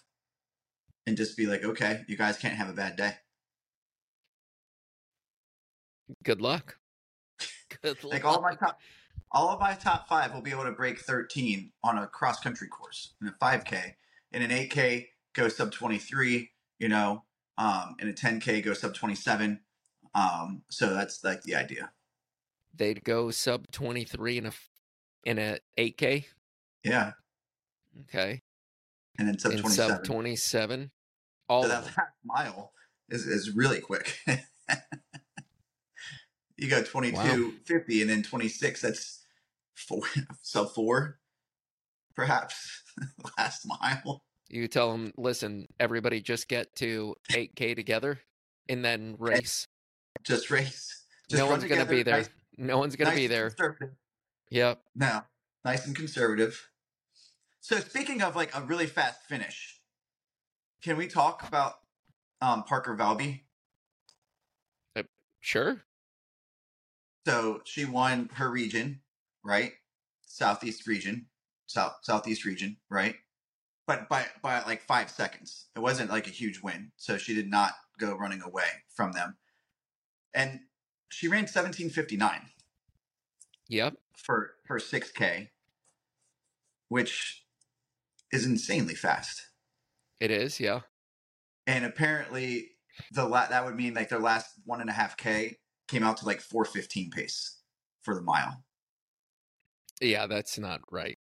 and 1.08 1.18
just 1.18 1.36
be 1.38 1.48
like, 1.48 1.64
okay, 1.64 2.02
you 2.08 2.16
guys 2.18 2.38
can't 2.38 2.56
have 2.56 2.70
a 2.70 2.74
bad 2.74 2.96
day. 2.98 3.14
Good 6.24 6.42
luck. 6.42 6.78
Good 7.82 8.04
luck. 8.04 8.14
Like 8.14 8.26
all 8.26 8.36
of 8.36 8.42
my 8.42 8.56
top, 8.56 8.80
all 9.32 9.50
of 9.50 9.60
my 9.60 9.74
top 9.74 10.08
five 10.08 10.34
will 10.34 10.42
be 10.42 10.52
able 10.52 10.64
to 10.66 10.72
break 10.72 11.00
thirteen 11.00 11.72
on 11.84 11.98
a 11.98 12.08
cross 12.08 12.40
country 12.40 12.68
course 12.68 13.14
in 13.22 13.28
a 13.28 13.36
five 13.40 13.66
k. 13.66 13.96
In 14.32 14.42
an 14.42 14.52
eight 14.52 14.72
k, 14.72 15.10
go 15.34 15.48
sub 15.48 15.72
twenty 15.72 15.98
three. 15.98 16.52
You 16.80 16.90
know, 16.90 17.24
um, 17.58 17.96
in 18.00 18.08
a 18.08 18.14
ten 18.14 18.40
k, 18.40 18.62
go 18.62 18.74
sub 18.74 18.94
twenty 18.94 19.16
seven. 19.16 19.62
Um, 20.16 20.64
so 20.70 20.94
that's 20.94 21.24
like 21.24 21.44
the 21.44 21.56
idea. 21.56 21.92
They'd 22.76 23.04
go 23.04 23.32
sub 23.32 23.72
23 23.72 24.38
in 24.38 24.46
a 24.48 24.52
in 25.24 25.40
a 25.40 25.58
8K. 25.78 26.26
Yeah, 26.84 27.12
Okay. 28.02 28.42
and 29.20 29.28
then 29.28 29.38
sub 29.38 29.52
in 29.52 29.60
twenty 29.60 29.76
sub 29.76 30.04
27. 30.04 30.92
All 31.50 31.64
So 31.64 31.70
that 31.70 31.84
last 31.86 31.98
mile 32.24 32.72
is, 33.10 33.26
is 33.26 33.56
really 33.56 33.80
quick. 33.80 34.20
you 36.58 36.70
go 36.70 36.82
22, 36.82 37.54
50, 37.66 38.02
and 38.02 38.10
then 38.10 38.24
26. 38.24 38.82
That's 38.82 39.24
four, 39.76 40.02
sub 40.42 40.74
four, 40.74 41.20
perhaps, 42.16 42.84
last 43.38 43.66
mile. 43.66 44.22
You 44.50 44.68
tell 44.68 44.92
them, 44.92 45.14
listen, 45.18 45.68
everybody 45.80 46.22
just 46.22 46.48
get 46.48 46.74
to 46.78 47.16
8K 47.32 47.76
together 47.76 48.20
and 48.70 48.84
then 48.84 49.16
race. 49.20 49.68
Just 50.24 50.50
race. 50.50 51.06
Just 51.30 51.42
no 51.42 51.50
one's 51.50 51.66
going 51.66 51.82
to 51.82 51.86
be 51.86 52.04
there. 52.04 52.18
Nice, 52.18 52.30
no 52.58 52.78
one's 52.78 52.96
going 52.96 53.10
to 53.10 53.12
nice 53.12 53.20
be 53.20 53.28
there. 53.28 53.56
Yep. 54.50 54.82
No, 54.96 55.24
nice 55.66 55.86
and 55.86 55.96
conservative. 55.96 56.70
So 57.60 57.78
speaking 57.80 58.22
of 58.22 58.36
like 58.36 58.56
a 58.56 58.62
really 58.62 58.86
fast 58.86 59.24
finish, 59.28 59.82
can 60.82 60.96
we 60.96 61.08
talk 61.08 61.46
about 61.46 61.76
um, 62.42 62.64
Parker 62.64 62.96
Valby? 62.96 63.42
Sure. 65.48 65.82
So 67.28 67.60
she 67.66 67.84
won 67.84 68.30
her 68.36 68.50
region, 68.50 69.02
right? 69.44 69.74
Southeast 70.22 70.88
region, 70.88 71.26
south 71.66 71.98
southeast 72.02 72.46
region, 72.46 72.78
right? 72.90 73.16
But 73.86 74.08
by 74.08 74.28
by 74.42 74.64
like 74.64 74.82
five 74.82 75.10
seconds. 75.10 75.66
It 75.76 75.80
wasn't 75.80 76.10
like 76.10 76.28
a 76.28 76.30
huge 76.30 76.62
win. 76.62 76.94
So 76.96 77.18
she 77.18 77.36
did 77.36 77.50
not 77.50 77.74
go 78.00 78.16
running 78.16 78.42
away 78.42 78.70
from 78.96 79.12
them. 79.12 79.36
And 80.34 80.62
she 81.10 81.28
ran 81.28 81.42
1759 81.42 82.50
Yep. 83.68 83.96
for 84.16 84.52
for 84.66 84.80
6K, 84.80 85.50
which 86.88 87.44
is 88.32 88.46
insanely 88.46 88.96
fast. 88.96 89.48
It 90.22 90.32
is. 90.32 90.62
Yeah. 90.62 90.82
And 91.66 91.84
apparently 91.84 92.78
the 93.12 93.26
la- 93.26 93.48
that 93.48 93.66
would 93.66 93.76
mean 93.76 93.96
like 93.96 94.08
their 94.08 94.18
last 94.20 94.54
one 94.64 94.80
and 94.80 94.90
a 94.90 94.94
half 94.94 95.18
K 95.18 95.58
came 95.88 96.04
out 96.04 96.18
to 96.18 96.26
like 96.26 96.42
415 96.42 97.12
pace 97.12 97.58
for 98.02 98.16
the 98.16 98.22
mile. 98.22 98.64
Yeah. 100.02 100.28
That's 100.28 100.58
not 100.60 100.82
right. 100.92 101.18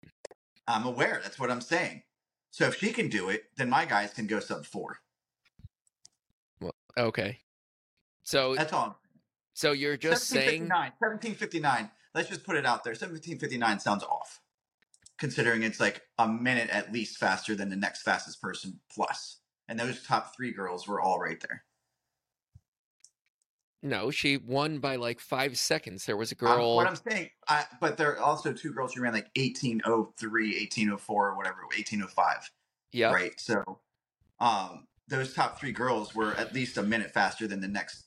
I'm 0.68 0.86
aware. 0.86 1.20
That's 1.24 1.40
what 1.40 1.52
I'm 1.52 1.62
saying. 1.62 2.04
So 2.52 2.66
if 2.68 2.78
she 2.78 2.92
can 2.92 3.08
do 3.10 3.30
it, 3.30 3.44
then 3.58 3.70
my 3.70 3.86
guys 3.86 4.14
can 4.14 4.28
go 4.28 4.40
sub 4.40 4.66
four. 4.66 5.00
Well, 6.60 6.76
Okay. 6.98 7.40
So, 8.24 8.56
That's 8.56 8.72
all. 8.72 9.00
so 9.54 9.72
you're 9.72 9.98
just 9.98 10.28
saying, 10.28 10.70
1759. 10.70 10.92
1759. 11.00 11.92
Let's 12.14 12.30
just 12.30 12.44
put 12.44 12.56
it 12.56 12.66
out 12.66 12.84
there. 12.84 12.92
1759 12.92 13.80
sounds 13.80 14.04
off, 14.04 14.42
considering 15.18 15.64
it's 15.64 15.80
like 15.80 16.02
a 16.20 16.28
minute 16.28 16.70
at 16.70 16.94
least 16.94 17.18
faster 17.18 17.56
than 17.56 17.70
the 17.70 17.76
next 17.76 18.04
fastest 18.04 18.42
person 18.42 18.80
plus. 18.94 19.38
And 19.68 19.80
those 19.80 20.04
top 20.04 20.36
three 20.36 20.52
girls 20.52 20.88
were 20.88 21.02
all 21.02 21.20
right 21.20 21.40
there. 21.42 21.64
No, 23.84 24.12
she 24.12 24.38
won 24.38 24.80
by 24.80 24.96
like 24.96 25.20
five 25.20 25.58
seconds. 25.58 26.06
There 26.06 26.18
was 26.18 26.32
a 26.32 26.36
Um, 26.36 26.48
girl. 26.58 26.76
what 26.76 26.88
I'm 26.88 26.96
saying, 26.96 27.30
I, 27.48 27.66
but 27.80 27.98
there 27.98 28.12
are 28.12 28.20
also 28.20 28.54
two 28.54 28.72
girls 28.74 28.94
who 28.94 29.02
ran 29.02 29.14
like 29.14 29.30
1803, 29.36 30.58
1804, 30.60 31.30
or 31.30 31.36
whatever, 31.38 31.58
1805. 31.76 32.52
yeah. 32.94 33.12
right? 33.12 33.40
So, 33.40 33.64
um, 34.40 34.88
those 35.08 35.34
top 35.34 35.60
three 35.60 35.72
girls 35.72 36.14
were 36.16 36.34
at 36.36 36.54
least 36.54 36.78
a 36.78 36.84
minute 36.84 37.12
faster 37.12 37.48
than 37.48 37.60
the 37.62 37.68
next 37.68 38.06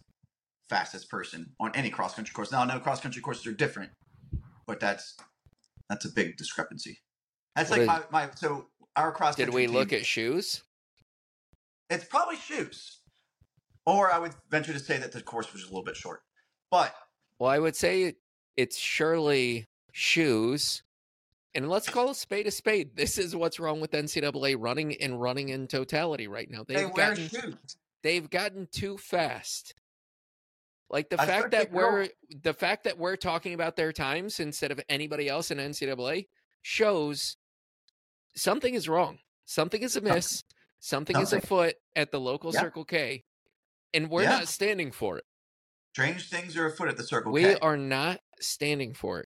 fastest 0.68 1.10
person 1.10 1.52
on 1.60 1.70
any 1.74 1.90
cross 1.90 2.14
country 2.14 2.32
course. 2.32 2.50
Now, 2.52 2.62
I 2.62 2.66
know 2.66 2.78
cross 2.80 3.00
country 3.00 3.20
courses 3.20 3.46
are 3.46 3.52
different, 3.52 3.90
but 4.66 4.80
that's 4.80 5.16
that's 5.90 6.04
a 6.06 6.08
big 6.10 6.36
discrepancy. 6.38 7.00
That's 7.54 7.68
What 7.70 7.80
like 7.80 7.98
is- 7.98 8.04
my, 8.10 8.26
my 8.26 8.30
so 8.34 8.66
our 8.96 9.12
cross. 9.12 9.36
Did 9.36 9.50
we 9.52 9.66
look 9.66 9.90
team- 9.90 9.98
at 10.00 10.06
shoes? 10.06 10.62
It's 11.90 12.04
probably 12.04 12.36
shoes, 12.36 13.00
or 13.86 14.10
I 14.12 14.18
would 14.18 14.32
venture 14.50 14.72
to 14.72 14.78
say 14.78 14.98
that 14.98 15.12
the 15.12 15.22
course 15.22 15.52
was 15.52 15.62
a 15.62 15.66
little 15.66 15.82
bit 15.84 15.96
short. 15.96 16.22
But 16.70 16.94
Well, 17.38 17.50
I 17.50 17.58
would 17.58 17.76
say 17.76 18.14
it's 18.56 18.76
surely 18.78 19.66
shoes. 19.92 20.82
And 21.56 21.68
let's 21.68 21.88
call 21.88 22.10
a 22.10 22.14
spade 22.14 22.46
a 22.46 22.50
spade. 22.50 22.90
This 22.96 23.16
is 23.18 23.36
what's 23.36 23.60
wrong 23.60 23.80
with 23.80 23.92
NCAA 23.92 24.56
running 24.58 24.96
and 25.00 25.20
running 25.20 25.50
in 25.50 25.66
totality 25.68 26.26
right 26.26 26.50
now. 26.50 26.64
they 26.66 26.74
They've 26.74 26.90
wear 26.90 27.10
gotten 27.10 27.28
shoes. 27.28 27.76
they've 28.02 28.28
gotten 28.30 28.68
too 28.72 28.98
fast. 28.98 29.74
Like 30.90 31.08
the 31.10 31.20
I 31.20 31.26
fact 31.26 31.50
that 31.52 31.72
we're 31.72 32.08
the 32.42 32.52
fact 32.54 32.84
that 32.84 32.98
we're 32.98 33.16
talking 33.16 33.54
about 33.54 33.76
their 33.76 33.92
times 33.92 34.38
instead 34.40 34.70
of 34.70 34.80
anybody 34.88 35.28
else 35.28 35.50
in 35.50 35.58
NCAA 35.58 36.26
shows 36.62 37.36
something 38.36 38.74
is 38.74 38.88
wrong. 38.88 39.18
Something 39.46 39.82
is 39.82 39.96
amiss. 39.96 40.42
Something 40.80 41.16
is 41.18 41.32
afoot 41.32 41.74
at 41.96 42.10
the 42.10 42.20
local 42.20 42.52
Yeah. 42.52 42.60
Circle 42.60 42.84
K, 42.84 43.24
and 43.94 44.10
we're 44.10 44.22
Yeah. 44.24 44.30
not 44.40 44.48
standing 44.48 44.90
for 44.92 45.16
it. 45.18 45.24
Strange 45.94 46.28
things 46.28 46.56
are 46.56 46.66
afoot 46.66 46.88
at 46.88 46.96
the 46.96 47.04
Circle 47.04 47.32
We 47.32 47.42
K. 47.42 47.56
are 47.60 47.76
not 47.76 48.20
standing 48.40 48.92
for 48.94 49.20
it. 49.20 49.28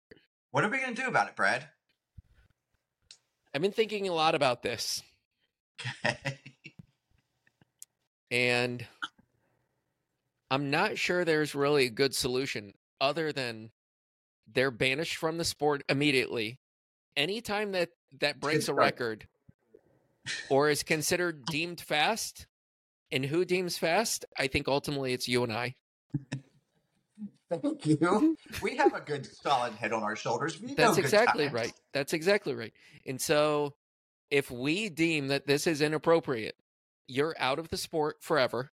What 0.50 0.64
are 0.64 0.68
we 0.70 0.78
going 0.78 0.94
to 0.94 1.02
do 1.02 1.08
about 1.08 1.28
it, 1.28 1.36
Brad? 1.36 1.68
I've 3.54 3.60
been 3.62 3.70
thinking 3.72 4.08
a 4.08 4.12
lot 4.12 4.34
about 4.34 4.62
this, 4.62 5.02
Okay. 6.04 6.40
and 8.30 8.84
I'm 10.50 10.70
not 10.70 10.98
sure 10.98 11.24
there's 11.24 11.54
really 11.54 11.86
a 11.86 11.90
good 11.90 12.14
solution 12.14 12.74
other 13.00 13.32
than 13.32 13.70
they're 14.52 14.70
banished 14.70 15.16
from 15.16 15.38
the 15.38 15.44
sport 15.44 15.82
immediately. 15.88 16.58
Anytime 17.16 17.72
that 17.72 17.90
that 18.20 18.40
breaks 18.40 18.68
a 18.68 18.74
record 18.74 19.26
or 20.48 20.68
is 20.70 20.82
considered 20.82 21.44
deemed 21.46 21.80
fast, 21.80 22.46
and 23.10 23.24
who 23.24 23.44
deems 23.44 23.78
fast, 23.78 24.24
I 24.38 24.46
think 24.46 24.68
ultimately 24.68 25.12
it's 25.12 25.28
you 25.28 25.42
and 25.42 25.52
I. 25.52 25.74
Thank 27.50 27.86
you. 27.86 28.36
We 28.62 28.76
have 28.76 28.94
a 28.94 29.00
good 29.00 29.26
solid 29.26 29.74
head 29.74 29.92
on 29.92 30.02
our 30.02 30.16
shoulders. 30.16 30.60
We 30.60 30.74
That's 30.74 30.98
exactly 30.98 31.48
right. 31.48 31.72
That's 31.92 32.12
exactly 32.12 32.54
right. 32.54 32.72
And 33.06 33.20
so 33.20 33.74
if 34.30 34.50
we 34.50 34.88
deem 34.88 35.28
that 35.28 35.46
this 35.46 35.66
is 35.66 35.80
inappropriate, 35.80 36.56
you're 37.06 37.34
out 37.38 37.58
of 37.58 37.68
the 37.68 37.76
sport 37.76 38.16
forever. 38.20 38.72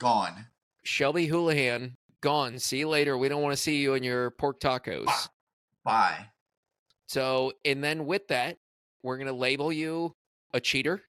Gone. 0.00 0.46
Shelby 0.84 1.26
Houlihan, 1.26 1.96
gone. 2.20 2.58
See 2.58 2.78
you 2.78 2.88
later. 2.88 3.18
We 3.18 3.28
don't 3.28 3.42
want 3.42 3.52
to 3.52 3.62
see 3.62 3.76
you 3.76 3.94
in 3.94 4.02
your 4.02 4.30
pork 4.30 4.60
tacos. 4.60 5.28
Bye. 5.84 6.26
So, 7.06 7.52
and 7.64 7.82
then 7.82 8.06
with 8.06 8.28
that, 8.28 8.58
we're 9.02 9.16
going 9.16 9.28
to 9.28 9.32
label 9.32 9.72
you 9.72 10.14
a 10.52 10.60
cheater, 10.60 11.02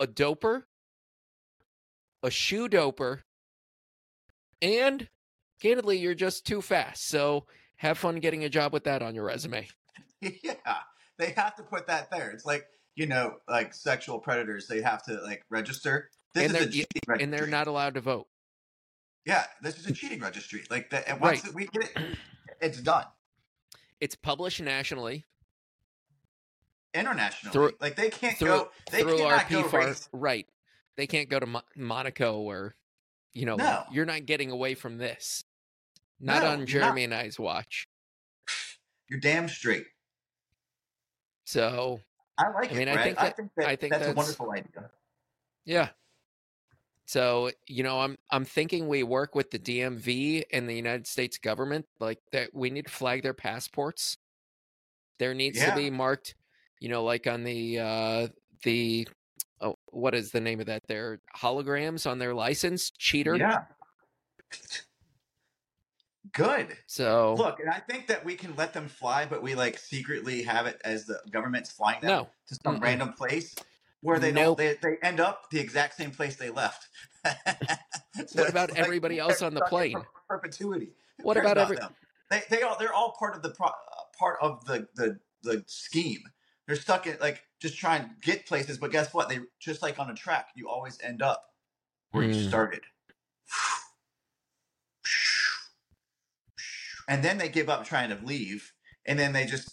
a 0.00 0.06
doper, 0.06 0.62
a 2.22 2.30
shoe 2.30 2.68
doper, 2.68 3.20
and 4.60 5.08
candidly, 5.60 5.98
you're 5.98 6.14
just 6.14 6.46
too 6.46 6.60
fast. 6.62 7.08
So, 7.08 7.46
have 7.76 7.98
fun 7.98 8.16
getting 8.20 8.44
a 8.44 8.48
job 8.48 8.72
with 8.72 8.84
that 8.84 9.02
on 9.02 9.14
your 9.14 9.24
resume. 9.24 9.68
yeah, 10.20 10.54
they 11.18 11.30
have 11.36 11.54
to 11.56 11.62
put 11.62 11.86
that 11.88 12.10
there. 12.10 12.30
It's 12.30 12.44
like 12.44 12.66
you 12.94 13.06
know, 13.06 13.36
like 13.48 13.72
sexual 13.74 14.18
predators. 14.18 14.66
They 14.68 14.82
have 14.82 15.02
to 15.04 15.14
like 15.22 15.42
register. 15.50 16.10
This 16.34 16.44
And 16.44 16.52
is 16.54 16.56
a 16.56 16.64
they're- 16.64 16.72
cheating 16.72 17.02
registry. 17.08 17.24
And 17.24 17.32
they're 17.32 17.46
not 17.46 17.66
allowed 17.66 17.94
to 17.94 18.00
vote. 18.00 18.26
Yeah, 19.24 19.44
this 19.62 19.78
is 19.78 19.86
a 19.86 19.92
cheating 19.92 20.20
registry. 20.20 20.64
Like 20.70 20.90
that. 20.90 21.08
And 21.08 21.20
once 21.20 21.44
Right. 21.44 21.54
we 21.54 21.66
get 21.68 21.84
it, 21.96 22.18
it's 22.60 22.80
done 22.80 23.04
It's 24.00 24.14
published 24.14 24.60
nationally 24.60 25.24
internationally. 26.94 27.52
Through- 27.52 27.72
like 27.80 27.96
they 27.96 28.10
can't 28.10 28.36
through 28.38 28.48
go. 28.48 28.70
They 28.90 29.02
through 29.02 29.18
cannot 29.18 29.48
go 29.48 29.68
race. 29.68 30.08
right. 30.12 30.46
They 30.96 31.06
can't 31.06 31.28
go 31.28 31.40
to 31.40 31.46
Mo- 31.46 31.62
Monaco 31.76 32.40
or, 32.40 32.74
you 33.32 33.46
know, 33.46 33.56
No. 33.56 33.84
you're 33.90 34.04
not 34.04 34.26
getting 34.26 34.50
away 34.50 34.74
from 34.74 34.98
this. 34.98 35.44
Not 36.20 36.42
No, 36.42 36.50
on 36.50 36.66
Jeremy 36.66 37.04
and 37.04 37.14
I's 37.14 37.38
watch. 37.38 37.88
You're 39.08 39.20
damn 39.20 39.48
straight. 39.48 39.86
So 41.44 42.00
I 42.38 42.48
like 42.50 42.70
I 42.70 42.74
it. 42.74 42.78
mean, 42.78 42.88
I 42.88 42.92
Brad. 42.94 43.04
think 43.04 43.18
I 43.20 43.30
think 43.30 43.50
that 43.56 43.66
I 43.68 43.76
think 43.76 43.92
that's, 43.92 44.06
a 44.08 44.12
wonderful 44.12 44.50
idea. 44.52 44.90
Yeah. 45.64 45.88
So, 47.06 47.50
you 47.66 47.82
know, 47.82 48.00
I'm 48.00 48.16
I'm 48.30 48.44
thinking 48.44 48.88
we 48.88 49.02
work 49.02 49.34
with 49.34 49.50
the 49.50 49.58
DMV 49.58 50.44
and 50.52 50.68
the 50.68 50.74
United 50.74 51.06
States 51.06 51.36
government 51.38 51.86
like 51.98 52.20
that 52.32 52.54
we 52.54 52.70
need 52.70 52.86
to 52.86 52.92
flag 52.92 53.22
their 53.22 53.34
passports. 53.34 54.16
There 55.18 55.34
needs 55.34 55.58
Yeah. 55.58 55.70
to 55.70 55.76
be 55.76 55.90
marked, 55.90 56.34
you 56.82 56.88
know, 56.88 57.04
like 57.04 57.28
on 57.28 57.44
the 57.44 57.78
uh 57.78 58.26
the 58.64 59.06
oh, 59.60 59.76
what 59.92 60.16
is 60.16 60.32
the 60.32 60.40
name 60.40 60.58
of 60.58 60.66
that? 60.66 60.82
Their 60.88 61.20
holograms 61.36 62.10
on 62.10 62.18
their 62.18 62.34
license, 62.34 62.90
cheater. 62.98 63.36
Yeah. 63.36 63.62
Good. 66.32 66.76
So 66.86 67.34
Look, 67.38 67.60
and 67.60 67.70
I 67.70 67.78
think 67.78 68.08
that 68.08 68.24
we 68.24 68.34
can 68.34 68.54
let 68.56 68.72
them 68.72 68.88
fly, 68.88 69.26
but 69.26 69.42
we 69.42 69.54
like 69.54 69.78
secretly 69.78 70.42
have 70.42 70.66
it 70.66 70.80
as 70.84 71.04
the 71.06 71.20
government's 71.30 71.70
flying 71.70 72.00
them 72.00 72.10
no. 72.10 72.28
to 72.48 72.54
some 72.64 72.76
Mm-mm. 72.78 72.82
random 72.82 73.12
place 73.12 73.54
where 74.00 74.18
they 74.18 74.32
Nope. 74.32 74.58
don't 74.58 74.80
they, 74.82 74.90
they 74.90 74.96
end 75.06 75.20
up 75.20 75.50
the 75.50 75.60
exact 75.60 75.96
same 75.96 76.10
place 76.10 76.34
they 76.36 76.50
left. 76.50 76.88
So 77.24 77.32
What 78.42 78.48
about 78.50 78.70
like 78.70 78.78
everybody 78.80 79.20
else 79.20 79.40
on 79.42 79.54
the 79.54 79.60
plane? 79.68 79.94
per- 79.94 80.06
Perpetuity. 80.38 80.90
What 81.22 81.34
cares 81.34 81.44
about 81.44 81.58
every- 81.58 81.76
them? 81.76 81.94
They 82.30 82.42
they 82.50 82.62
all 82.62 82.76
they're 82.78 82.94
all 82.94 83.14
part 83.18 83.36
of 83.36 83.42
the 83.42 83.50
pro, 83.50 83.66
uh, 83.68 83.70
part 84.18 84.38
of 84.40 84.64
the 84.64 84.88
the 84.96 85.18
the 85.42 85.62
scheme. 85.66 86.22
They're 86.66 86.76
stuck 86.76 87.06
in 87.06 87.16
like 87.20 87.42
just 87.60 87.76
trying 87.76 88.02
to 88.02 88.10
get 88.22 88.46
places, 88.46 88.78
but 88.78 88.92
guess 88.92 89.12
what? 89.12 89.28
They 89.28 89.40
just 89.60 89.82
like 89.82 89.98
on 89.98 90.10
a 90.10 90.14
track, 90.14 90.48
you 90.54 90.68
always 90.68 90.98
end 91.02 91.22
up 91.22 91.42
where 92.12 92.24
you 92.24 92.34
Mm. 92.34 92.48
started. 92.48 92.82
And 97.08 97.22
then 97.24 97.38
they 97.38 97.48
give 97.48 97.68
up 97.68 97.84
trying 97.84 98.10
to 98.10 98.24
leave, 98.24 98.72
and 99.06 99.18
then 99.18 99.32
they 99.32 99.44
just 99.44 99.68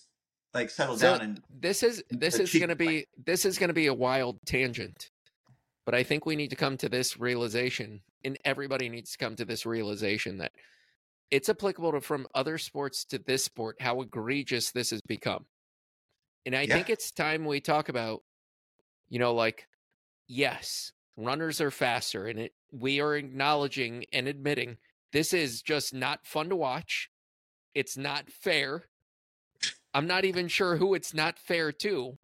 like 0.53 0.69
settle 0.69 0.97
So- 0.97 1.11
down 1.17 1.21
and 1.21 1.43
This 1.49 1.83
is 1.83 2.03
this 2.09 2.39
is 2.39 2.51
going 2.51 2.69
to 2.69 2.75
be 2.75 3.05
this 3.23 3.45
is 3.45 3.57
going 3.59 3.67
to 3.67 3.73
be 3.73 3.87
a 3.87 3.93
wild 3.93 4.39
tangent. 4.45 5.11
But 5.85 5.93
I 5.95 6.03
think 6.03 6.25
we 6.25 6.35
need 6.35 6.49
to 6.49 6.55
come 6.55 6.75
to 6.77 6.89
this 6.89 7.17
realization 7.17 8.01
and 8.23 8.37
everybody 8.45 8.89
needs 8.89 9.11
to 9.11 9.17
come 9.17 9.35
to 9.37 9.45
this 9.45 9.65
realization 9.65 10.37
that 10.39 10.51
it's 11.31 11.49
applicable 11.49 11.91
to 11.93 12.01
from 12.01 12.27
other 12.35 12.57
sports 12.57 13.05
to 13.05 13.19
this 13.19 13.45
sport 13.45 13.79
how 13.79 14.01
egregious 14.01 14.71
this 14.71 14.89
has 14.89 15.01
become. 15.07 15.45
And 16.45 16.55
I 16.55 16.65
Yeah. 16.65 16.75
think 16.75 16.89
it's 16.89 17.11
time 17.11 17.45
we 17.45 17.61
talk 17.61 17.89
about 17.89 18.23
you 19.09 19.19
know 19.19 19.33
like 19.33 19.67
yes, 20.27 20.91
runners 21.17 21.61
are 21.61 21.71
faster 21.71 22.27
and 22.27 22.39
it 22.39 22.53
we 22.71 23.01
are 23.01 23.15
acknowledging 23.15 24.05
and 24.13 24.27
admitting 24.27 24.77
this 25.11 25.33
is 25.33 25.61
just 25.61 25.93
not 25.93 26.25
fun 26.25 26.49
to 26.49 26.55
watch. 26.55 27.09
It's 27.73 27.97
not 27.97 28.29
fair. 28.31 28.85
I'm 29.93 30.07
not 30.07 30.25
even 30.25 30.47
sure 30.47 30.75
who 30.77 30.93
it's 30.93 31.13
not 31.13 31.39
fair 31.39 31.71
to. 31.71 32.17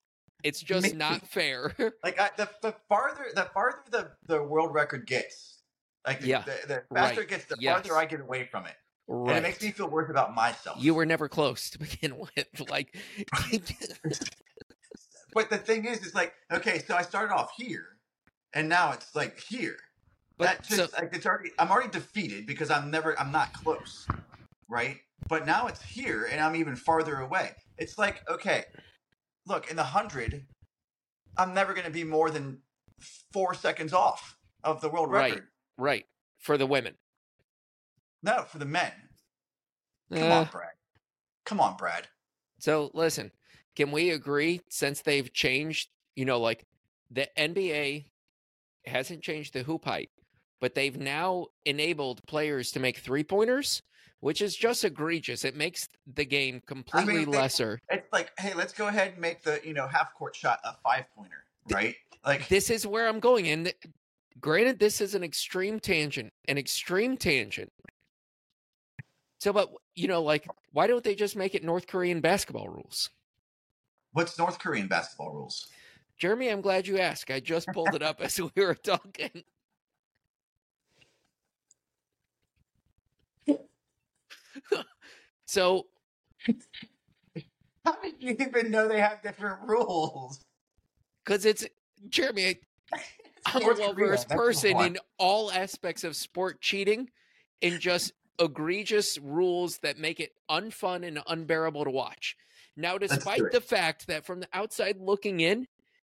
It's 0.44 0.62
just 0.62 0.94
Me. 0.94 1.00
not 1.00 1.28
fair. 1.28 1.74
like 2.04 2.20
I, 2.20 2.30
the 2.38 2.50
the 2.62 2.76
farther 2.88 3.26
the 3.34 3.50
farther 3.54 3.82
the 3.90 4.12
the 4.28 4.44
world 4.44 4.74
record 4.74 5.08
gets, 5.08 5.64
like 6.06 6.22
the, 6.22 6.28
Yeah, 6.28 6.44
the, 6.44 6.68
the 6.68 6.84
faster 6.94 7.20
right, 7.20 7.20
it 7.20 7.30
gets, 7.30 7.46
the 7.46 7.58
yes. 7.60 7.86
farther 7.86 7.98
I 7.98 8.06
get 8.06 8.20
away 8.22 8.46
from 8.46 8.66
it, 8.68 8.76
and 9.08 9.38
it 9.38 9.44
makes 9.44 9.62
me 9.62 9.72
feel 9.72 9.88
worse 9.90 10.10
about 10.10 10.34
myself. 10.34 10.82
You 10.82 10.94
were 10.94 11.06
never 11.06 11.28
close 11.30 11.70
to 11.72 11.80
begin 11.80 12.18
with. 12.36 12.70
Like, 12.70 12.96
But 15.34 15.50
the 15.50 15.58
thing 15.58 15.86
is, 15.86 15.98
it's 16.06 16.16
like 16.16 16.34
okay, 16.52 16.80
so 16.80 16.96
I 16.96 17.02
started 17.02 17.34
off 17.34 17.52
here, 17.58 17.98
and 18.54 18.70
now 18.70 18.94
it's 18.94 19.14
like 19.16 19.38
here. 19.40 19.76
but 20.38 20.46
that 20.46 20.64
just 20.64 20.92
so, 20.92 20.98
like 21.02 21.14
it's 21.14 21.26
already 21.26 21.52
I'm 21.60 21.70
already 21.70 21.90
defeated 21.90 22.46
because 22.48 22.72
I'm 22.72 22.90
never 22.90 23.20
I'm 23.20 23.32
not 23.34 23.54
close, 23.54 24.08
right? 24.70 24.98
But 25.28 25.46
now 25.46 25.68
it's 25.68 25.82
here, 25.82 26.26
and 26.32 26.40
I'm 26.40 26.56
even 26.56 26.76
farther 26.78 27.18
away. 27.18 27.52
It's 27.78 27.98
like 27.98 28.24
okay, 28.30 28.64
look 29.46 29.70
in 29.70 29.76
the 29.76 29.84
hundred, 29.84 30.46
I'm 31.38 31.54
never 31.54 31.74
going 31.74 31.86
to 31.86 31.92
be 31.92 32.06
more 32.06 32.30
than 32.30 32.60
four 33.34 33.54
seconds 33.54 33.92
off 33.92 34.38
of 34.64 34.80
the 34.80 34.88
world 34.90 35.12
Right. 35.12 35.32
record. 35.34 35.48
right 35.78 36.06
for 36.40 36.58
the 36.58 36.66
women. 36.66 36.96
No, 38.26 38.44
for 38.44 38.58
the 38.58 38.66
men. 38.66 38.92
Come 40.12 40.32
Uh, 40.32 40.36
on, 40.42 40.50
Brad. 40.52 40.70
Come 41.46 41.60
on, 41.62 41.78
Brad. 41.78 42.08
So 42.58 42.90
listen, 42.96 43.32
can 43.76 43.92
we 43.92 44.10
agree 44.10 44.62
since 44.70 45.02
they've 45.02 45.32
changed, 45.32 45.90
you 46.16 46.26
know, 46.26 46.40
like 46.40 46.66
the 47.12 47.30
NBA 47.38 48.06
hasn't 48.88 49.22
changed 49.22 49.54
the 49.54 49.62
hoop 49.64 49.86
height, 49.86 50.10
but 50.60 50.74
they've 50.74 50.98
now 50.98 51.46
enabled 51.66 52.26
players 52.28 52.72
to 52.72 52.80
make 52.80 52.98
three 52.98 53.24
pointers, 53.24 53.84
which 54.22 54.42
is 54.42 54.56
just 54.56 54.84
egregious. 54.84 55.46
It 55.46 55.56
makes 55.56 55.88
the 56.12 56.26
game 56.26 56.62
completely 56.66 57.26
they- 57.26 57.32
lesser. 57.32 57.80
It's 57.90 58.12
like, 58.12 58.32
hey, 58.40 58.56
let's 58.56 58.74
go 58.74 58.88
ahead 58.88 59.12
and 59.14 59.22
make 59.22 59.44
the 59.44 59.62
you 59.64 59.74
know 59.76 59.88
half 59.88 60.16
court 60.16 60.36
shot 60.36 60.60
a 60.64 60.74
five 60.84 61.06
pointer, 61.16 61.44
right? 61.72 61.96
Like 62.26 62.48
this 62.48 62.72
is 62.72 62.88
where 62.88 63.08
I'm 63.08 63.20
going. 63.20 63.48
And 63.50 63.72
granted, 64.40 64.80
this 64.80 65.00
is 65.00 65.14
an 65.14 65.24
extreme 65.24 65.80
tangent, 65.80 66.34
an 66.48 66.58
extreme 66.58 67.18
tangent. 67.18 67.72
So, 69.46 69.54
but 69.54 69.70
you 69.94 70.08
know, 70.08 70.24
like, 70.24 70.48
why 70.72 70.88
don't 70.88 71.04
they 71.04 71.14
just 71.14 71.36
make 71.36 71.54
it 71.54 71.64
North 71.64 71.86
Korean 71.86 72.20
basketball 72.20 72.68
rules? 72.68 73.12
what's 74.14 74.40
North 74.40 74.58
Korean 74.58 74.88
basketball 74.88 75.36
rules? 75.36 75.68
Jeremy, 76.18 76.50
I'm 76.50 76.62
glad 76.62 76.88
you 76.88 76.98
asked. 76.98 77.30
I 77.30 77.42
just 77.42 77.68
pulled 77.68 77.94
it 77.94 78.02
up 78.02 78.22
as 78.22 78.42
we 78.56 78.66
were 78.66 78.74
talking. 78.74 79.44
so, 85.46 85.86
How 87.86 88.02
did 88.02 88.16
you 88.18 88.36
even 88.40 88.72
know 88.72 88.88
they 88.88 89.00
have 89.00 89.22
different 89.22 89.60
rules? 89.62 90.44
because 91.24 91.46
it's 91.46 91.68
Jeremy, 92.10 92.62
I'm 93.46 93.62
a 93.62 93.76
well 93.76 93.94
versed 93.94 94.28
person 94.28 94.80
in 94.80 94.98
all 95.20 95.52
aspects 95.52 96.04
of 96.04 96.16
sport 96.16 96.62
cheating 96.62 97.12
and 97.62 97.80
just 97.80 98.12
egregious 98.40 99.18
rules 99.20 99.78
that 99.80 99.98
make 99.98 100.20
it 100.20 100.32
unfun 100.50 101.08
and 101.08 101.20
unbearable 101.28 101.86
to 101.86 101.92
watch. 101.92 102.36
Now, 102.78 102.98
despite 102.98 103.52
the 103.52 103.62
fact 103.62 104.08
that 104.08 104.26
from 104.26 104.42
the 104.42 104.48
outside 104.54 104.98
looking 105.00 105.40
in, 105.40 105.68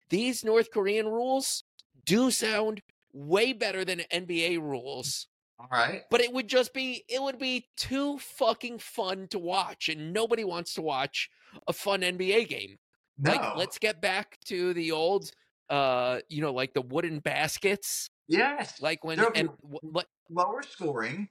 these 0.09 0.43
North 0.43 0.71
Korean 0.71 1.07
rules 1.07 1.63
do 2.05 2.31
sound 2.31 2.81
way 3.13 3.53
better 3.53 3.85
than 3.85 4.01
NBA 4.11 4.59
rules, 4.59 5.27
All 5.59 5.67
right. 5.71 6.03
but 6.09 6.21
it 6.21 6.33
would 6.33 6.47
just 6.47 6.73
be 6.73 7.03
it 7.07 7.21
would 7.21 7.39
be 7.39 7.67
too 7.77 8.17
fucking 8.19 8.79
fun 8.79 9.27
to 9.29 9.39
watch, 9.39 9.89
and 9.89 10.13
nobody 10.13 10.43
wants 10.43 10.73
to 10.75 10.81
watch 10.81 11.29
a 11.67 11.73
fun 11.73 12.01
NBA 12.01 12.47
game. 12.49 12.77
No. 13.17 13.31
Like, 13.31 13.55
let's 13.55 13.77
get 13.79 14.01
back 14.01 14.37
to 14.45 14.73
the 14.73 14.91
old, 14.91 15.31
uh, 15.69 16.19
you 16.27 16.41
know, 16.41 16.51
like 16.51 16.73
the 16.73 16.81
wooden 16.81 17.19
baskets, 17.19 18.09
yes. 18.27 18.81
like 18.81 19.03
when 19.03 19.19
and 19.35 19.49
wh- 19.61 19.83
what? 19.83 20.07
lower 20.29 20.63
scoring. 20.63 21.29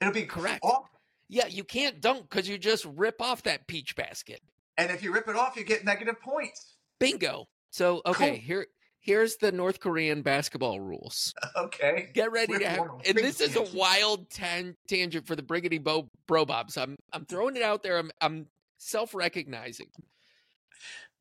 It'll 0.00 0.12
be 0.12 0.24
Correct. 0.26 0.60
off. 0.62 0.88
Yeah, 1.28 1.46
you 1.46 1.64
can't 1.64 2.00
dunk 2.00 2.28
because 2.30 2.48
you 2.48 2.56
just 2.58 2.84
rip 2.96 3.20
off 3.20 3.42
that 3.42 3.66
peach 3.66 3.94
basket. 3.96 4.40
And 4.78 4.90
if 4.90 5.02
you 5.02 5.12
rip 5.12 5.28
it 5.28 5.36
off, 5.36 5.56
you 5.56 5.64
get 5.64 5.84
negative 5.84 6.20
points. 6.20 6.76
Bingo. 6.98 7.48
So 7.70 8.00
okay, 8.06 8.30
Cool. 8.30 8.38
here 8.38 8.66
here's 9.00 9.36
the 9.36 9.52
North 9.52 9.80
Korean 9.80 10.22
basketball 10.22 10.80
rules. 10.80 11.34
Okay. 11.56 12.10
Get 12.14 12.32
ready 12.32 12.54
Rip 12.54 12.62
to 12.62 12.68
have, 12.68 12.88
and 13.06 13.16
this 13.18 13.40
is 13.40 13.56
a 13.56 13.62
wild 13.76 14.30
tan- 14.30 14.76
tangent 14.88 15.26
for 15.26 15.36
the 15.36 15.42
Briggity 15.42 15.82
Bo 15.82 16.08
Bro 16.26 16.46
Bob. 16.46 16.70
So 16.70 16.82
I'm 16.82 16.96
I'm 17.12 17.24
throwing 17.26 17.56
it 17.56 17.62
out 17.62 17.82
there. 17.82 17.98
I'm 17.98 18.10
I'm 18.20 18.46
self 18.78 19.14
recognizing. 19.14 19.88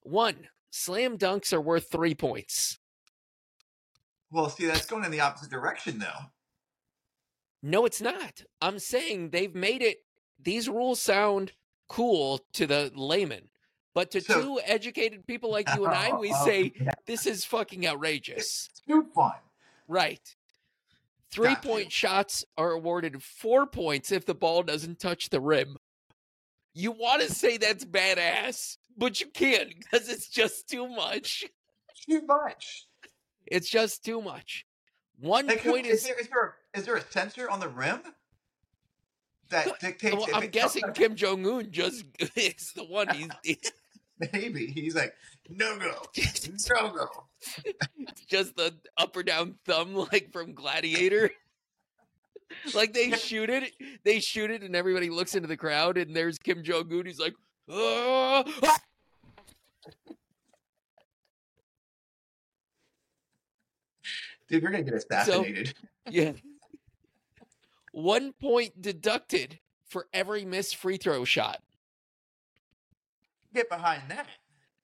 One, 0.04 0.48
slam 0.70 1.18
dunks 1.18 1.52
are 1.52 1.60
worth 1.62 1.92
three 1.92 2.16
points. 2.16 2.78
Well, 4.32 4.50
see, 4.50 4.66
that's 4.68 4.86
going 4.86 5.04
in 5.06 5.12
the 5.12 5.22
opposite 5.22 5.50
direction, 5.50 6.00
though. 6.00 6.30
No, 7.64 7.86
it's 7.86 8.02
not. 8.02 8.44
I'm 8.62 8.80
saying 8.80 9.30
they've 9.30 9.54
made 9.56 9.82
it. 9.82 9.98
These 10.40 10.70
rules 10.70 11.02
sound 11.02 11.54
cool 11.90 12.42
to 12.54 12.68
the 12.68 12.92
layman, 12.96 13.50
but 13.94 14.12
to 14.12 14.22
So- 14.22 14.42
two 14.42 14.60
educated 14.64 15.26
people 15.26 15.52
like 15.52 15.68
you 15.76 15.86
and 15.86 15.94
I, 15.96 16.16
we 16.20 16.32
Oh, 16.34 16.46
say 16.46 16.74
yeah. 16.80 16.92
this 17.06 17.26
is 17.26 17.46
fucking 17.46 17.88
outrageous. 17.88 18.68
It's 18.70 18.82
Too 18.88 19.08
fun. 19.16 19.34
Right. 19.88 20.36
Three 21.32 21.56
Got 21.56 21.66
you. 21.66 21.70
point 21.72 21.92
shots 21.92 22.46
are 22.58 22.72
awarded 22.72 23.22
four 23.24 23.66
points 23.66 24.12
if 24.12 24.26
the 24.26 24.36
ball 24.36 24.64
doesn't 24.64 25.00
touch 25.00 25.30
the 25.30 25.42
rim. 25.42 25.78
You 26.74 26.92
want 26.92 27.22
to 27.24 27.34
say 27.34 27.58
that's 27.58 27.84
badass, 27.84 28.78
but 28.96 29.20
you 29.20 29.28
can't 29.28 29.74
because 29.80 30.08
it's 30.10 30.30
just 30.30 30.70
too 30.70 30.88
much. 30.88 31.46
Too 32.08 32.22
much. 32.26 32.86
It's 33.48 33.68
just 33.70 34.06
too 34.06 34.22
much. 34.22 34.66
One 35.20 35.48
Like, 35.48 35.64
point 35.64 35.88
is, 35.88 36.02
is. 36.02 36.04
there, 36.06 36.20
is, 36.20 36.28
there, 36.28 36.56
is 36.78 36.86
there 36.86 36.96
a 36.96 37.12
sensor 37.12 37.50
on 37.50 37.60
the 37.60 37.68
rim 37.68 38.02
that 39.50 39.80
dictates? 39.80 40.16
Well, 40.16 40.28
I'm 40.34 40.50
guessing 40.50 40.84
comes- 40.84 40.98
Kim 40.98 41.16
Jong 41.16 41.46
Un 41.46 41.72
just 41.72 42.06
is 42.36 42.72
the 42.76 42.84
one. 42.84 43.08
He's 43.44 43.58
Maybe 44.34 44.66
he's 44.66 44.96
like, 44.96 45.14
no 45.48 45.78
go, 45.78 45.94
no 46.72 46.90
go. 46.90 47.08
Just 48.28 48.56
the 48.56 48.74
up 48.98 49.16
or 49.16 49.22
down 49.22 49.56
thumb 49.64 49.94
like 49.94 50.32
from 50.32 50.56
Gladiator. 50.56 51.30
like 52.74 52.94
they 52.94 53.12
shoot 53.12 53.52
it, 53.52 53.74
they 54.04 54.20
shoot 54.20 54.50
it, 54.50 54.64
and 54.64 54.76
everybody 54.76 55.12
looks 55.12 55.36
into 55.36 55.48
the 55.48 55.56
crowd, 55.56 55.98
and 56.00 56.16
there's 56.16 56.40
Kim 56.40 56.64
Jong 56.64 56.92
Un. 56.92 57.06
He's 57.06 57.20
like, 57.20 57.36
"Ah, 57.70 58.44
ah." 58.64 58.78
Dude, 64.48 64.62
you're 64.62 64.72
gonna 64.72 64.84
get 64.84 64.94
assassinated. 64.94 65.74
yeah. 66.10 66.32
One 67.98 68.32
point 68.32 68.80
deducted 68.80 69.58
for 69.88 70.06
every 70.14 70.46
missed 70.46 70.76
free 70.76 70.98
throw 70.98 71.26
shot. 71.26 71.64
Get 73.56 73.72
behind 73.72 74.04
that. 74.10 74.28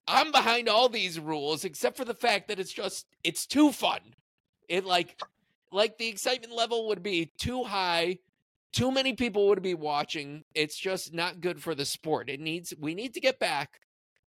I'm 0.08 0.32
behind 0.32 0.68
all 0.68 0.90
these 0.90 1.20
rules 1.20 1.64
except 1.64 1.96
for 1.96 2.06
the 2.06 2.16
fact 2.16 2.48
that 2.48 2.60
it's 2.60 2.74
just 2.74 3.06
it's 3.24 3.46
too 3.46 3.72
fun. 3.72 4.00
It 4.68 4.84
like 4.84 5.22
like 5.72 6.00
the 6.00 6.08
excitement 6.08 6.56
level 6.56 6.88
would 6.88 7.04
be 7.04 7.32
too 7.38 7.64
high. 7.64 8.18
Too 8.72 8.92
many 8.92 9.14
people 9.14 9.48
would 9.50 9.62
be 9.62 9.76
watching. 9.76 10.44
It's 10.56 10.76
just 10.76 11.14
not 11.14 11.40
good 11.40 11.62
for 11.62 11.76
the 11.76 11.86
sport. 11.86 12.32
It 12.32 12.40
needs 12.40 12.74
we 12.80 12.96
need 12.96 13.14
to 13.14 13.20
get 13.20 13.38
back 13.38 13.80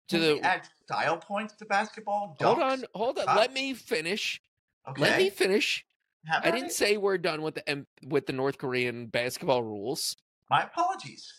to 0.07 0.17
Can 0.17 0.21
the 0.21 0.47
add 0.47 0.61
style 0.85 1.17
points 1.17 1.55
to 1.55 1.65
basketball. 1.65 2.37
Hold 2.39 2.59
Dunks? 2.59 2.71
on, 2.71 2.83
hold 2.95 3.19
on. 3.19 3.35
Let 3.35 3.51
me 3.51 3.73
finish. 3.73 4.41
Okay. 4.87 5.01
Let 5.01 5.17
me 5.17 5.29
finish. 5.29 5.85
Have 6.25 6.45
I 6.45 6.51
didn't 6.51 6.71
say 6.71 6.97
we're 6.97 7.17
done 7.17 7.41
with 7.41 7.55
the 7.55 7.85
with 8.03 8.25
the 8.25 8.33
North 8.33 8.57
Korean 8.57 9.07
basketball 9.07 9.63
rules. 9.63 10.15
My 10.49 10.63
apologies. 10.63 11.31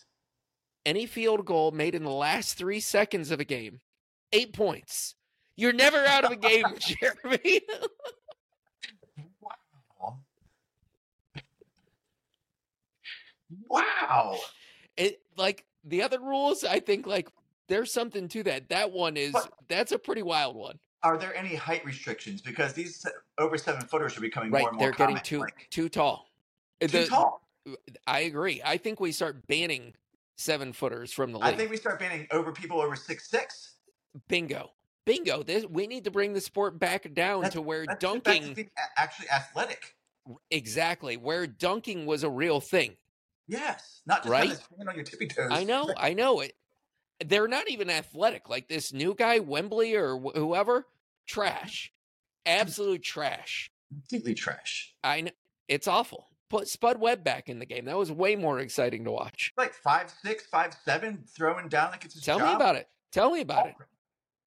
Any 0.87 1.05
field 1.07 1.45
goal 1.45 1.70
made 1.72 1.95
in 1.95 2.05
the 2.05 2.11
last 2.11 2.57
3 2.57 2.81
seconds 2.81 3.31
of 3.31 3.41
a 3.41 3.45
game, 3.45 3.81
8 4.33 4.55
points. 4.55 5.14
You're 5.57 5.72
never 5.74 5.99
out 5.99 6.24
of 6.24 6.31
a 6.31 6.37
game, 6.37 6.64
Jeremy. 6.79 7.61
Wow. 9.41 10.18
Wow. 13.68 14.37
it 14.97 15.20
like 15.37 15.64
the 15.85 16.03
other 16.03 16.20
rules 16.20 16.64
i 16.64 16.81
think 16.81 17.07
like 17.07 17.29
there's 17.68 17.93
something 17.93 18.29
to 18.29 18.43
that 18.43 18.68
that 18.68 18.91
one 18.93 19.16
is 19.16 19.33
But- 19.33 19.51
that's 19.68 19.93
a 19.93 19.99
pretty 19.99 20.22
wild 20.22 20.57
one 20.57 20.79
Are 21.03 21.16
there 21.16 21.34
any 21.36 21.55
height 21.55 21.84
restrictions? 21.84 22.40
Because 22.40 22.72
these 22.72 23.07
over 23.38 23.57
seven 23.57 23.82
footers 23.82 24.16
are 24.16 24.20
becoming 24.20 24.51
right 24.51 24.61
more 24.62 24.68
and 24.70 24.78
more 24.78 24.86
they're 24.88 25.07
getting 25.07 25.22
too 25.22 25.40
Like, 25.40 25.66
too 25.70 25.88
tall 25.88 26.28
uh, 26.82 26.86
too 26.88 26.99
The- 27.03 27.07
tall. 27.07 27.42
i 28.07 28.20
agree 28.20 28.61
i 28.64 28.76
think 28.78 28.99
we 28.99 29.12
start 29.12 29.46
banning 29.46 29.92
seven 30.36 30.72
footers 30.72 31.12
from 31.12 31.32
the 31.32 31.38
league. 31.38 31.53
I 31.53 31.57
think 31.57 31.70
we 31.70 31.76
start 31.76 31.99
banning 32.01 32.26
over 32.32 32.51
people 32.53 32.80
over 32.80 32.96
six 32.96 33.28
six. 33.30 33.74
bingo 34.28 34.70
bingo 35.05 35.42
this 35.42 35.64
we 35.66 35.86
need 35.86 36.05
to 36.05 36.11
bring 36.11 36.32
the 36.32 36.40
sport 36.40 36.78
back 36.78 37.12
down 37.14 37.42
That's- 37.42 37.53
to 37.55 37.62
where 37.62 37.84
dunking 38.01 38.55
that's 38.55 38.70
actually 38.96 39.28
athletic. 39.30 39.94
exactly 40.51 41.16
where 41.16 41.46
dunking 41.46 42.07
was 42.07 42.22
a 42.24 42.30
real 42.30 42.61
thing 42.61 42.96
Yes, 43.51 44.03
not 44.05 44.24
just 44.24 44.30
Right? 44.30 44.59
on 44.88 44.94
your 44.94 45.05
tippy 45.05 45.26
toes. 45.26 45.49
i 45.53 45.62
know 45.64 45.92
i 45.96 46.12
know 46.14 46.40
it 46.40 46.55
they're 47.27 47.49
not 47.49 47.69
even 47.69 47.91
athletic 47.91 48.49
like 48.49 48.69
this 48.69 48.93
new 48.93 49.14
guy 49.14 49.39
wembley 49.39 49.95
or 49.95 50.19
wh- 50.19 50.37
whoever 50.37 50.87
trash 51.27 51.93
absolute 52.47 53.03
trash 53.03 53.71
completely 53.91 54.35
trash. 54.35 54.95
I 55.03 55.23
know 55.23 55.31
it's 55.69 55.87
awful. 55.89 56.29
Put 56.49 56.66
Spud 56.69 56.99
Webb 56.99 57.25
back 57.25 57.49
in 57.51 57.59
the 57.59 57.66
game. 57.66 57.85
That 57.85 57.99
was 57.99 58.11
way 58.11 58.35
more 58.37 58.59
exciting 58.61 59.05
to 59.05 59.11
watch. 59.11 59.53
Like 59.59 59.75
five 59.75 60.12
six, 60.25 60.47
five 60.47 60.75
seven, 60.85 61.25
throwing 61.37 61.69
down 61.69 61.91
like 61.91 62.05
it's 62.07 62.14
his 62.14 62.23
Tell 62.25 62.39
job. 62.39 62.49
me 62.49 62.55
about 62.55 62.77
it. 62.77 62.89
Tell 63.12 63.31
me 63.31 63.41
about 63.43 63.66
it. 63.69 63.75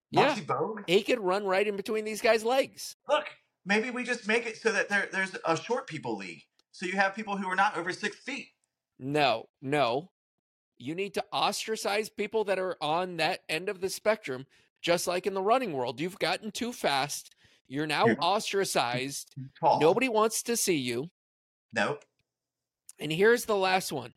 Yeah, 0.10 0.36
Bogue. 0.46 0.82
he 0.88 1.04
could 1.04 1.20
run 1.20 1.46
right 1.46 1.66
in 1.68 1.76
between 1.78 2.04
these 2.04 2.22
guys' 2.22 2.44
legs. 2.44 2.96
Look, 3.08 3.26
maybe 3.66 3.92
we 3.92 4.04
just 4.04 4.28
make 4.28 4.46
it 4.46 4.58
so 4.58 4.72
that 4.72 4.90
there, 4.90 5.08
there's 5.12 5.36
a 5.46 5.56
short 5.56 5.88
people 5.88 6.18
league. 6.18 6.42
So 6.72 6.86
you 6.86 6.94
have 6.94 7.16
people 7.16 7.38
who 7.38 7.48
are 7.48 7.56
not 7.56 7.78
over 7.78 7.94
six 7.94 8.18
feet. 8.18 8.48
No, 9.00 9.48
no. 9.62 10.10
You 10.82 10.96
need 10.96 11.14
to 11.14 11.26
ostracize 11.32 12.10
people 12.10 12.44
that 12.46 12.58
are 12.60 12.76
on 12.82 13.18
that 13.18 13.42
end 13.48 13.70
of 13.70 13.82
the 13.82 13.90
spectrum, 13.90 14.48
just 14.82 15.06
like 15.08 15.28
in 15.28 15.34
the 15.36 15.42
running 15.42 15.74
world. 15.74 16.00
You've 16.00 16.18
gotten 16.20 16.52
too 16.52 16.74
fast. 16.74 17.36
You're 17.68 17.88
now 17.88 18.08
Yeah. 18.08 18.16
ostracized. 18.20 19.36
Tall. 19.60 19.80
Nobody 19.80 20.10
wants 20.10 20.42
to 20.44 20.58
see 20.58 20.78
you. 20.78 21.10
Nope. 21.72 22.04
And 23.00 23.12
here's 23.12 23.46
the 23.46 23.56
last 23.56 23.92
one 23.92 24.14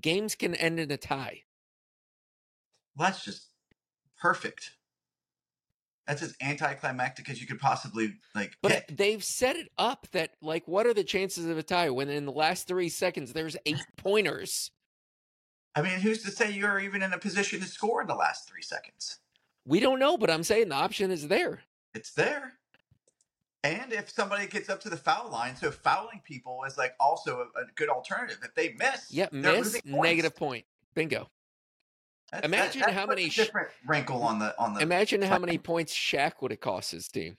games 0.00 0.34
can 0.34 0.54
end 0.54 0.78
in 0.78 0.90
a 0.90 0.96
tie. 0.98 1.44
Well, 2.96 3.08
that's 3.10 3.24
just 3.24 3.48
perfect. 4.20 4.72
That's 6.06 6.22
as 6.22 6.34
anticlimactic 6.40 7.28
as 7.28 7.40
you 7.40 7.46
could 7.46 7.58
possibly 7.58 8.14
like 8.34 8.56
But 8.62 8.68
get. 8.88 8.96
they've 8.96 9.22
set 9.24 9.56
it 9.56 9.68
up 9.76 10.06
that 10.12 10.32
like 10.40 10.66
what 10.66 10.86
are 10.86 10.94
the 10.94 11.04
chances 11.04 11.46
of 11.46 11.58
a 11.58 11.62
tie 11.62 11.90
when 11.90 12.08
in 12.08 12.24
the 12.26 12.32
last 12.32 12.66
three 12.66 12.88
seconds 12.88 13.32
there's 13.32 13.56
eight 13.66 13.80
pointers? 13.96 14.70
I 15.78 15.82
mean, 15.82 16.00
who's 16.00 16.24
to 16.24 16.30
say 16.32 16.50
you're 16.50 16.80
even 16.80 17.02
in 17.02 17.12
a 17.12 17.18
position 17.18 17.60
to 17.60 17.66
score 17.66 18.00
in 18.00 18.08
the 18.08 18.14
last 18.14 18.48
three 18.48 18.62
seconds? 18.62 19.18
We 19.64 19.78
don't 19.78 20.00
know, 20.00 20.16
but 20.16 20.28
I'm 20.28 20.42
saying 20.42 20.70
the 20.70 20.74
option 20.74 21.10
is 21.12 21.28
there. 21.28 21.60
It's 21.94 22.10
there. 22.12 22.54
And 23.62 23.92
if 23.92 24.10
somebody 24.10 24.46
gets 24.48 24.68
up 24.68 24.80
to 24.80 24.88
the 24.90 24.96
foul 24.96 25.30
line, 25.30 25.54
so 25.54 25.70
fouling 25.70 26.20
people 26.24 26.64
is 26.66 26.76
like 26.76 26.94
also 26.98 27.40
a, 27.56 27.60
a 27.60 27.64
good 27.76 27.88
alternative. 27.88 28.38
If 28.42 28.54
they 28.54 28.74
miss, 28.78 29.12
Yep, 29.12 29.32
miss 29.32 29.80
negative 29.84 30.34
point. 30.34 30.64
Bingo. 30.94 31.28
That's- 32.32 32.48
Imagine 32.48 32.80
that, 32.82 32.92
how 32.94 33.06
many 33.06 33.28
different 33.28 33.68
wrinkle 33.86 34.22
on 34.22 34.38
the 34.38 34.58
on 34.58 34.74
the. 34.74 34.80
Imagine 34.80 35.22
how 35.22 35.38
many 35.38 35.58
points 35.58 35.94
Shaq 35.94 36.42
would 36.42 36.50
have 36.50 36.60
cost 36.60 36.90
his 36.90 37.08
team. 37.08 37.36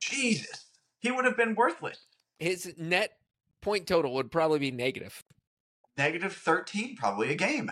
Jesus, 0.00 0.66
he 1.00 1.10
would 1.10 1.24
have 1.24 1.36
been 1.36 1.54
worthless. 1.54 1.98
His 2.38 2.72
net 2.78 3.18
point 3.60 3.86
total 3.86 4.14
would 4.14 4.30
probably 4.30 4.58
be 4.60 4.70
negative. 4.70 5.22
Negative 5.96 6.32
thirteen, 6.32 6.96
probably 6.96 7.30
a 7.30 7.34
game. 7.34 7.70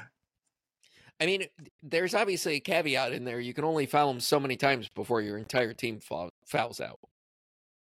I 1.21 1.27
mean, 1.27 1.47
there's 1.83 2.15
obviously 2.15 2.57
a 2.57 2.61
caveat 2.61 3.13
in 3.13 3.25
there. 3.25 3.41
You 3.41 3.53
can 3.53 3.65
only 3.65 3.87
foul 3.87 4.11
him 4.11 4.21
so 4.21 4.39
many 4.39 4.57
times 4.57 4.89
before 4.89 5.21
your 5.21 5.37
entire 5.37 5.73
team 5.73 6.01
fouls 6.01 6.81
out. 6.81 7.01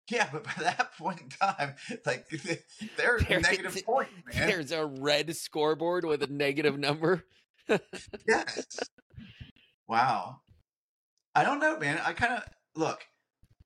Yeah, 0.09 0.29
but 0.31 0.43
by 0.43 0.53
that 0.59 0.93
point 0.97 1.21
in 1.21 1.29
time, 1.29 1.75
like 2.05 2.27
they're 2.97 3.19
There- 3.27 3.39
negative 3.41 3.83
man. 3.87 4.07
There's 4.33 4.71
a 4.71 4.85
red 4.85 5.35
scoreboard 5.35 6.05
with 6.05 6.23
a 6.23 6.27
negative 6.27 6.77
number. 6.79 7.25
Yes. 8.27 8.65
Wow. 9.87 10.41
I 11.35 11.43
don't 11.43 11.59
know, 11.59 11.77
man. 11.77 11.99
I 12.03 12.13
kind 12.13 12.33
of 12.33 12.43
look 12.75 13.01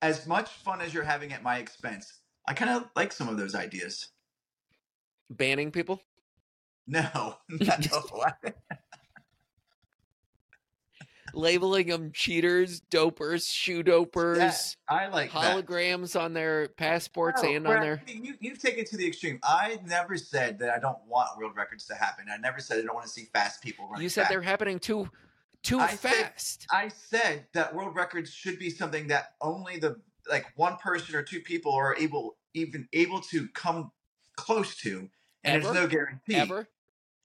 as 0.02 0.26
much 0.26 0.50
fun 0.50 0.80
as 0.80 0.92
you're 0.92 1.02
having 1.04 1.32
at 1.32 1.42
my 1.42 1.58
expense. 1.58 2.20
I 2.46 2.52
kind 2.52 2.70
of 2.70 2.90
like 2.94 3.12
some 3.12 3.28
of 3.28 3.38
those 3.38 3.54
ideas. 3.54 4.08
Banning 5.30 5.70
people. 5.70 6.02
No, 6.86 7.36
no. 7.48 7.66
labeling 11.32 11.88
them 11.88 12.12
cheaters, 12.12 12.80
dopers, 12.92 13.50
shoe 13.52 13.82
dopers, 13.82 14.36
Yeah, 14.88 14.96
I 14.96 15.08
like 15.08 15.32
that. 15.32 15.56
holograms 15.66 16.18
on 16.20 16.32
their 16.32 16.68
passports 16.68 17.42
No, 17.42 17.50
and 17.52 17.66
on 17.66 17.80
their. 17.80 18.02
You, 18.06 18.34
you've 18.40 18.60
taken 18.60 18.80
it 18.80 18.86
to 18.90 18.96
the 18.96 19.06
extreme. 19.06 19.40
I 19.42 19.80
never 19.84 20.16
said 20.16 20.58
that 20.60 20.70
I 20.70 20.78
don't 20.78 20.98
want 21.08 21.36
world 21.38 21.56
records 21.56 21.86
to 21.86 21.94
happen. 21.94 22.26
I 22.32 22.36
never 22.36 22.60
said 22.60 22.78
I 22.78 22.82
don't 22.82 22.94
want 22.94 23.06
to 23.06 23.12
see 23.12 23.24
fast 23.32 23.62
people 23.62 23.86
running. 23.88 24.02
You 24.04 24.08
said 24.08 24.22
fast. 24.22 24.30
they're 24.30 24.42
happening 24.42 24.78
too, 24.78 25.10
too 25.62 25.80
I 25.80 25.88
said- 25.96 26.12
fast. 26.12 26.66
I 26.70 26.88
said 26.88 27.46
that 27.52 27.74
world 27.74 27.96
records 27.96 28.30
should 28.30 28.58
be 28.60 28.70
something 28.70 29.08
that 29.08 29.34
only 29.40 29.78
the 29.78 30.00
like 30.30 30.46
one 30.56 30.76
person 30.76 31.16
or 31.16 31.22
two 31.22 31.40
people 31.40 31.72
are 31.74 31.96
able 31.96 32.36
even 32.54 32.88
able 32.92 33.20
to 33.20 33.48
come 33.48 33.90
close 34.36 34.76
to, 34.76 35.10
and 35.42 35.56
Ever? 35.56 35.64
there's 35.64 35.74
no 35.74 35.86
guarantee. 35.88 36.34
Ever? 36.36 36.68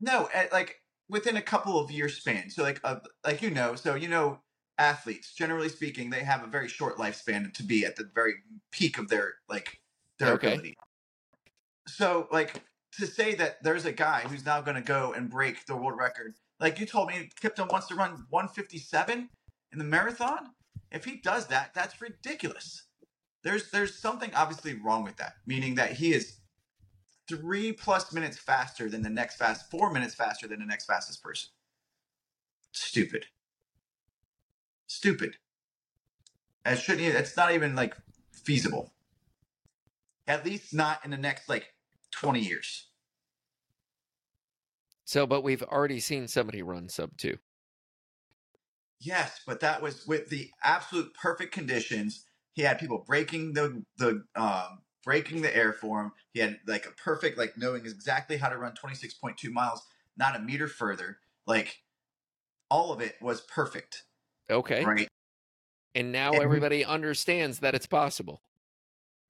No, 0.02 0.30
at, 0.34 0.52
like 0.52 0.82
within 1.10 1.38
a 1.38 1.42
couple 1.42 1.80
of 1.80 1.92
years 1.92 2.18
span. 2.18 2.50
So 2.50 2.64
like 2.64 2.80
uh, 2.84 3.00
like 3.26 3.42
you 3.42 3.50
know, 3.52 3.76
so 3.76 3.96
you 3.96 4.08
know 4.08 4.40
athletes 4.78 5.34
generally 5.34 5.70
speaking, 5.70 6.10
they 6.10 6.24
have 6.24 6.44
a 6.44 6.48
very 6.48 6.68
short 6.68 6.98
lifespan 6.98 7.54
to 7.54 7.64
be 7.64 7.86
at 7.86 7.96
the 7.98 8.10
very 8.14 8.36
peak 8.72 8.98
of 8.98 9.10
their 9.10 9.36
like 9.50 9.82
their 10.20 10.34
Okay. 10.36 10.54
ability. 10.54 10.76
So 11.88 12.28
like 12.32 12.64
to 12.94 13.08
say 13.08 13.36
that 13.36 13.64
there's 13.64 13.86
a 13.86 13.92
guy 13.92 14.22
who's 14.22 14.46
now 14.46 14.62
going 14.62 14.76
to 14.76 14.82
go 14.82 15.14
and 15.14 15.30
break 15.30 15.66
the 15.66 15.76
world 15.76 15.98
record. 16.00 16.36
Like 16.60 16.80
you 16.80 16.86
told 16.86 17.10
me 17.10 17.30
Kiptum 17.42 17.72
wants 17.72 17.88
to 17.88 17.96
run 17.96 18.26
157 18.30 19.30
in 19.72 19.80
the 19.80 19.84
marathon. 19.86 20.52
If 20.92 21.06
he 21.06 21.18
does 21.18 21.48
that, 21.48 21.74
that's 21.74 22.02
ridiculous. 22.02 22.84
There's 23.44 23.72
there's 23.72 23.96
something 24.00 24.32
obviously 24.36 24.76
wrong 24.76 25.04
with 25.04 25.18
that, 25.18 25.36
meaning 25.46 25.76
that 25.76 25.94
he 25.94 26.14
is 26.14 26.39
three 27.30 27.72
plus 27.72 28.12
minutes 28.12 28.38
faster 28.38 28.90
than 28.90 29.04
the 29.04 29.10
next 29.10 29.38
fast, 29.38 29.70
four 29.70 29.94
minutes 29.94 30.16
faster 30.16 30.48
than 30.48 30.60
the 30.60 30.66
next 30.66 30.86
fastest 30.86 31.24
person. 31.24 31.50
Stupid. 32.72 33.28
Stupid. 34.88 35.36
It 36.66 36.78
shouldn't. 36.78 37.16
It's 37.16 37.38
not 37.38 37.54
even 37.54 37.76
like 37.76 37.96
feasible. 38.32 38.92
At 40.28 40.44
least 40.44 40.74
not 40.74 41.06
in 41.06 41.12
the 41.12 41.18
next 41.18 41.48
like 41.48 41.74
twenty 42.12 42.42
years. 42.42 42.88
So, 45.06 45.26
but 45.26 45.44
we've 45.44 45.64
already 45.64 46.00
seen 46.00 46.28
somebody 46.28 46.62
run 46.62 46.90
sub 46.90 47.18
two. 47.18 47.38
Yes, 49.00 49.42
but 49.48 49.62
that 49.62 49.82
was 49.82 50.06
with 50.06 50.30
the 50.30 50.52
absolute 50.64 51.14
perfect 51.14 51.54
conditions. 51.54 52.26
He 52.54 52.64
had 52.64 52.80
people 52.80 53.04
breaking 53.08 53.54
the 53.54 53.84
the 53.98 54.24
um, 54.36 54.80
breaking 55.04 55.42
the 55.42 55.56
air 55.56 55.74
for 55.74 56.02
him. 56.02 56.12
He 56.34 56.40
had 56.40 56.60
like 56.68 56.86
a 56.86 56.92
perfect 56.92 57.38
like 57.38 57.58
knowing 57.58 57.86
exactly 57.86 58.38
how 58.38 58.50
to 58.50 58.58
run 58.58 58.74
twenty 58.76 58.96
six 58.96 59.14
point 59.14 59.38
two 59.38 59.52
miles, 59.52 59.82
not 60.18 60.36
a 60.36 60.40
meter 60.40 60.68
further. 60.68 61.18
Like 61.46 61.80
all 62.70 62.92
of 62.92 63.02
it 63.02 63.16
was 63.22 63.42
perfect, 63.42 64.04
Okay. 64.50 64.84
right? 64.86 65.08
And 65.96 66.12
now 66.12 66.30
And 66.32 66.40
we- 66.40 66.46
everybody 66.46 66.86
understands 66.86 67.60
that 67.60 67.74
it's 67.76 67.88
possible. 67.88 68.42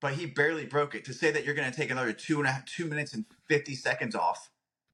But 0.01 0.13
he 0.13 0.26
barely 0.26 0.65
broke 0.65 0.95
it. 0.95 1.03
To 1.05 1.13
say 1.13 1.30
that 1.32 1.43
you're 1.43 1.55
going 1.55 1.70
to 1.70 1.76
take 1.76 1.89
another 1.91 2.13
two 2.13 2.38
and 2.39 2.47
a 2.47 2.51
half, 2.51 2.65
two 2.65 2.86
minutes 2.86 3.13
and 3.13 3.26
fifty 3.47 3.76
seconds 3.76 4.15
off 4.15 4.49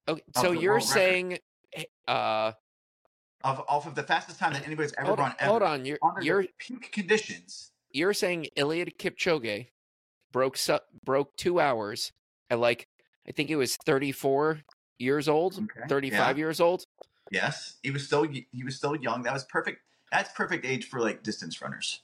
Okay. 0.07 0.21
So 0.35 0.51
you're 0.51 0.73
world 0.73 0.83
record. 0.83 0.93
saying, 0.93 1.39
eh, 1.73 1.83
uh, 2.07 2.51
of 3.43 3.59
off 3.67 3.85
of 3.87 3.93
the 3.95 4.03
fastest 4.03 4.39
time 4.39 4.53
that 4.53 4.65
anybody's 4.65 4.93
ever 4.97 5.07
hold, 5.07 5.19
run 5.19 5.35
ever 5.39 5.49
hold 5.51 5.63
on. 5.63 5.85
You're 5.85 5.99
you're 6.21 6.45
peak 6.59 6.91
conditions. 6.91 7.71
you're 7.91 8.13
saying 8.13 8.47
Eliud 8.57 8.97
Kipchoge 8.97 9.67
broke 10.35 10.57
su- 10.57 10.79
broke 11.05 11.33
two 11.37 11.61
hours 11.61 12.11
at 12.49 12.59
like 12.59 12.89
I 13.25 13.31
think 13.31 13.49
it 13.49 13.55
was 13.55 13.77
34 13.77 14.63
years 14.99 15.29
old, 15.29 15.57
Okay, 15.57 15.87
35 15.87 16.37
years 16.37 16.59
old. 16.59 16.83
Yes, 17.31 17.77
he 17.83 17.91
was 17.91 18.05
still 18.05 18.23
he 18.23 18.63
was 18.65 18.75
still 18.75 18.97
young. 18.97 19.23
That 19.23 19.31
was 19.31 19.45
perfect. 19.45 19.79
That's 20.11 20.33
perfect 20.33 20.65
age 20.65 20.89
for 20.89 20.99
like 20.99 21.23
distance 21.23 21.61
runners. 21.61 22.01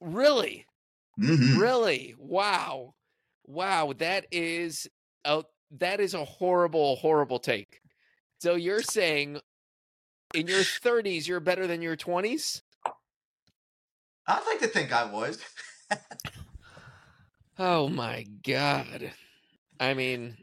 Really? 0.00 0.64
Mm-hmm. 1.20 1.58
Really? 1.60 2.14
Wow. 2.18 2.94
Wow, 3.46 3.92
that 3.98 4.24
is 4.32 4.88
a 5.26 5.44
that 5.78 6.00
is 6.00 6.14
a 6.14 6.24
horrible 6.24 6.96
horrible 6.96 7.38
take. 7.38 7.82
So 8.40 8.54
you're 8.54 8.82
saying 8.82 9.38
in 10.32 10.46
your 10.46 10.60
30s 10.60 11.28
you're 11.28 11.40
better 11.40 11.66
than 11.66 11.82
your 11.82 11.96
20s? 11.96 12.62
I'd 14.26 14.46
like 14.46 14.60
to 14.60 14.66
think 14.66 14.92
I 14.92 15.04
was. 15.04 15.38
Oh 17.58 17.88
my 17.88 18.24
god. 18.44 19.12
I 19.80 19.94
mean, 19.94 20.36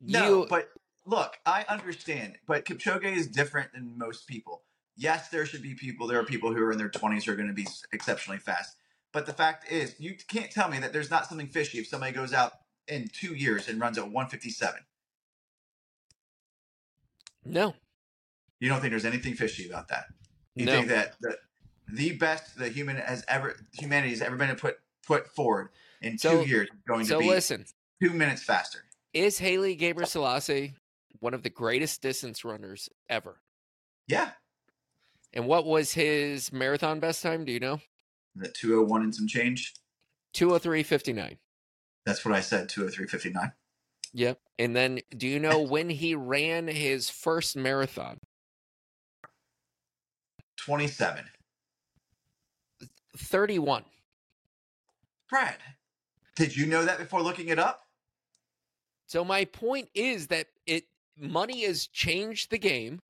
No, 0.00 0.40
you 0.40 0.46
but 0.48 0.68
look, 1.06 1.38
I 1.46 1.64
understand, 1.68 2.38
but 2.46 2.64
Kipchoge 2.64 3.04
is 3.16 3.28
different 3.28 3.72
than 3.72 3.98
most 3.98 4.26
people. 4.28 4.62
Yes, 4.96 5.28
there 5.28 5.46
should 5.46 5.62
be 5.62 5.74
people. 5.74 6.06
There 6.06 6.18
are 6.20 6.24
people 6.24 6.54
who 6.54 6.62
are 6.64 6.72
in 6.72 6.78
their 6.78 6.88
twenties 6.90 7.24
who 7.24 7.32
are 7.32 7.36
going 7.36 7.48
to 7.48 7.54
be 7.54 7.66
exceptionally 7.92 8.38
fast. 8.38 8.76
But 9.12 9.26
the 9.26 9.32
fact 9.32 9.70
is, 9.70 9.94
you 9.98 10.16
can't 10.28 10.50
tell 10.50 10.68
me 10.68 10.78
that 10.80 10.92
there's 10.92 11.10
not 11.10 11.26
something 11.26 11.48
fishy 11.48 11.78
if 11.78 11.86
somebody 11.88 12.12
goes 12.12 12.32
out 12.32 12.52
in 12.88 13.08
two 13.08 13.34
years 13.34 13.68
and 13.68 13.80
runs 13.80 13.98
at 13.98 14.04
157. 14.04 14.80
no. 17.44 17.74
You 18.60 18.68
don't 18.68 18.80
think 18.80 18.92
there's 18.92 19.04
anything 19.04 19.34
fishy 19.34 19.68
about 19.68 19.88
that? 19.88 20.06
You 20.56 20.66
No. 20.66 20.72
think 20.72 20.88
that 20.88 21.14
the, 21.20 21.38
the 21.92 22.12
best 22.12 22.56
the 22.58 22.68
human 22.68 22.96
has 22.96 23.24
ever 23.28 23.56
humanity 23.72 24.10
has 24.10 24.22
ever 24.22 24.36
been 24.36 24.54
put 24.56 24.78
put 25.06 25.28
forward 25.28 25.68
in 26.04 26.18
So- 26.18 26.42
two 26.42 26.48
years 26.48 26.68
going 26.86 27.04
So 27.04 27.16
to 27.18 27.20
be 27.24 27.28
listen, 27.28 27.64
two 28.02 28.10
minutes 28.10 28.42
faster. 28.42 28.84
is 29.12 29.38
Haile 29.38 29.76
Gebrselassie 29.76 30.74
one 31.20 31.34
of 31.34 31.42
the 31.42 31.50
greatest 31.50 32.02
distance 32.02 32.44
runners 32.44 32.88
ever? 33.08 33.40
Yeah, 34.06 34.32
And 35.32 35.46
what 35.46 35.64
was 35.64 35.92
his 35.94 36.52
marathon 36.52 37.00
best 37.00 37.22
time? 37.22 37.44
Do 37.44 37.52
you 37.52 37.60
know? 37.60 37.80
the 38.36 38.48
201 38.48 39.02
and 39.02 39.14
some 39.14 39.26
change. 39.28 39.72
203.59. 40.34 41.38
That's 42.04 42.24
what 42.24 42.34
I 42.34 42.40
said. 42.40 42.68
203.59. 42.68 43.52
Yep. 44.12 44.40
And 44.58 44.74
then 44.76 45.00
do 45.16 45.26
you 45.28 45.38
know 45.40 45.60
when 45.62 45.88
he 45.88 46.14
ran 46.16 46.66
his 46.68 47.08
first 47.10 47.56
marathon? 47.56 48.18
27. 50.58 51.24
31. 53.16 53.84
Brad, 55.28 55.56
did 56.36 56.56
you 56.56 56.66
know 56.66 56.84
that 56.84 56.98
before 56.98 57.22
looking 57.22 57.48
it 57.48 57.58
up? 57.58 57.82
So 59.06 59.24
my 59.24 59.44
point 59.44 59.88
is 59.94 60.28
that 60.28 60.46
it 60.66 60.84
money 61.18 61.64
has 61.64 61.86
changed 61.86 62.50
the 62.50 62.58
game 62.58 63.00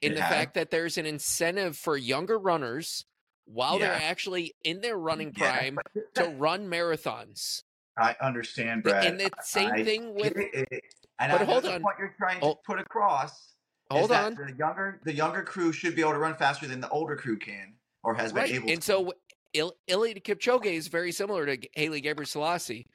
in 0.00 0.14
the 0.14 0.20
fact 0.20 0.54
that 0.54 0.70
there's 0.70 0.96
an 0.96 1.04
incentive 1.06 1.76
for 1.76 1.96
younger 1.96 2.38
runners 2.38 3.04
while 3.44 3.78
they're 3.78 3.92
actually 3.92 4.54
in 4.64 4.80
their 4.80 4.96
running 4.96 5.32
prime 5.32 5.78
but- 5.94 6.14
to 6.14 6.28
run 6.30 6.68
marathons. 6.70 7.62
I 7.98 8.16
understand, 8.22 8.84
Brad. 8.84 9.04
and 9.04 9.20
the 9.20 9.30
same 9.42 9.72
I 9.72 9.84
thing 9.84 10.14
with 10.14 10.32
it. 10.36 10.84
And 11.18 11.32
But 11.32 11.42
I 11.42 11.44
hold 11.44 11.66
on. 11.66 11.82
point 11.82 11.96
you're 11.98 12.14
trying 12.16 12.36
to 12.40 12.46
Hold- 12.46 12.62
put 12.64 12.78
across. 12.78 13.32
is 13.32 13.46
hold 13.90 14.10
that 14.10 14.24
on. 14.24 14.34
The 14.36 14.54
younger 14.56 15.00
the 15.04 15.12
younger 15.12 15.42
crew 15.42 15.72
should 15.72 15.94
be 15.96 16.00
able 16.00 16.12
to 16.12 16.18
run 16.18 16.34
faster 16.36 16.66
than 16.66 16.80
the 16.80 16.88
older 16.88 17.16
crew 17.16 17.36
can 17.38 17.74
or 18.02 18.14
has 18.14 18.32
Right. 18.32 18.46
been 18.46 18.56
able 18.56 18.70
And 18.70 18.80
to. 18.80 18.86
so 18.86 19.12
Il- 19.52 19.76
Eliud 19.88 20.22
Kipchoge 20.22 20.66
is 20.66 20.88
very 20.88 21.12
similar 21.12 21.46
to 21.46 21.68
Haile 21.74 22.00
Gebrselassie. 22.00 22.86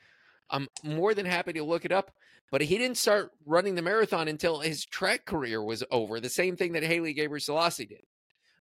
I'm 0.49 0.67
more 0.83 1.13
than 1.13 1.25
happy 1.25 1.53
to 1.53 1.63
look 1.63 1.85
it 1.85 1.91
up, 1.91 2.11
but 2.51 2.61
he 2.61 2.77
didn't 2.77 2.97
start 2.97 3.31
running 3.45 3.75
the 3.75 3.81
marathon 3.81 4.27
until 4.27 4.59
his 4.59 4.85
track 4.85 5.25
career 5.25 5.63
was 5.63 5.83
over. 5.91 6.19
The 6.19 6.29
same 6.29 6.55
thing 6.55 6.73
that 6.73 6.83
Haile 6.83 7.13
Gebrselassie 7.13 7.89
did, 7.89 8.03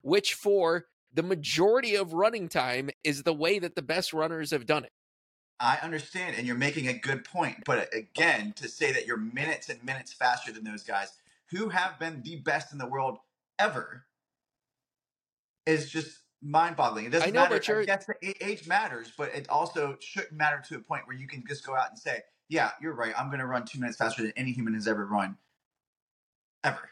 which 0.03 0.35
for 0.35 0.87
the 1.13 1.23
majority 1.23 1.97
of 1.97 2.15
running 2.15 2.49
time 2.49 2.91
is 3.05 3.23
the 3.23 3.35
way 3.35 3.59
that 3.59 3.75
the 3.75 3.83
best 3.83 4.13
runners 4.13 4.51
have 4.51 4.67
done 4.67 4.85
it. 4.85 4.93
I 5.61 5.79
understand, 5.83 6.37
and 6.37 6.47
you're 6.47 6.57
making 6.57 6.89
a 6.89 6.93
good 6.93 7.25
point. 7.25 7.59
But 7.65 7.79
uh, 7.79 7.85
again, 7.93 8.53
to 8.57 8.69
say 8.69 8.93
that 8.93 9.07
you're 9.07 9.17
minutes 9.17 9.69
and 9.69 9.83
minutes 9.85 10.13
faster 10.13 10.51
than 10.53 10.65
those 10.65 10.83
guys 10.83 11.13
who 11.51 11.69
have 11.69 11.99
been 11.99 12.23
the 12.23 12.37
best 12.37 12.73
in 12.73 12.79
the 12.79 12.87
world 12.87 13.19
ever 13.59 14.07
is 15.67 15.91
just 15.91 16.22
mind-boggling. 16.43 17.07
It 17.07 17.11
doesn't 17.11 17.29
I 17.29 17.31
know, 17.31 17.43
matter. 17.43 17.55
but 17.57 17.69
you're- 17.69 17.83
I 17.83 17.87
guess 17.87 18.07
the 18.07 18.15
a- 18.23 18.45
age 18.45 18.67
matters, 18.67 19.13
but 19.17 19.35
it 19.35 19.49
also 19.49 19.97
shouldn't 20.01 20.33
matter 20.33 20.63
to 20.69 20.77
a 20.77 20.81
point 20.81 21.07
where 21.07 21.17
you 21.17 21.27
can 21.29 21.45
just 21.47 21.65
go 21.65 21.75
out 21.77 21.91
and 21.91 21.99
say, 21.99 22.23
"Yeah, 22.49 22.73
you're 22.81 22.95
right. 22.95 23.15
I'm 23.19 23.29
going 23.29 23.41
to 23.41 23.47
run 23.47 23.65
two 23.65 23.79
minutes 23.79 23.97
faster 23.99 24.23
than 24.23 24.33
any 24.37 24.53
human 24.53 24.75
has 24.75 24.89
ever 24.89 25.07
run, 25.07 25.39
ever." 26.65 26.91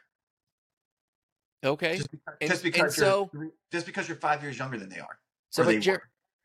Okay. 1.64 1.96
Just 1.98 2.10
because, 2.10 2.36
And- 2.40 2.50
just 2.50 2.64
and 2.64 2.72
because 2.72 2.96
so- 2.96 3.30
you're 3.32 3.52
just 3.70 3.86
because 3.86 4.08
you're 4.08 4.16
five 4.16 4.42
years 4.42 4.58
younger 4.58 4.78
than 4.78 4.88
they 4.88 5.00
are. 5.00 5.18
So, 5.50 5.62
or 5.62 5.66
they 5.66 5.74
but 5.76 5.82
Jer- 5.82 5.92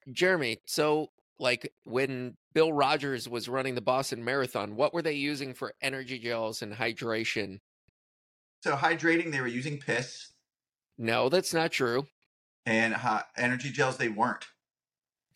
were. 0.08 0.12
Jeremy, 0.14 0.62
so 0.66 1.12
like 1.40 1.74
when 1.84 2.38
Bill 2.54 2.72
Rodgers 2.74 3.28
was 3.30 3.48
running 3.50 3.76
the 3.76 3.82
Boston 3.82 4.24
Marathon, 4.24 4.76
what 4.76 4.94
were 4.94 5.02
they 5.02 5.14
using 5.14 5.54
for 5.54 5.74
energy 5.82 6.18
gels 6.20 6.62
and 6.62 6.74
hydration? 6.74 7.60
So 8.64 8.76
hydrating, 8.76 9.32
they 9.32 9.42
were 9.42 9.48
using 9.48 9.80
piss, 9.80 10.32
No, 10.98 11.28
that's 11.30 11.54
not 11.54 11.72
true. 11.72 12.08
And 12.66 12.94
hot 12.94 13.28
energy 13.38 13.72
gels 13.72 13.98
they 13.98 14.10
weren't. 14.10 14.46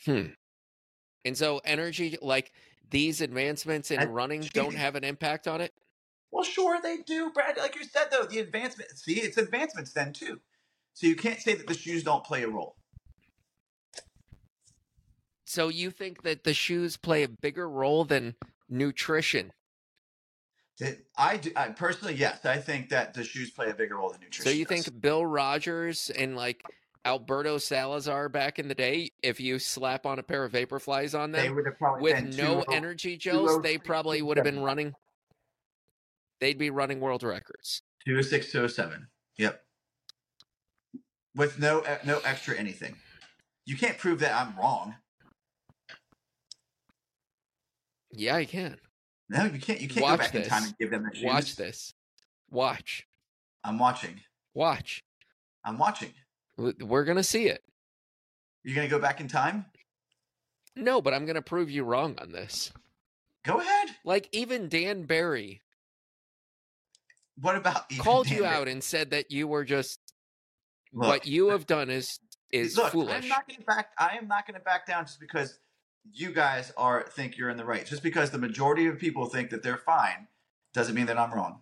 Hmm. 0.05 0.27
And 1.25 1.37
so 1.37 1.61
energy, 1.63 2.17
like 2.21 2.51
these 2.89 3.21
advancements 3.21 3.91
in 3.91 3.99
That's 3.99 4.09
running, 4.09 4.41
don't 4.53 4.75
have 4.75 4.95
an 4.95 5.03
impact 5.03 5.47
on 5.47 5.61
it. 5.61 5.73
Well, 6.31 6.43
sure 6.43 6.79
they 6.81 6.97
do, 6.97 7.31
Brad. 7.31 7.57
Like 7.57 7.75
you 7.75 7.83
said, 7.83 8.07
though, 8.11 8.23
the 8.23 8.39
advancement. 8.39 8.91
See, 8.91 9.19
it's 9.19 9.37
advancements 9.37 9.93
then 9.93 10.13
too. 10.13 10.39
So 10.93 11.07
you 11.07 11.15
can't 11.15 11.39
say 11.39 11.55
that 11.55 11.67
the 11.67 11.73
shoes 11.73 12.03
don't 12.03 12.23
play 12.23 12.43
a 12.43 12.49
role. 12.49 12.75
So 15.45 15.69
you 15.69 15.89
think 15.89 16.23
that 16.23 16.43
the 16.43 16.53
shoes 16.53 16.97
play 16.97 17.23
a 17.23 17.27
bigger 17.27 17.67
role 17.67 18.05
than 18.05 18.35
nutrition? 18.69 19.51
I, 21.17 21.37
do, 21.37 21.51
I 21.55 21.69
personally, 21.69 22.13
yes, 22.13 22.45
I 22.45 22.57
think 22.57 22.89
that 22.89 23.13
the 23.13 23.23
shoes 23.23 23.51
play 23.51 23.69
a 23.69 23.73
bigger 23.73 23.97
role 23.97 24.11
than 24.11 24.21
nutrition. 24.21 24.45
So 24.45 24.51
you 24.51 24.65
does. 24.65 24.85
think 24.85 25.01
Bill 25.01 25.25
Rodgers 25.25 26.09
and 26.11 26.35
like 26.35 26.61
Alberto 27.05 27.57
Salazar 27.57 28.29
back 28.29 28.59
in 28.59 28.67
the 28.67 28.75
day, 28.75 29.11
if 29.23 29.39
you 29.39 29.57
slap 29.57 30.05
on 30.05 30.19
a 30.19 30.23
pair 30.23 30.43
of 30.43 30.51
Vaporflies 30.51 31.17
on 31.17 31.31
them 31.31 31.55
would 31.55 31.65
have 31.65 31.77
probably 31.77 32.01
with 32.01 32.37
no 32.37 32.63
two- 32.63 32.73
energy 32.73 33.17
gels, 33.17 33.61
they 33.61 33.77
probably 33.77 34.21
would 34.21 34.37
have 34.37 34.43
been 34.43 34.61
running. 34.61 34.93
They'd 36.41 36.57
be 36.57 36.69
running 36.69 36.99
world 36.99 37.23
records. 37.23 37.81
206, 38.05 38.51
207. 38.51 39.07
Yep. 39.37 39.63
With 41.35 41.59
no 41.59 41.83
no 42.05 42.19
extra 42.25 42.57
anything. 42.57 42.95
You 43.65 43.77
can't 43.77 43.97
prove 43.97 44.19
that 44.19 44.33
I'm 44.33 44.57
wrong. 44.57 44.95
Yeah, 48.11 48.35
I 48.35 48.45
can. 48.45 48.77
No, 49.29 49.45
you 49.45 49.59
can't. 49.59 49.79
You 49.79 49.87
can't 49.87 50.01
Watch 50.01 50.19
go 50.19 50.25
back 50.25 50.35
in 50.35 50.43
time 50.43 50.63
and 50.63 50.77
give 50.79 50.89
them 50.89 51.03
the 51.03 51.15
shoes. 51.15 51.25
Watch 51.25 51.55
this. 51.55 51.93
Watch. 52.49 53.05
I'm 53.63 53.77
watching. 53.77 54.21
Watch. 54.53 55.03
I'm 55.63 55.77
watching. 55.77 56.13
We're 56.59 57.05
gonna 57.05 57.23
see 57.23 57.47
it. 57.47 57.63
You're 58.63 58.75
gonna 58.75 58.87
go 58.87 58.99
back 58.99 59.21
in 59.21 59.27
time? 59.27 59.65
No, 60.75 61.01
but 61.01 61.13
I'm 61.13 61.25
gonna 61.25 61.41
prove 61.41 61.69
you 61.71 61.83
wrong 61.83 62.17
on 62.19 62.31
this. 62.31 62.71
Go 63.43 63.59
ahead. 63.59 63.89
Like 64.03 64.27
even 64.31 64.67
Dan 64.69 65.03
Barry 65.03 65.61
What 67.39 67.55
about 67.55 67.89
called 67.99 68.27
Dan 68.27 68.35
you 68.35 68.43
Barry? 68.43 68.55
out 68.55 68.67
and 68.67 68.83
said 68.83 69.11
that 69.11 69.31
you 69.31 69.47
were 69.47 69.63
just 69.63 69.99
Look, 70.91 71.07
what 71.07 71.25
you 71.27 71.49
have 71.49 71.65
done 71.65 71.89
is 71.89 72.19
is 72.51 72.75
Look, 72.75 72.91
foolish. 72.91 73.23
I'm 73.23 73.29
not 73.29 73.47
to 73.47 73.61
back. 73.61 73.91
I 73.97 74.17
am 74.17 74.27
not 74.27 74.45
going 74.47 74.55
to 74.59 74.63
back 74.63 74.87
down 74.87 75.05
just 75.05 75.19
because 75.19 75.59
you 76.11 76.31
guys 76.33 76.73
are 76.75 77.03
think 77.11 77.37
you're 77.37 77.51
in 77.51 77.57
the 77.57 77.65
right. 77.65 77.85
Just 77.85 78.01
because 78.01 78.31
the 78.31 78.39
majority 78.39 78.87
of 78.87 78.97
people 78.97 79.27
think 79.27 79.51
that 79.51 79.61
they're 79.61 79.77
fine 79.77 80.27
doesn't 80.73 80.95
mean 80.95 81.05
that 81.05 81.17
I'm 81.19 81.31
wrong. 81.31 81.61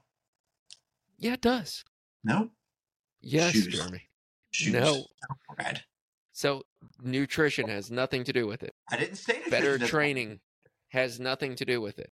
yeah, 1.18 1.34
it 1.34 1.42
does. 1.42 1.84
No, 2.24 2.50
Yes. 3.22 3.54
Jeremy. 3.54 4.07
Shoes. 4.58 4.74
No. 4.74 5.06
Brad. 5.56 5.84
So 6.34 6.64
nutrition 7.02 7.66
oh. 7.70 7.74
has 7.74 7.90
nothing 7.92 8.24
to 8.26 8.34
do 8.34 8.48
with 8.48 8.64
it. 8.64 8.74
I 8.92 8.98
didn't 8.98 9.18
say 9.18 9.42
Better 9.50 9.78
training 9.78 10.40
has 10.90 11.20
nothing 11.20 11.56
to 11.56 11.66
do 11.66 11.82
with 11.82 12.00
it. 12.00 12.12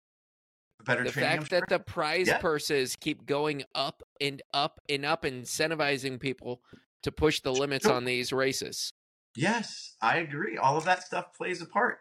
Better 0.86 1.04
The 1.04 1.12
training. 1.12 1.32
I'm 1.32 1.38
fact 1.46 1.50
that 1.52 1.70
the 1.70 1.80
prize 1.80 2.28
Yeah. 2.28 2.38
purses 2.40 2.96
keep 2.96 3.26
going 3.26 3.64
up 3.74 4.04
and 4.20 4.42
up 4.54 4.80
and 4.90 5.06
up, 5.06 5.24
incentivizing 5.24 6.20
people 6.20 6.62
to 7.04 7.12
push 7.12 7.40
the 7.42 7.54
limits 7.54 7.86
Sure. 7.86 7.94
on 7.94 8.06
these 8.06 8.32
races. 8.34 8.92
yes, 9.38 9.96
I 10.02 10.18
agree. 10.18 10.58
All 10.58 10.78
of 10.78 10.86
that 10.86 11.04
stuff 11.04 11.34
plays 11.36 11.62
a 11.62 11.66
part. 11.66 12.00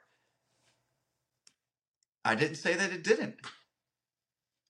I 2.24 2.34
didn't 2.36 2.56
say 2.56 2.74
that 2.74 2.92
it 2.92 3.02
didn't. 3.02 3.36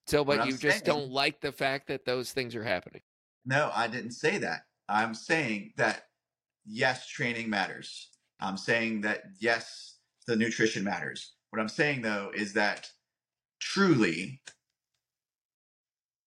So, 0.07 0.25
but 0.25 0.39
I'm 0.39 0.47
you 0.47 0.57
just 0.57 0.79
saying- 0.79 0.81
don't 0.83 1.11
like 1.11 1.41
the 1.41 1.51
fact 1.51 1.87
that 1.87 2.05
those 2.05 2.31
things 2.33 2.55
are 2.55 2.63
happening. 2.63 3.01
No, 3.45 3.71
I 3.73 3.87
didn't 3.87 4.11
say 4.11 4.39
that. 4.39 4.65
I'm 4.87 5.13
saying 5.13 5.73
that 5.77 6.07
yes, 6.65 7.07
training 7.07 7.49
matters. 7.49 8.09
I'm 8.39 8.57
saying 8.57 9.01
that 9.01 9.23
yes, 9.39 9.97
the 10.27 10.35
nutrition 10.35 10.83
matters. 10.83 11.33
What 11.49 11.61
I'm 11.61 11.69
saying 11.69 12.01
though 12.01 12.31
is 12.33 12.53
that 12.53 12.89
truly 13.59 14.41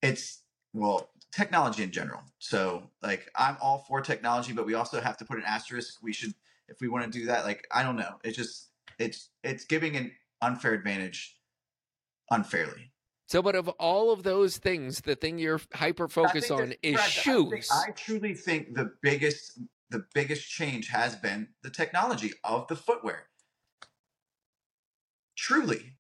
it's 0.02 0.42
well, 0.72 1.10
technology 1.32 1.82
in 1.82 1.90
general. 1.90 2.22
So 2.38 2.90
like 3.02 3.30
I'm 3.34 3.56
all 3.60 3.84
for 3.88 4.00
technology, 4.00 4.52
but 4.52 4.66
we 4.66 4.74
also 4.74 5.00
have 5.00 5.16
to 5.18 5.24
put 5.24 5.38
an 5.38 5.44
asterisk. 5.46 6.02
We 6.02 6.12
should 6.12 6.34
if 6.68 6.80
we 6.80 6.88
want 6.88 7.04
to 7.04 7.18
do 7.18 7.26
that, 7.26 7.44
like 7.44 7.66
I 7.72 7.82
don't 7.82 7.96
know. 7.96 8.16
It's 8.24 8.36
just 8.36 8.68
it's 8.98 9.30
it's 9.42 9.64
giving 9.64 9.96
an 9.96 10.12
unfair 10.42 10.72
advantage 10.72 11.36
unfairly. 12.30 12.92
So, 13.28 13.42
but 13.42 13.54
of 13.54 13.68
all 13.68 14.10
of 14.10 14.22
those 14.22 14.56
things, 14.56 15.02
the 15.02 15.14
thing 15.14 15.38
you're 15.38 15.60
hyper 15.74 16.08
focused 16.08 16.50
on 16.50 16.72
is 16.82 16.94
Brad, 16.94 17.06
I 17.06 17.10
think- 17.10 17.62
shoes. 17.62 17.70
I, 17.70 17.90
truly 17.90 18.34
think 18.34 18.74
the 18.74 18.92
biggest 19.02 19.60
the 19.90 20.06
biggest 20.14 20.48
change 20.50 20.88
has 20.88 21.14
been 21.16 21.48
the 21.62 21.70
technology 21.70 22.32
of 22.44 22.68
the 22.68 22.76
footwear. 22.76 23.28
Truly. 25.36 25.94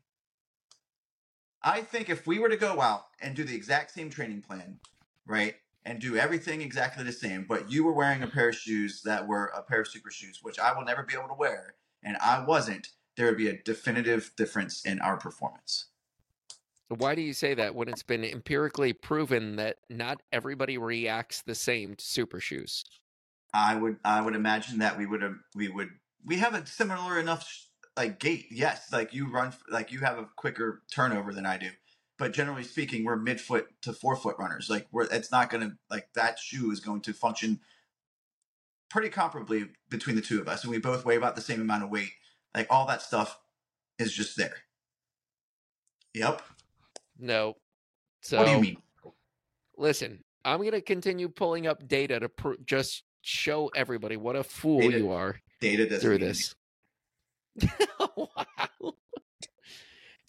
I 1.62 1.82
think 1.82 2.08
if 2.08 2.26
we 2.26 2.38
were 2.38 2.48
to 2.48 2.56
go 2.56 2.80
out 2.80 3.04
and 3.20 3.34
do 3.34 3.44
the 3.44 3.54
exact 3.54 3.92
same 3.92 4.10
training 4.10 4.42
plan, 4.42 4.80
right, 5.26 5.56
and 5.84 6.00
do 6.00 6.16
everything 6.16 6.60
exactly 6.60 7.02
the 7.04 7.12
same, 7.12 7.44
but 7.48 7.70
you 7.70 7.84
were 7.84 7.92
wearing 7.92 8.22
a 8.22 8.26
pair 8.26 8.50
of 8.50 8.56
shoes 8.56 9.02
that 9.02 9.26
were 9.26 9.46
a 9.46 9.62
pair 9.62 9.80
of 9.80 9.88
super 9.88 10.10
shoes, 10.10 10.40
which 10.42 10.58
I 10.58 10.76
will 10.76 10.84
never 10.84 11.02
be 11.02 11.14
able 11.14 11.28
to 11.28 11.34
wear, 11.34 11.74
and 12.02 12.16
I 12.18 12.44
wasn't, 12.44 12.88
there 13.16 13.26
would 13.26 13.38
be 13.38 13.48
a 13.48 13.62
definitive 13.62 14.32
difference 14.36 14.84
in 14.84 15.00
our 15.00 15.16
performance. 15.16 15.87
Why 16.88 17.14
do 17.14 17.22
you 17.22 17.34
say 17.34 17.54
that 17.54 17.74
when 17.74 17.88
it's 17.88 18.02
been 18.02 18.24
empirically 18.24 18.92
proven 18.92 19.56
that 19.56 19.76
not 19.90 20.22
everybody 20.32 20.78
reacts 20.78 21.42
the 21.42 21.54
same 21.54 21.94
to 21.96 22.04
super 22.04 22.40
shoes? 22.40 22.84
I 23.52 23.76
would 23.76 23.96
I 24.04 24.20
would 24.20 24.34
imagine 24.34 24.78
that 24.78 24.96
we 24.96 25.06
would 25.06 25.22
have 25.22 25.36
we 25.54 25.68
would 25.68 25.90
we 26.24 26.36
have 26.36 26.54
a 26.54 26.66
similar 26.66 27.18
enough 27.18 27.66
like 27.96 28.18
gait. 28.18 28.46
Yes, 28.50 28.92
like 28.92 29.12
you 29.12 29.30
run 29.30 29.52
like 29.68 29.92
you 29.92 30.00
have 30.00 30.18
a 30.18 30.28
quicker 30.36 30.82
turnover 30.92 31.32
than 31.32 31.44
I 31.44 31.58
do. 31.58 31.70
But 32.18 32.32
generally 32.32 32.64
speaking, 32.64 33.04
we're 33.04 33.18
midfoot 33.18 33.66
to 33.82 33.92
forefoot 33.92 34.36
runners. 34.38 34.70
Like 34.70 34.86
we're 34.90 35.04
it's 35.04 35.30
not 35.30 35.50
going 35.50 35.68
to 35.68 35.76
like 35.90 36.08
that 36.14 36.38
shoe 36.38 36.70
is 36.70 36.80
going 36.80 37.02
to 37.02 37.12
function 37.12 37.60
pretty 38.90 39.10
comparably 39.10 39.68
between 39.90 40.16
the 40.16 40.22
two 40.22 40.40
of 40.40 40.48
us, 40.48 40.64
and 40.64 40.70
we 40.70 40.78
both 40.78 41.04
weigh 41.04 41.16
about 41.16 41.36
the 41.36 41.42
same 41.42 41.60
amount 41.60 41.84
of 41.84 41.90
weight. 41.90 42.12
Like 42.54 42.66
all 42.70 42.86
that 42.86 43.02
stuff 43.02 43.38
is 43.98 44.12
just 44.12 44.36
there. 44.36 44.56
Yep. 46.14 46.42
No. 47.18 47.56
So 48.20 48.38
what 48.38 48.46
do 48.46 48.52
you 48.52 48.60
mean? 48.60 48.76
listen, 49.76 50.22
I'm 50.44 50.58
going 50.58 50.72
to 50.72 50.80
continue 50.80 51.28
pulling 51.28 51.66
up 51.66 51.86
data 51.86 52.20
to 52.20 52.28
pr- 52.28 52.52
just 52.64 53.04
show 53.22 53.70
everybody 53.74 54.16
what 54.16 54.36
a 54.36 54.42
fool 54.42 54.80
Data 54.80 54.98
you 54.98 55.10
are 55.10 55.40
Data 55.60 55.84
doesn't 55.84 56.00
through 56.00 56.18
this. 56.18 56.54
wow. 58.16 58.26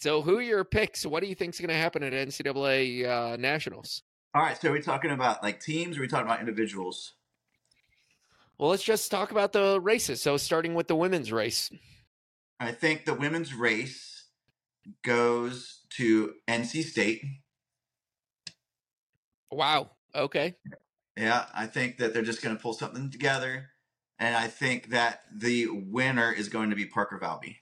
So, 0.00 0.22
who 0.22 0.38
are 0.38 0.42
your 0.42 0.64
picks? 0.64 1.04
What 1.04 1.22
do 1.22 1.28
you 1.28 1.34
think's 1.34 1.60
going 1.60 1.68
to 1.68 1.74
happen 1.74 2.02
at 2.02 2.14
NCAA 2.14 3.06
uh, 3.06 3.36
nationals? 3.36 4.02
All 4.34 4.40
right, 4.40 4.58
so 4.58 4.70
are 4.70 4.72
we 4.72 4.80
talking 4.80 5.10
about 5.10 5.42
like 5.42 5.60
teams 5.60 5.98
or 5.98 6.00
are 6.00 6.02
we 6.02 6.08
talking 6.08 6.24
about 6.24 6.40
individuals? 6.40 7.12
Well, 8.56 8.70
let's 8.70 8.82
just 8.82 9.10
talk 9.10 9.30
about 9.30 9.52
the 9.52 9.78
races. 9.78 10.22
So, 10.22 10.38
starting 10.38 10.72
with 10.72 10.88
the 10.88 10.96
women's 10.96 11.30
race. 11.30 11.70
I 12.58 12.72
think 12.72 13.04
the 13.04 13.12
women's 13.12 13.52
race 13.52 14.24
goes 15.04 15.79
to 15.96 16.34
NC 16.48 16.84
State. 16.84 17.24
Wow. 19.50 19.90
Okay. 20.14 20.54
Yeah, 21.16 21.46
I 21.54 21.66
think 21.66 21.98
that 21.98 22.14
they're 22.14 22.22
just 22.22 22.42
going 22.42 22.56
to 22.56 22.62
pull 22.62 22.72
something 22.72 23.10
together. 23.10 23.70
And 24.18 24.36
I 24.36 24.48
think 24.48 24.90
that 24.90 25.22
the 25.32 25.68
winner 25.68 26.32
is 26.32 26.48
going 26.48 26.70
to 26.70 26.76
be 26.76 26.86
Parker 26.86 27.18
Valby. 27.18 27.56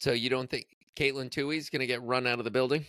So, 0.00 0.12
you 0.12 0.30
don't 0.30 0.48
think 0.48 0.66
Katelyn 0.94 1.30
Tuohy's 1.30 1.70
going 1.70 1.80
to 1.80 1.86
get 1.86 2.02
run 2.02 2.26
out 2.26 2.38
of 2.38 2.44
the 2.44 2.50
building? 2.50 2.84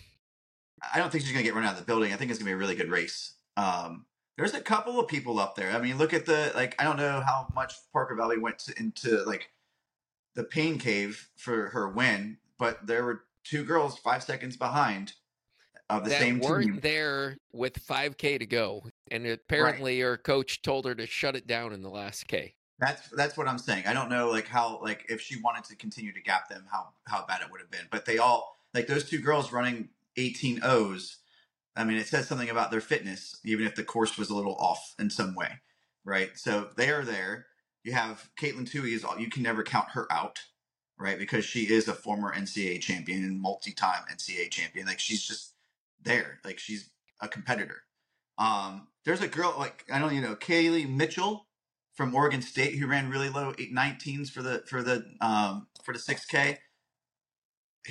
I 0.94 1.00
don't 1.00 1.12
think 1.12 1.24
she's 1.24 1.34
going 1.34 1.44
to 1.44 1.50
get 1.50 1.56
run 1.56 1.66
out 1.66 1.74
of 1.74 1.80
the 1.80 1.86
building. 1.86 2.14
I 2.14 2.16
think 2.16 2.32
it's 2.32 2.40
going 2.40 2.48
to 2.48 2.52
be 2.52 2.54
a 2.54 2.58
really 2.58 2.76
good 2.76 2.90
race. 2.90 3.34
Um, 3.58 4.06
there's 4.38 4.54
a 4.54 4.62
couple 4.62 5.00
of 5.00 5.08
people 5.08 5.40
up 5.40 5.56
there. 5.56 5.72
I 5.72 5.80
mean, 5.80 5.98
look 5.98 6.14
at 6.14 6.26
the 6.26 6.52
like. 6.56 6.76
I 6.80 6.86
don't 6.86 6.98
know 6.98 7.22
how 7.26 7.48
much 7.54 7.74
Parker 7.92 8.16
Valby 8.16 8.40
went 8.40 8.60
to, 8.60 8.80
into 8.80 9.24
like 9.26 9.50
the 10.36 10.44
pain 10.44 10.78
cave 10.78 11.30
for 11.36 11.70
her 11.70 11.90
win, 11.90 12.38
but 12.58 12.88
there 12.88 13.04
were 13.04 13.24
two 13.50 13.64
girls 13.64 13.98
five 13.98 14.24
seconds 14.24 14.58
behind 14.58 15.14
of 15.90 16.04
the 16.04 16.12
that 16.12 16.20
same 16.22 16.40
weren't 16.40 16.66
team. 16.66 16.80
there 16.82 17.38
with 17.52 17.86
5K 17.86 18.40
to 18.40 18.46
go, 18.46 18.84
and 19.10 19.26
apparently 19.26 20.00
her 20.02 20.18
coach 20.18 20.62
told 20.62 20.86
her 20.86 20.94
to 20.96 21.08
shut 21.08 21.36
it 21.36 21.48
down 21.48 21.74
in 21.74 21.82
the 21.82 21.90
last 21.90 22.28
K. 22.28 22.54
That's 22.80 23.10
that's 23.10 23.36
what 23.36 23.48
I'm 23.48 23.58
saying. 23.58 23.86
I 23.88 23.94
don't 23.94 24.10
know 24.10 24.30
like 24.30 24.48
how 24.48 24.80
like 24.82 25.06
if 25.10 25.20
she 25.20 25.42
wanted 25.42 25.66
to 25.66 25.76
continue 25.76 26.14
to 26.14 26.22
gap 26.22 26.48
them, 26.48 26.66
how 26.72 26.90
how 27.08 27.26
bad 27.28 27.42
it 27.42 27.52
would 27.52 27.60
have 27.60 27.72
been. 27.72 27.88
But 27.92 28.06
they 28.06 28.20
all 28.20 28.56
like 28.74 28.88
those 28.88 29.10
two 29.10 29.20
girls 29.20 29.52
running 29.52 29.90
18 30.16 30.62
O's. 30.64 31.18
I 31.76 31.84
mean, 31.84 31.98
it 31.98 32.08
says 32.08 32.28
something 32.28 32.50
about 32.50 32.72
their 32.72 32.82
fitness, 32.82 33.40
even 33.44 33.66
if 33.66 33.76
the 33.76 33.84
course 33.84 34.18
was 34.18 34.30
a 34.30 34.36
little 34.36 34.56
off 34.56 34.96
in 35.00 35.10
some 35.10 35.34
way, 35.36 35.60
right? 36.04 36.30
So 36.36 36.70
they 36.76 36.90
are 36.90 37.04
there. 37.04 37.48
You 37.84 37.94
have 37.94 38.30
Katelyn 38.40 38.70
Tuohy 38.70 38.94
is 38.94 39.04
all 39.04 39.20
you 39.20 39.30
can 39.30 39.44
never 39.44 39.64
count 39.64 39.90
her 39.92 40.08
out, 40.12 40.40
right? 41.00 41.18
Because 41.18 41.46
she 41.46 41.62
is 41.62 41.88
a 41.88 41.94
former 41.94 42.34
NCAA 42.34 42.82
champion 42.82 43.24
and 43.24 43.42
multi-time 43.42 44.04
NCAA 44.12 44.52
champion. 44.52 44.86
Like 44.86 45.00
she's 45.00 45.24
just 45.24 45.54
there. 46.04 46.40
Like 46.44 46.60
she's 46.60 46.90
a 47.22 47.28
competitor. 47.28 47.84
Um, 48.38 48.88
there's 49.06 49.22
a 49.22 49.28
girl 49.28 49.56
like 49.58 49.86
I 49.92 50.00
don't 50.00 50.14
you 50.14 50.22
know 50.22 50.36
Kaylee 50.36 50.90
Mitchell 50.90 51.48
from 51.94 52.14
Oregon 52.14 52.42
State 52.42 52.76
who 52.76 52.88
ran 52.88 53.10
really 53.10 53.30
low 53.30 53.54
eight, 53.58 53.74
19s 53.74 54.30
for 54.30 54.42
the 54.42 54.64
for 54.68 54.84
the 54.84 55.06
um, 55.22 55.68
for 55.84 55.94
the 55.94 56.00
6K. 56.00 56.58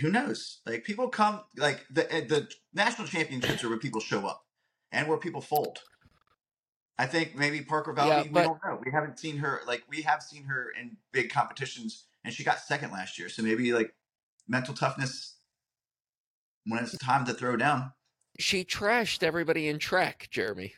Who 0.01 0.11
knows? 0.11 0.61
Like 0.67 0.85
people 0.85 1.09
come 1.09 1.41
like 1.57 1.85
the 1.91 2.13
eh, 2.13 2.25
the 2.29 2.49
national 2.73 3.09
championships 3.09 3.65
are 3.65 3.69
where 3.69 3.79
people 3.79 4.01
show 4.01 4.27
up 4.27 4.45
and 4.93 5.09
where 5.09 5.19
people 5.19 5.41
fold. 5.41 5.81
I 6.99 7.07
think 7.07 7.37
maybe 7.37 7.61
Parker 7.61 7.95
Valby. 7.95 8.09
Yeah, 8.09 8.23
we 8.23 8.43
don't 8.43 8.59
know. 8.65 8.81
We 8.85 8.91
haven't 8.91 9.19
seen 9.19 9.39
her 9.39 9.61
like 9.67 9.85
we 9.89 10.03
have 10.03 10.23
seen 10.23 10.45
her 10.45 10.73
in 10.79 10.97
big 11.13 11.31
competitions, 11.31 12.05
and 12.29 12.37
she 12.37 12.45
got 12.45 12.61
second 12.61 12.93
last 12.93 13.19
year. 13.19 13.31
So 13.31 13.43
maybe 13.43 13.73
like 13.73 13.95
mental 14.47 14.75
toughness 14.75 15.37
when 16.67 16.85
it's 16.85 16.97
time 16.99 17.25
to 17.25 17.33
throw 17.33 17.57
down. 17.57 17.93
She 18.39 18.65
trashed 18.65 19.23
everybody 19.23 19.67
in 19.67 19.79
track, 19.79 20.29
Jeremy. 20.31 20.75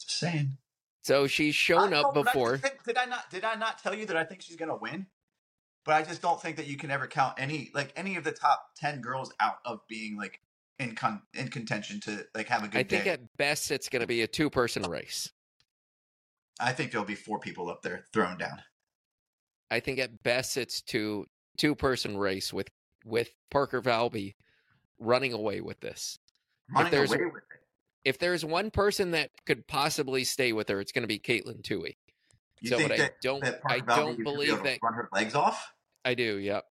Just 0.00 0.18
saying. 0.20 0.58
So 1.02 1.26
she's 1.26 1.56
shown 1.56 1.92
up 1.92 2.16
I 2.16 2.22
before. 2.22 2.58
think- 2.58 2.84
did 2.84 2.96
I 2.96 3.04
not? 3.06 3.28
Did 3.30 3.42
I 3.44 3.56
not 3.56 3.82
tell 3.82 3.94
you 3.94 4.06
that 4.06 4.16
I 4.16 4.22
think 4.22 4.42
she's 4.42 4.56
gonna 4.56 4.76
win? 4.76 5.06
But 5.84 5.94
I 5.96 6.02
just 6.02 6.22
don't 6.22 6.40
think 6.40 6.56
that 6.56 6.68
you 6.68 6.76
can 6.76 6.92
ever 6.92 7.08
count 7.08 7.34
any 7.36 7.70
like 7.74 7.92
any 7.96 8.14
of 8.16 8.22
the 8.22 8.32
top 8.32 8.62
ten 8.76 9.00
girls 9.00 9.32
out 9.40 9.58
of 9.64 9.80
being 9.88 10.16
like 10.16 10.40
in 10.78 10.94
con- 10.94 11.22
in 11.34 11.48
contention 11.48 11.98
to 12.02 12.24
like 12.34 12.46
have 12.46 12.62
a 12.62 12.68
good 12.68 12.72
day. 12.72 12.78
I 12.78 12.84
think 12.84 13.04
day. 13.04 13.10
at 13.10 13.36
best 13.36 13.72
it's 13.72 13.88
going 13.88 14.02
to 14.02 14.06
be 14.06 14.22
a 14.22 14.28
two 14.28 14.48
person 14.50 14.82
race. 14.84 15.32
I 16.60 16.72
think 16.72 16.92
there'll 16.92 17.06
be 17.06 17.14
four 17.14 17.40
people 17.40 17.68
up 17.70 17.82
there 17.82 18.04
thrown 18.12 18.38
down. 18.38 18.62
I 19.70 19.80
think 19.80 19.98
at 19.98 20.22
best 20.22 20.56
it's 20.56 20.80
two 20.82 21.26
two 21.56 21.74
person 21.74 22.16
race 22.16 22.52
with 22.52 22.68
with 23.04 23.30
Parker 23.50 23.80
Valby 23.82 24.34
running 24.98 25.32
away 25.32 25.60
with 25.60 25.80
this. 25.80 26.18
Running 26.74 26.90
there's- 26.90 27.10
away 27.12 27.24
with 27.24 27.36
it. 27.36 27.42
If 28.04 28.18
there's 28.18 28.44
one 28.44 28.70
person 28.70 29.10
that 29.10 29.30
could 29.44 29.66
possibly 29.66 30.24
stay 30.24 30.52
with 30.52 30.68
her, 30.68 30.80
it's 30.80 30.92
going 30.92 31.02
to 31.02 31.08
be 31.08 31.18
Katelyn 31.18 31.60
Tuohy. 31.62 31.96
You 32.60 32.70
so, 32.70 32.76
think 32.78 32.88
but 32.88 32.94
I 32.94 33.02
that, 33.02 33.20
don't, 33.20 33.44
that 33.44 33.60
I 33.66 33.80
don't 33.80 34.06
used 34.06 34.10
to 34.12 34.16
be 34.18 34.22
believe 34.24 34.62
that. 34.62 34.78
run 34.82 34.94
her 34.94 35.08
legs 35.12 35.34
off? 35.34 35.72
I 36.04 36.14
do. 36.14 36.38
Yep. 36.38 36.64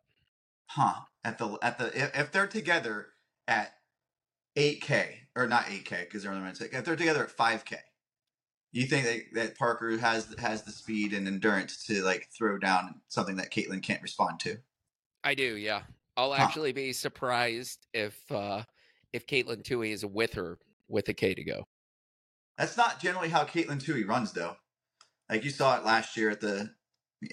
Huh? 0.68 0.93
At 1.24 1.38
the 1.38 1.58
at 1.62 1.78
the 1.78 1.88
if, 1.88 2.18
if 2.18 2.32
they're 2.32 2.48
together 2.48 3.08
at 3.48 3.74
eight 4.56 4.82
k 4.82 5.20
or 5.36 5.48
not 5.48 5.66
eight 5.70 5.86
k 5.86 6.06
because 6.06 6.24
they're 6.24 6.32
on 6.32 6.39
the 6.39 6.43
men's 6.43 6.60
if 6.62 6.84
they're 6.84 6.95
together 6.95 7.24
at 7.24 7.32
five 7.32 7.64
k, 7.66 7.78
you 8.72 8.86
think 8.86 9.05
that, 9.05 9.22
that 9.34 9.57
Parker 9.57 9.97
has 9.97 10.34
has 10.39 10.63
the 10.63 10.72
speed 10.72 11.13
and 11.13 11.28
endurance 11.28 11.86
to 11.86 12.03
like 12.03 12.28
throw 12.38 12.57
down 12.57 13.01
something 13.07 13.36
that 13.38 13.51
Katelyn 13.51 13.82
can't 13.82 14.01
respond 14.01 14.39
to? 14.41 14.57
I 15.24 15.34
do. 15.36 15.55
Yeah. 15.57 15.84
I'll 16.15 16.34
Huh. 16.34 16.43
actually 16.43 16.72
be 16.74 16.93
surprised 16.93 17.88
if 17.93 18.20
uh 18.32 18.63
if 19.13 19.26
Katelyn 19.28 19.63
Tuohy 19.63 19.91
is 19.91 20.05
with 20.05 20.34
her 20.34 20.57
with 20.88 21.07
a 21.09 21.13
K 21.13 21.34
to 21.34 21.43
go. 21.43 21.68
That's 22.57 22.78
not 22.78 22.99
generally 22.99 23.30
how 23.30 23.43
Katelyn 23.45 23.80
Tuohy 23.84 24.07
runs 24.07 24.32
though. 24.34 24.55
Like 25.30 25.43
you 25.43 25.49
saw 25.49 25.78
it 25.78 25.86
last 25.86 26.15
year 26.18 26.30
at 26.30 26.41
the 26.41 26.72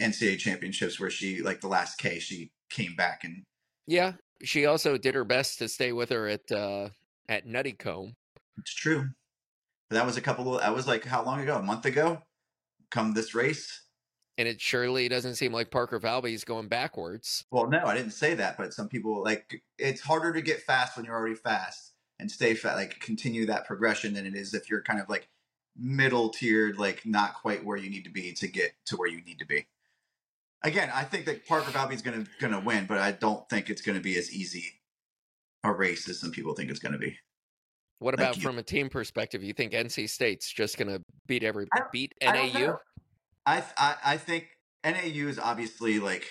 NCAA 0.00 0.38
championships 0.38 0.98
where 0.98 1.10
she 1.10 1.42
like 1.42 1.60
the 1.60 1.68
last 1.68 1.98
K 1.98 2.18
she 2.18 2.52
came 2.70 2.94
back 2.96 3.24
and 3.24 3.44
Yeah. 3.86 4.12
She 4.42 4.66
also 4.66 4.98
did 4.98 5.14
her 5.14 5.24
best 5.24 5.58
to 5.58 5.68
stay 5.68 5.92
with 5.92 6.10
her 6.10 6.28
at 6.28 6.50
uh 6.52 6.90
at 7.28 7.46
Nuttycombe. 7.46 8.14
it's 8.58 8.74
true. 8.74 9.08
That 9.94 10.06
was 10.06 10.16
a 10.16 10.20
couple 10.20 10.54
of 10.54 10.60
that 10.60 10.74
was 10.74 10.86
like 10.86 11.04
how 11.04 11.24
long 11.24 11.40
ago? 11.40 11.56
A 11.56 11.62
month 11.62 11.86
ago? 11.86 12.22
Come 12.90 13.14
this 13.14 13.34
race? 13.34 13.82
And 14.36 14.48
it 14.48 14.60
surely 14.60 15.08
doesn't 15.08 15.36
seem 15.36 15.52
like 15.52 15.70
Parker 15.70 16.00
Valby 16.00 16.32
is 16.32 16.44
going 16.44 16.66
backwards. 16.66 17.44
Well, 17.52 17.68
no, 17.68 17.84
I 17.84 17.94
didn't 17.94 18.12
say 18.12 18.34
that, 18.34 18.56
but 18.56 18.74
some 18.74 18.88
people 18.88 19.22
like 19.22 19.62
it's 19.78 20.00
harder 20.00 20.32
to 20.32 20.42
get 20.42 20.62
fast 20.62 20.96
when 20.96 21.06
you're 21.06 21.14
already 21.14 21.36
fast 21.36 21.92
and 22.18 22.30
stay 22.30 22.54
fat, 22.54 22.74
like 22.74 22.98
continue 23.00 23.46
that 23.46 23.66
progression 23.66 24.14
than 24.14 24.26
it 24.26 24.34
is 24.34 24.54
if 24.54 24.68
you're 24.68 24.82
kind 24.82 25.00
of 25.00 25.08
like 25.08 25.28
middle 25.76 26.28
tiered, 26.30 26.78
like 26.78 27.06
not 27.06 27.34
quite 27.34 27.64
where 27.64 27.76
you 27.76 27.90
need 27.90 28.04
to 28.04 28.10
be 28.10 28.32
to 28.32 28.48
get 28.48 28.72
to 28.86 28.96
where 28.96 29.08
you 29.08 29.20
need 29.22 29.38
to 29.38 29.46
be. 29.46 29.66
Again, 30.62 30.90
I 30.92 31.04
think 31.04 31.26
that 31.26 31.46
Parker 31.46 31.70
Valby 31.70 31.94
is 31.94 32.02
gonna 32.02 32.24
gonna 32.40 32.60
win, 32.60 32.86
but 32.86 32.98
I 32.98 33.12
don't 33.12 33.48
think 33.48 33.70
it's 33.70 33.82
gonna 33.82 34.00
be 34.00 34.16
as 34.16 34.32
easy 34.32 34.80
a 35.62 35.72
race 35.72 36.08
as 36.08 36.18
some 36.18 36.32
people 36.32 36.54
think 36.54 36.70
it's 36.70 36.80
gonna 36.80 36.98
be. 36.98 37.18
What 37.98 38.14
about 38.14 38.36
from 38.36 38.58
a 38.58 38.62
team 38.62 38.88
perspective? 38.88 39.42
You 39.42 39.52
think 39.52 39.72
NC 39.72 40.08
State's 40.10 40.52
just 40.52 40.76
going 40.76 40.88
to 40.88 41.02
beat 41.26 41.42
every 41.42 41.66
beat 41.92 42.12
I 42.22 42.50
NAU? 42.52 42.76
I, 43.46 43.62
I 43.78 43.96
I 44.04 44.16
think 44.16 44.48
NAU 44.84 45.28
is 45.28 45.38
obviously 45.38 46.00
like. 46.00 46.26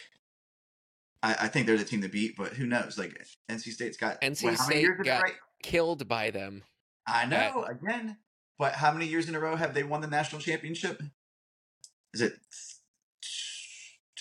I, 1.21 1.31
I 1.41 1.47
think 1.47 1.67
they're 1.67 1.77
the 1.77 1.85
team 1.85 2.01
to 2.01 2.09
beat, 2.09 2.35
but 2.37 2.49
who 2.53 2.65
knows? 2.65 2.97
Like 2.97 3.17
NC 3.49 3.71
State's 3.71 3.97
got 3.97 4.21
NC 4.21 4.43
many 4.43 4.57
State 4.57 4.87
got- 5.03 5.23
row? 5.23 5.29
Killed 5.63 6.07
by 6.09 6.29
them. 6.29 6.63
I 7.07 7.25
know 7.25 7.63
again, 7.63 8.17
but 8.59 8.73
how 8.73 8.91
many 8.91 9.07
years 9.07 9.27
in 9.29 9.35
a 9.35 9.39
row 9.39 9.55
have 9.55 9.73
they 9.73 9.83
won 9.83 10.01
the 10.01 10.07
national 10.07 10.41
championship? 10.41 11.01
Is 12.13 12.21
it 12.21 12.33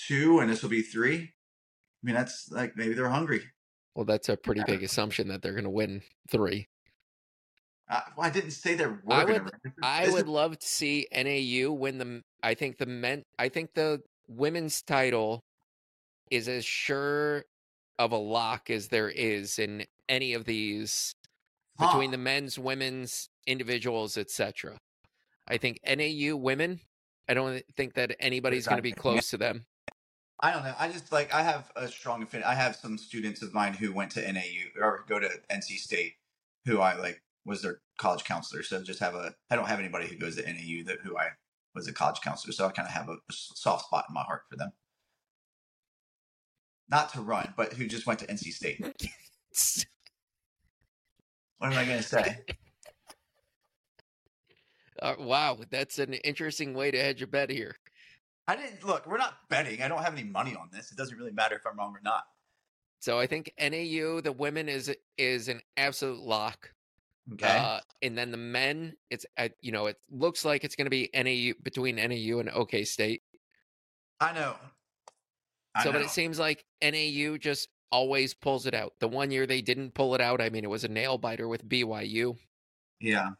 two, 0.06 0.38
and 0.40 0.48
this 0.48 0.62
will 0.62 0.70
be 0.70 0.82
three? 0.82 1.16
I 1.18 2.02
mean, 2.02 2.14
that's 2.14 2.48
like 2.50 2.76
maybe 2.76 2.94
they're 2.94 3.08
hungry. 3.08 3.42
Well, 3.94 4.04
that's 4.04 4.28
a 4.28 4.36
pretty 4.36 4.62
big 4.66 4.82
assumption 4.82 5.28
that 5.28 5.42
they're 5.42 5.52
going 5.52 5.64
to 5.64 5.70
win 5.70 6.02
three. 6.30 6.68
Uh, 7.88 8.00
well, 8.16 8.26
I 8.26 8.30
didn't 8.30 8.52
say 8.52 8.74
they 8.74 8.86
were 8.86 9.00
I 9.10 9.24
would- 9.24 9.50
I 9.82 10.08
would 10.08 10.28
love 10.28 10.58
to 10.58 10.66
see 10.66 11.06
NAU 11.12 11.72
win 11.72 11.98
the. 11.98 12.22
I 12.42 12.54
think 12.54 12.78
the 12.78 12.86
men. 12.86 13.24
I 13.38 13.48
think 13.48 13.74
the 13.74 14.02
women's 14.28 14.82
title 14.82 15.42
is 16.30 16.48
as 16.48 16.64
sure 16.64 17.44
of 17.98 18.12
a 18.12 18.16
lock 18.16 18.70
as 18.70 18.88
there 18.88 19.10
is 19.10 19.58
in 19.58 19.84
any 20.08 20.32
of 20.32 20.44
these 20.44 21.14
between 21.78 22.10
the 22.10 22.18
men's, 22.18 22.58
women's, 22.58 23.28
individuals, 23.46 24.16
etc. 24.16 24.78
I 25.48 25.58
think 25.58 25.78
NAU 25.84 26.36
women. 26.36 26.80
I 27.28 27.34
don't 27.34 27.62
think 27.76 27.94
that 27.94 28.16
anybody's 28.20 28.66
going 28.66 28.78
to 28.78 28.82
be 28.82 28.92
close 28.92 29.30
to 29.30 29.36
them. 29.36 29.64
I 30.40 30.52
don't 30.52 30.64
know. 30.64 30.74
I 30.78 30.88
just 30.88 31.12
like 31.12 31.32
I 31.32 31.42
have 31.42 31.70
a 31.76 31.86
strong 31.88 32.22
affinity. 32.22 32.46
I 32.46 32.54
have 32.54 32.74
some 32.74 32.98
students 32.98 33.42
of 33.42 33.54
mine 33.54 33.74
who 33.74 33.92
went 33.92 34.10
to 34.12 34.32
NAU 34.32 34.80
or 34.80 35.04
go 35.08 35.20
to 35.20 35.28
NC 35.50 35.76
State, 35.78 36.14
who 36.66 36.80
I 36.80 36.96
like 36.96 37.22
was 37.44 37.62
their 37.62 37.80
college 37.98 38.24
counselor. 38.24 38.62
So 38.62 38.82
just 38.82 39.00
have 39.00 39.14
a. 39.14 39.34
I 39.50 39.56
don't 39.56 39.68
have 39.68 39.80
anybody 39.80 40.06
who 40.06 40.16
goes 40.16 40.36
to 40.36 40.42
NAU 40.42 40.84
that 40.86 40.98
who 41.02 41.16
I 41.16 41.30
was 41.74 41.88
a 41.88 41.92
college 41.92 42.20
counselor. 42.20 42.52
So 42.52 42.66
I 42.66 42.70
kind 42.70 42.86
of 42.86 42.94
have 42.94 43.08
a, 43.08 43.12
a 43.12 43.32
soft 43.32 43.86
spot 43.86 44.06
in 44.08 44.14
my 44.14 44.22
heart 44.22 44.42
for 44.50 44.56
them. 44.56 44.72
Not 46.88 47.12
to 47.14 47.20
run, 47.20 47.54
but 47.56 47.72
who 47.72 47.86
just 47.86 48.06
went 48.06 48.20
to 48.20 48.26
NC 48.26 48.52
State. 48.52 48.84
What 51.62 51.72
am 51.72 51.78
I 51.78 51.84
going 51.84 51.98
to 51.98 52.02
say? 52.02 52.38
Uh, 55.00 55.14
wow, 55.20 55.58
that's 55.70 56.00
an 56.00 56.12
interesting 56.12 56.74
way 56.74 56.90
to 56.90 56.98
hedge 56.98 57.22
a 57.22 57.26
bet 57.28 57.50
here. 57.50 57.76
I 58.48 58.56
didn't 58.56 58.84
look. 58.84 59.06
We're 59.06 59.16
not 59.16 59.48
betting. 59.48 59.80
I 59.80 59.86
don't 59.86 60.02
have 60.02 60.12
any 60.12 60.24
money 60.24 60.56
on 60.56 60.70
this. 60.72 60.90
It 60.90 60.98
doesn't 60.98 61.16
really 61.16 61.30
matter 61.30 61.54
if 61.54 61.62
I'm 61.64 61.78
wrong 61.78 61.94
or 61.94 62.00
not. 62.02 62.24
So 62.98 63.16
I 63.16 63.28
think 63.28 63.52
NAU 63.60 64.20
the 64.20 64.34
women 64.36 64.68
is 64.68 64.92
is 65.16 65.46
an 65.46 65.60
absolute 65.76 66.18
lock. 66.18 66.72
Okay. 67.34 67.56
Uh, 67.56 67.80
and 68.02 68.18
then 68.18 68.30
the 68.30 68.36
men, 68.36 68.94
it's 69.10 69.24
uh, 69.38 69.48
you 69.60 69.72
know 69.72 69.86
it 69.86 69.96
looks 70.10 70.44
like 70.44 70.64
it's 70.64 70.74
going 70.74 70.86
to 70.86 70.90
be 70.90 71.08
NAU 71.14 71.54
between 71.62 71.96
NAU 71.96 72.40
and 72.40 72.50
OK 72.50 72.84
State. 72.84 73.22
I 74.20 74.32
know. 74.32 74.56
I 75.74 75.84
so, 75.84 75.92
but 75.92 76.02
it 76.02 76.10
seems 76.10 76.38
like 76.38 76.64
NAU 76.82 77.38
just 77.38 77.68
always 77.90 78.34
pulls 78.34 78.66
it 78.66 78.74
out. 78.74 78.94
The 79.00 79.08
one 79.08 79.30
year 79.30 79.46
they 79.46 79.62
didn't 79.62 79.94
pull 79.94 80.14
it 80.14 80.20
out, 80.20 80.40
I 80.40 80.50
mean, 80.50 80.64
it 80.64 80.70
was 80.70 80.84
a 80.84 80.88
nail 80.88 81.18
biter 81.18 81.46
with 81.48 81.68
BYU. 81.68 82.36
yeah. 83.00 83.30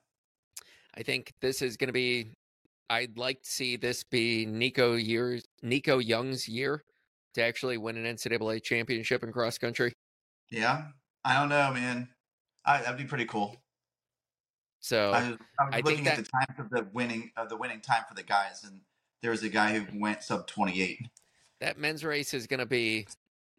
I 0.95 1.03
think 1.03 1.33
this 1.41 1.63
is 1.63 1.79
going 1.79 1.89
to 1.89 1.93
be. 1.93 2.33
I'd 2.91 3.17
like 3.17 3.43
to 3.43 3.51
see 3.51 3.77
this 3.77 4.05
be 4.05 4.45
Nico 4.45 4.95
years, 4.97 5.43
Nico 5.63 5.99
Young's 5.99 6.47
year 6.47 6.85
to 7.33 7.43
actually 7.43 7.79
win 7.79 7.97
an 7.97 8.17
NCAA 8.17 8.63
championship 8.63 9.23
in 9.25 9.33
cross 9.33 9.57
country. 9.57 9.95
Yeah. 10.51 10.89
I 11.25 11.39
don't 11.39 11.49
know, 11.49 11.73
man. 11.73 12.09
I, 12.67 12.83
that'd 12.83 12.99
be 12.99 13.05
pretty 13.05 13.25
cool. 13.25 13.57
So 14.83 15.13
I 15.13 15.31
was, 15.31 15.39
I 15.59 15.65
was 15.65 15.75
I 15.75 15.81
looking 15.81 16.07
at 16.09 16.17
that- 16.17 16.25
the 16.27 16.31
times 16.31 16.59
of 16.59 16.69
the 16.71 16.87
winning 16.93 17.31
of 17.37 17.49
the 17.49 17.57
winning 17.57 17.81
time 17.81 18.03
for 18.09 18.15
the 18.15 18.23
guys, 18.23 18.63
and 18.65 18.81
there 19.23 19.31
was 19.31 19.43
a 19.43 19.49
guy 19.49 19.79
who 19.79 19.99
went 19.99 20.23
sub 20.23 20.47
28. 20.49 21.09
That 21.61 21.79
men's 21.79 22.05
race 22.05 22.35
is 22.35 22.49
going 22.49 22.59
to 22.61 22.67
be, 22.67 23.07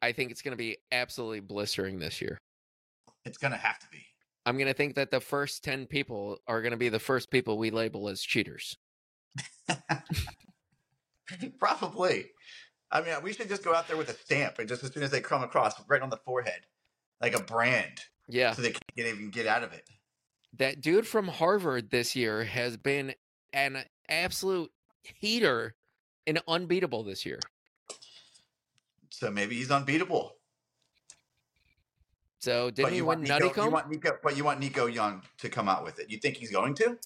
I 0.02 0.12
think 0.12 0.30
it's 0.32 0.42
going 0.42 0.52
to 0.52 0.58
be 0.58 0.78
absolutely 0.92 1.40
blistering 1.40 1.98
this 2.00 2.22
year. 2.22 2.38
It's 3.24 3.38
gonna 3.38 3.56
have 3.56 3.80
to 3.80 3.88
be. 3.90 4.06
I'm 4.46 4.58
going 4.58 4.68
to 4.68 4.74
think 4.74 4.96
that 4.96 5.10
the 5.10 5.22
first 5.22 5.64
10 5.64 5.86
people 5.86 6.40
are 6.48 6.62
going 6.62 6.72
to 6.72 6.78
be 6.78 6.90
the 6.90 7.00
first 7.00 7.32
people 7.32 7.58
we 7.58 7.72
label 7.72 8.10
as 8.10 8.22
cheaters. 8.22 8.76
Probably. 11.60 12.26
I 12.92 13.02
mean, 13.02 13.16
we 13.24 13.32
should 13.32 13.48
just 13.48 13.64
go 13.64 13.74
out 13.74 13.88
there 13.88 13.96
with 13.96 14.10
a 14.10 14.14
stamp, 14.14 14.60
and 14.60 14.68
just 14.68 14.84
as 14.84 14.92
soon 14.94 15.04
as 15.04 15.12
they 15.12 15.22
come 15.22 15.42
across, 15.44 15.74
right 15.88 16.02
on 16.02 16.10
the 16.10 16.18
forehead, 16.18 16.68
like 17.22 17.34
a 17.40 17.42
brand, 17.42 18.02
Yeah. 18.28 18.52
so 18.52 18.62
they 18.62 18.72
can't 18.72 19.08
even 19.08 19.30
get 19.32 19.48
out 19.48 19.64
of 19.64 19.72
it. 19.72 19.90
That 20.58 20.82
dude 20.82 21.08
from 21.08 21.28
Harvard 21.28 21.90
this 21.90 22.16
year 22.16 22.44
has 22.44 22.78
been 22.78 23.16
an 23.54 23.84
absolute 24.08 24.72
heater 25.02 25.76
and 26.28 26.40
unbeatable 26.48 27.04
this 27.04 27.26
year. 27.26 27.40
So 29.10 29.32
maybe 29.32 29.56
he's 29.56 29.72
unbeatable. 29.72 30.36
So 32.40 32.70
didn't 32.70 32.92
he 32.92 32.98
you 32.98 33.06
win 33.06 33.22
Nico, 33.22 33.64
you 33.64 33.72
want 33.72 33.90
Nico, 33.90 34.18
but 34.22 34.36
you 34.36 34.44
want 34.44 34.60
Nico 34.60 34.88
Young 34.88 35.22
to 35.38 35.50
come 35.50 35.70
out 35.70 35.84
with 35.84 36.00
it. 36.00 36.10
You 36.10 36.18
think 36.18 36.36
he's 36.36 36.52
going 36.52 36.74
to? 36.76 36.98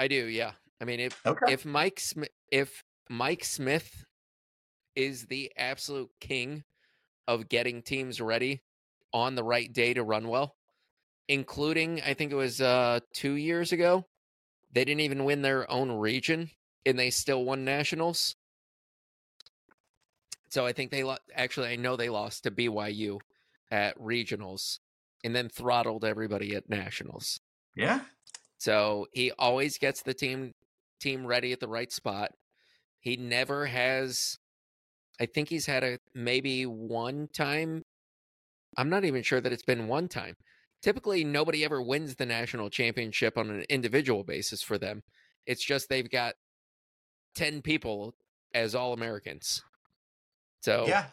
I 0.00 0.08
do, 0.08 0.26
yeah. 0.26 0.52
I 0.80 0.84
mean, 0.84 0.98
if 0.98 1.24
Okay. 1.24 1.52
if 1.52 1.64
Mike 1.64 2.00
Smith, 2.00 2.30
if 2.50 2.82
Mike 3.08 3.44
Smith 3.44 4.04
is 4.96 5.26
the 5.26 5.52
absolute 5.56 6.10
king 6.20 6.64
of 7.28 7.48
getting 7.48 7.82
teams 7.82 8.20
ready 8.20 8.62
on 9.12 9.36
the 9.36 9.44
right 9.44 9.72
day 9.72 9.94
to 9.94 10.02
run 10.02 10.26
well, 10.26 10.56
including 11.28 12.00
I 12.02 12.14
think 12.14 12.32
it 12.32 12.36
was 12.36 12.60
uh 12.60 13.00
2 13.14 13.32
years 13.34 13.72
ago, 13.72 14.06
they 14.72 14.84
didn't 14.84 15.00
even 15.00 15.24
win 15.24 15.42
their 15.42 15.70
own 15.70 15.92
region 15.92 16.50
and 16.86 16.98
they 16.98 17.10
still 17.10 17.44
won 17.44 17.64
nationals. 17.64 18.36
So 20.48 20.66
I 20.66 20.72
think 20.72 20.90
they 20.90 21.02
lo- 21.04 21.16
actually 21.34 21.68
I 21.68 21.76
know 21.76 21.96
they 21.96 22.08
lost 22.08 22.44
to 22.44 22.50
BYU 22.50 23.18
at 23.70 23.98
regionals 23.98 24.78
and 25.24 25.34
then 25.34 25.48
throttled 25.48 26.04
everybody 26.04 26.54
at 26.54 26.68
nationals. 26.68 27.40
yeah. 27.74 28.00
So 28.58 29.06
he 29.12 29.30
always 29.32 29.78
gets 29.78 30.02
the 30.02 30.14
team 30.14 30.54
team 31.00 31.26
ready 31.26 31.52
at 31.52 31.60
the 31.60 31.68
right 31.68 31.92
spot. 31.92 32.32
He 33.00 33.16
never 33.16 33.66
has 33.66 34.38
I 35.20 35.26
think 35.26 35.48
he's 35.48 35.66
had 35.66 35.84
a 35.84 35.98
maybe 36.14 36.66
one 36.66 37.28
time 37.32 37.84
I'm 38.76 38.90
not 38.90 39.04
even 39.04 39.22
sure 39.22 39.40
that 39.40 39.52
it's 39.52 39.62
been 39.64 39.88
one 39.88 40.08
time. 40.08 40.36
Typically 40.84 41.24
nobody 41.24 41.64
ever 41.64 41.80
wins 41.80 42.14
the 42.16 42.26
national 42.26 42.68
championship 42.68 43.38
on 43.38 43.48
an 43.48 43.64
individual 43.70 44.22
basis 44.22 44.60
for 44.60 44.76
them. 44.76 45.02
It's 45.46 45.64
just 45.64 45.88
they've 45.88 46.10
got 46.10 46.34
10 47.36 47.62
people 47.62 48.14
as 48.52 48.74
all 48.74 48.92
Americans. 48.92 49.62
So 50.60 50.84
Yeah. 50.86 51.06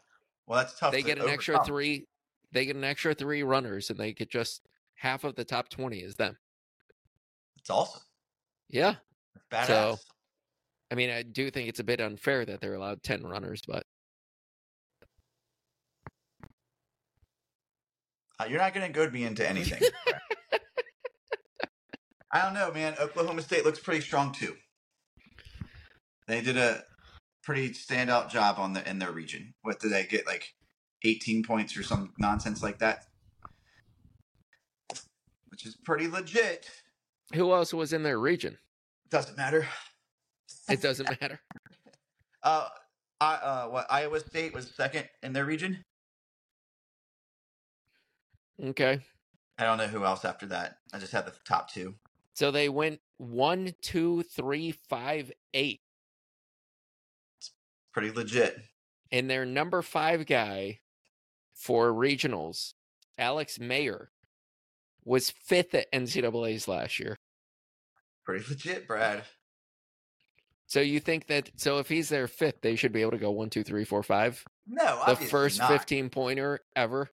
Well, 0.45 0.59
that's 0.59 0.77
tough. 0.77 0.91
they 0.91 1.01
to 1.01 1.07
get 1.07 1.19
an 1.19 1.29
extra 1.29 1.63
3 1.63 2.05
they 2.51 2.65
get 2.65 2.75
an 2.75 2.83
extra 2.83 3.13
3 3.13 3.43
runners 3.43 3.89
and 3.89 3.97
they 3.97 4.11
get 4.11 4.29
just 4.29 4.67
half 4.95 5.23
of 5.23 5.35
the 5.35 5.45
top 5.45 5.69
20 5.69 5.99
is 5.99 6.15
them. 6.15 6.37
It's 7.55 7.69
awesome. 7.69 8.01
Yeah. 8.69 8.95
Badass. 9.49 9.67
So- 9.67 9.97
I 10.91 10.95
mean, 10.95 11.09
I 11.09 11.23
do 11.23 11.49
think 11.49 11.69
it's 11.69 11.79
a 11.79 11.85
bit 11.85 12.01
unfair 12.01 12.43
that 12.43 12.59
they're 12.59 12.73
allowed 12.73 13.03
10 13.03 13.23
runners, 13.23 13.61
but 13.65 13.85
Uh, 18.41 18.45
you're 18.45 18.59
not 18.59 18.73
going 18.73 18.85
to 18.85 18.91
goad 18.91 19.13
me 19.13 19.23
into 19.23 19.47
anything. 19.47 19.81
I 22.31 22.41
don't 22.41 22.53
know, 22.53 22.71
man. 22.71 22.95
Oklahoma 22.99 23.41
State 23.41 23.65
looks 23.65 23.79
pretty 23.79 24.01
strong 24.01 24.31
too. 24.31 24.55
They 26.27 26.41
did 26.41 26.57
a 26.57 26.83
pretty 27.43 27.69
standout 27.69 28.29
job 28.29 28.57
on 28.57 28.73
the 28.73 28.87
in 28.89 28.99
their 28.99 29.11
region. 29.11 29.53
What 29.61 29.79
did 29.79 29.91
they 29.91 30.05
get? 30.05 30.25
Like 30.25 30.53
18 31.03 31.43
points 31.43 31.77
or 31.77 31.83
some 31.83 32.13
nonsense 32.17 32.63
like 32.63 32.79
that, 32.79 33.05
which 35.49 35.65
is 35.65 35.75
pretty 35.83 36.07
legit. 36.07 36.69
who 37.33 37.53
else 37.53 37.73
was 37.73 37.93
in 37.93 38.03
their 38.03 38.19
region? 38.19 38.57
Doesn't 39.09 39.37
matter. 39.37 39.67
It 40.69 40.81
doesn't 40.81 41.09
matter. 41.21 41.39
Uh, 42.43 42.67
I, 43.19 43.33
uh, 43.35 43.67
what 43.67 43.85
Iowa 43.91 44.19
State 44.19 44.51
was 44.51 44.73
second 44.75 45.07
in 45.21 45.31
their 45.31 45.45
region. 45.45 45.83
Okay. 48.63 48.99
I 49.57 49.63
don't 49.63 49.77
know 49.77 49.87
who 49.87 50.05
else 50.05 50.25
after 50.25 50.45
that. 50.47 50.77
I 50.93 50.99
just 50.99 51.11
had 51.11 51.25
the 51.25 51.33
top 51.45 51.71
two. 51.71 51.95
So 52.33 52.51
they 52.51 52.69
went 52.69 52.99
one, 53.17 53.73
two, 53.81 54.23
three, 54.23 54.71
five, 54.71 55.31
eight. 55.53 55.81
It's 57.39 57.51
Pretty 57.93 58.11
legit. 58.11 58.57
And 59.11 59.29
their 59.29 59.45
number 59.45 59.81
five 59.81 60.25
guy 60.25 60.79
for 61.53 61.91
regionals, 61.91 62.73
Alex 63.17 63.57
Maier, 63.57 64.07
was 65.03 65.29
fifth 65.29 65.75
at 65.75 65.91
NCAA's 65.91 66.67
last 66.67 66.99
year. 66.99 67.17
Pretty 68.23 68.45
legit, 68.47 68.87
Brad. 68.87 69.23
So 70.67 70.79
you 70.79 71.01
think 71.01 71.27
that 71.27 71.51
so 71.57 71.79
if 71.79 71.89
he's 71.89 72.07
their 72.07 72.27
fifth, 72.27 72.61
they 72.61 72.77
should 72.77 72.93
be 72.93 73.01
able 73.01 73.11
to 73.11 73.17
go 73.17 73.31
one, 73.31 73.49
two, 73.49 73.63
three, 73.63 73.83
four, 73.83 74.03
five? 74.03 74.45
No, 74.65 75.03
The 75.05 75.17
first 75.17 75.59
not. 75.59 75.69
fifteen 75.69 76.09
pointer 76.09 76.61
ever. 76.75 77.09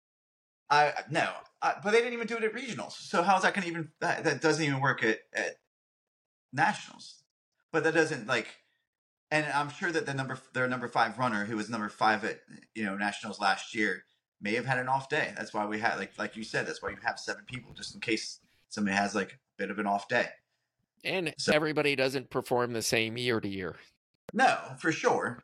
I 0.71 0.93
no, 1.11 1.31
I, 1.63 1.75
but 1.83 1.93
they 1.93 1.99
didn't 1.99 2.13
even 2.15 2.27
do 2.27 2.37
it 2.37 2.45
at 2.45 2.53
regionals. 2.53 2.93
So 2.93 3.23
how's 3.23 3.43
that 3.43 3.55
going 3.55 3.63
to 3.65 3.69
even? 3.71 3.89
That, 4.01 4.25
that 4.25 4.41
doesn't 4.43 4.63
even 4.65 4.81
work 4.81 5.03
at, 5.03 5.21
at 5.35 5.57
nationals. 6.53 7.23
But 7.73 7.85
that 7.85 7.95
doesn't 7.95 8.27
like, 8.27 8.49
and 9.31 9.47
I'm 9.47 9.69
sure 9.71 9.93
that 9.93 10.07
the 10.07 10.15
number 10.15 10.39
their 10.55 10.69
number 10.69 10.89
five 10.89 11.19
runner, 11.19 11.45
who 11.45 11.57
was 11.57 11.69
number 11.69 11.89
five 11.89 12.25
at 12.25 12.41
you 12.75 12.85
know 12.85 12.97
nationals 12.97 13.39
last 13.41 13.75
year, 13.75 14.05
may 14.41 14.55
have 14.55 14.65
had 14.67 14.79
an 14.79 14.89
off 14.89 15.09
day. 15.09 15.33
That's 15.37 15.53
why 15.53 15.67
we 15.67 15.79
had 15.79 15.99
like 15.99 16.13
like 16.19 16.37
you 16.37 16.45
said. 16.45 16.67
That's 16.67 16.83
why 16.83 16.91
you 16.91 16.97
have 17.03 17.19
seven 17.19 17.45
people 17.47 17.73
just 17.75 17.95
in 17.95 18.01
case 18.01 18.41
somebody 18.69 18.97
has 18.97 19.15
like 19.15 19.33
a 19.33 19.37
bit 19.59 19.71
of 19.71 19.79
an 19.79 19.87
off 19.87 20.09
day. 20.09 20.29
And 21.05 21.33
So- 21.39 21.53
everybody 21.53 21.95
doesn't 21.95 22.29
perform 22.31 22.73
the 22.73 22.83
same 22.83 23.17
year 23.17 23.41
to 23.41 23.49
year. 23.49 23.77
No, 24.33 24.59
for 24.79 24.93
sure. 24.93 25.43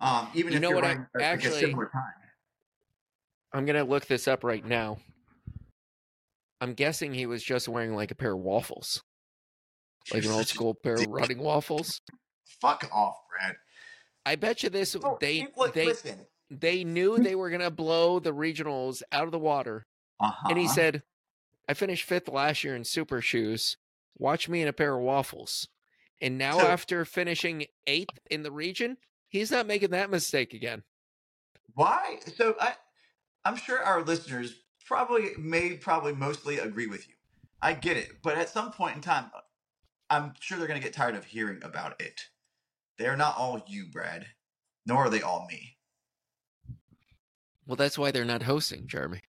Um, 0.00 0.28
even 0.34 0.52
You 0.52 0.56
if 0.56 0.62
know 0.62 0.68
you're 0.70 0.74
what 0.76 0.84
I- 0.84 0.88
running 0.88 1.06
like, 1.14 1.44
a 1.44 1.50
similar 1.52 1.86
time. 1.92 2.02
I'm 3.52 3.64
gonna 3.66 3.84
look 3.84 4.06
this 4.06 4.28
up 4.28 4.44
right 4.44 4.64
now. 4.64 4.98
I'm 6.60 6.74
guessing 6.74 7.12
he 7.12 7.26
was 7.26 7.42
just 7.42 7.68
wearing 7.68 7.94
like 7.94 8.10
a 8.10 8.14
pair 8.14 8.32
of 8.32 8.38
waffles, 8.38 9.02
like 10.12 10.24
an 10.24 10.30
old 10.30 10.48
school 10.48 10.74
pair 10.74 10.94
of 10.94 11.06
running 11.08 11.38
waffles. 11.38 12.00
Fuck 12.60 12.88
off, 12.92 13.16
Brad. 13.30 13.56
I 14.24 14.36
bet 14.36 14.62
you 14.62 14.70
this 14.70 14.96
Oh, 15.02 15.18
they 15.20 15.46
look, 15.56 15.74
they 15.74 15.86
listen. 15.86 16.26
they 16.50 16.82
knew 16.84 17.18
they 17.18 17.34
were 17.34 17.50
gonna 17.50 17.70
blow 17.70 18.18
the 18.18 18.32
regionals 18.32 19.02
out 19.12 19.24
of 19.24 19.32
the 19.32 19.38
water, 19.38 19.86
Uh-huh. 20.18 20.48
and 20.48 20.58
he 20.58 20.66
said, 20.66 21.02
"I 21.68 21.74
finished 21.74 22.04
fifth 22.04 22.28
last 22.28 22.64
year 22.64 22.74
in 22.74 22.84
super 22.84 23.20
shoes. 23.20 23.76
Watch 24.18 24.48
me 24.48 24.62
in 24.62 24.68
a 24.68 24.72
pair 24.72 24.96
of 24.96 25.02
waffles." 25.02 25.68
And 26.20 26.38
now 26.38 26.58
So- 26.58 26.66
after 26.66 27.04
finishing 27.04 27.66
eighth 27.86 28.18
in 28.30 28.42
the 28.42 28.50
region, 28.50 28.96
he's 29.28 29.50
not 29.50 29.66
making 29.66 29.90
that 29.90 30.08
mistake 30.08 30.54
again. 30.54 30.84
Why? 31.74 32.18
So 32.36 32.56
I, 32.58 32.76
I'm 33.46 33.54
sure 33.56 33.80
our 33.80 34.02
listeners 34.02 34.56
probably 34.86 35.30
may 35.38 35.74
probably 35.74 36.12
mostly 36.12 36.58
agree 36.58 36.88
with 36.88 37.06
you. 37.06 37.14
I 37.62 37.74
get 37.74 37.96
it, 37.96 38.10
but 38.20 38.36
at 38.36 38.48
some 38.48 38.72
point 38.72 38.96
in 38.96 39.02
time, 39.02 39.30
I'm 40.10 40.34
sure 40.40 40.58
they're 40.58 40.66
going 40.66 40.80
to 40.80 40.84
get 40.84 40.92
tired 40.92 41.14
of 41.14 41.26
hearing 41.26 41.60
about 41.62 42.00
it. 42.02 42.22
They're 42.98 43.16
not 43.16 43.36
all 43.38 43.64
you, 43.68 43.86
Brad, 43.86 44.26
nor 44.84 45.04
are 45.04 45.10
they 45.10 45.22
all 45.22 45.46
me. 45.48 45.76
Well, 47.68 47.76
that's 47.76 47.96
why 47.96 48.10
they're 48.10 48.24
not 48.24 48.42
hosting, 48.42 48.88
Jeremy. 48.88 49.22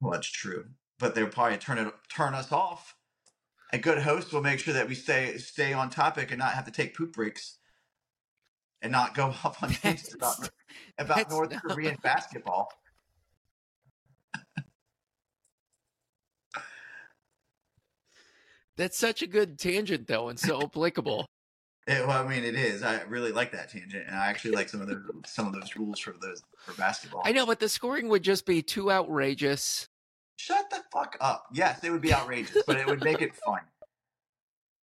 Well, 0.00 0.12
that's 0.12 0.30
true, 0.30 0.66
but 1.00 1.16
they'll 1.16 1.26
probably 1.26 1.58
turn 1.58 1.78
it 1.78 1.92
turn 2.08 2.34
us 2.34 2.52
off. 2.52 2.94
A 3.72 3.78
good 3.78 3.98
host 3.98 4.32
will 4.32 4.42
make 4.42 4.60
sure 4.60 4.74
that 4.74 4.88
we 4.88 4.94
stay 4.94 5.38
stay 5.38 5.72
on 5.72 5.90
topic 5.90 6.30
and 6.30 6.38
not 6.38 6.52
have 6.52 6.66
to 6.66 6.70
take 6.70 6.96
poop 6.96 7.14
breaks, 7.14 7.58
and 8.80 8.92
not 8.92 9.16
go 9.16 9.24
off 9.44 9.60
on 9.60 9.70
tangents 9.70 10.14
about 10.14 10.50
about 10.98 11.30
North 11.30 11.52
Korean 11.62 11.96
basketball. 12.00 12.68
That's 18.76 18.98
such 18.98 19.22
a 19.22 19.26
good 19.26 19.58
tangent, 19.58 20.06
though, 20.06 20.28
and 20.28 20.38
so 20.38 20.62
applicable. 20.62 21.26
It, 21.86 22.06
well, 22.06 22.24
I 22.24 22.28
mean, 22.28 22.44
it 22.44 22.56
is. 22.56 22.82
I 22.82 23.02
really 23.02 23.30
like 23.30 23.52
that 23.52 23.70
tangent, 23.70 24.06
and 24.06 24.16
I 24.16 24.26
actually 24.26 24.50
like 24.52 24.68
some 24.68 24.80
of 24.80 24.88
those 24.88 25.02
some 25.24 25.46
of 25.46 25.52
those 25.52 25.76
rules 25.76 26.00
for 26.00 26.14
those 26.20 26.42
for 26.58 26.74
basketball. 26.74 27.22
I 27.24 27.32
know, 27.32 27.46
but 27.46 27.60
the 27.60 27.68
scoring 27.68 28.08
would 28.08 28.24
just 28.24 28.44
be 28.44 28.60
too 28.60 28.90
outrageous. 28.90 29.88
Shut 30.36 30.68
the 30.68 30.82
fuck 30.92 31.16
up. 31.20 31.46
Yes, 31.52 31.84
it 31.84 31.90
would 31.90 32.02
be 32.02 32.12
outrageous, 32.12 32.62
but 32.66 32.76
it 32.76 32.86
would 32.86 33.04
make 33.04 33.22
it 33.22 33.34
fun. 33.36 33.60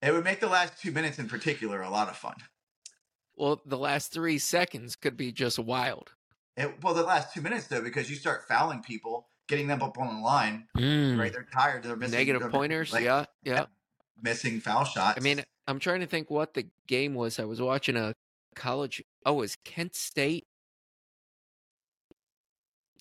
It 0.01 0.13
would 0.13 0.25
make 0.25 0.41
the 0.41 0.49
last 0.49 0.81
two 0.81 0.93
minutes 0.93 1.19
in 1.19 1.29
particular 1.29 1.83
a 1.83 1.91
lot 1.91 2.09
of 2.09 2.17
fun. 2.17 2.37
Well, 3.37 3.61
the 3.67 3.79
last 3.79 4.13
three 4.13 4.39
seconds 4.39 4.97
could 4.97 5.17
be 5.17 5.33
just 5.33 5.59
wild. 5.59 6.13
It, 6.57 6.83
well, 6.83 6.95
the 6.95 7.03
last 7.03 7.35
two 7.35 7.41
minutes 7.41 7.67
though, 7.67 7.83
because 7.83 8.11
you 8.11 8.17
start 8.17 8.47
fouling 8.47 8.83
people, 8.83 9.29
getting 9.49 9.67
them 9.67 9.83
up 9.83 9.99
on 9.99 10.17
the 10.17 10.21
line. 10.21 10.67
Right, 10.75 10.83
mm. 10.83 11.33
they're 11.33 11.47
tired. 11.53 11.83
They're 11.83 11.97
missing. 11.97 12.19
Negative 12.19 12.43
they're 12.43 12.51
pointers. 12.51 12.93
like, 12.93 13.05
yeah, 13.05 13.25
yeah. 13.43 13.67
Missing 14.21 14.61
foul 14.61 14.85
shots. 14.85 15.19
I 15.19 15.23
mean, 15.23 15.43
I'm 15.67 15.79
trying 15.79 16.01
to 16.01 16.07
think 16.07 16.31
what 16.31 16.55
the 16.55 16.67
game 16.89 17.15
was. 17.15 17.39
I 17.39 17.45
was 17.45 17.61
watching 17.61 17.97
a 17.97 18.13
college. 18.55 19.03
Oh, 19.25 19.35
it 19.35 19.37
was 19.37 19.57
Kent 19.65 19.95
State. 19.95 20.45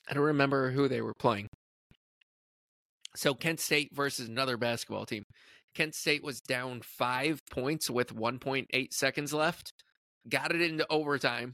I 0.10 0.14
don't 0.14 0.24
remember 0.24 0.72
who 0.72 0.88
they 0.88 1.02
were 1.02 1.14
playing. 1.14 1.48
So 3.16 3.34
Kent 3.34 3.60
State 3.60 3.90
versus 3.94 4.28
another 4.28 4.58
basketball 4.58 5.06
team. 5.06 5.24
Kent 5.76 5.96
State 5.96 6.24
was 6.24 6.42
down 6.42 6.82
five 6.82 7.40
points 7.50 7.90
with 7.90 8.16
1.8 8.16 8.94
seconds 8.94 9.34
left. 9.34 9.72
Got 10.30 10.54
it 10.54 10.62
into 10.62 10.86
overtime. 10.90 11.54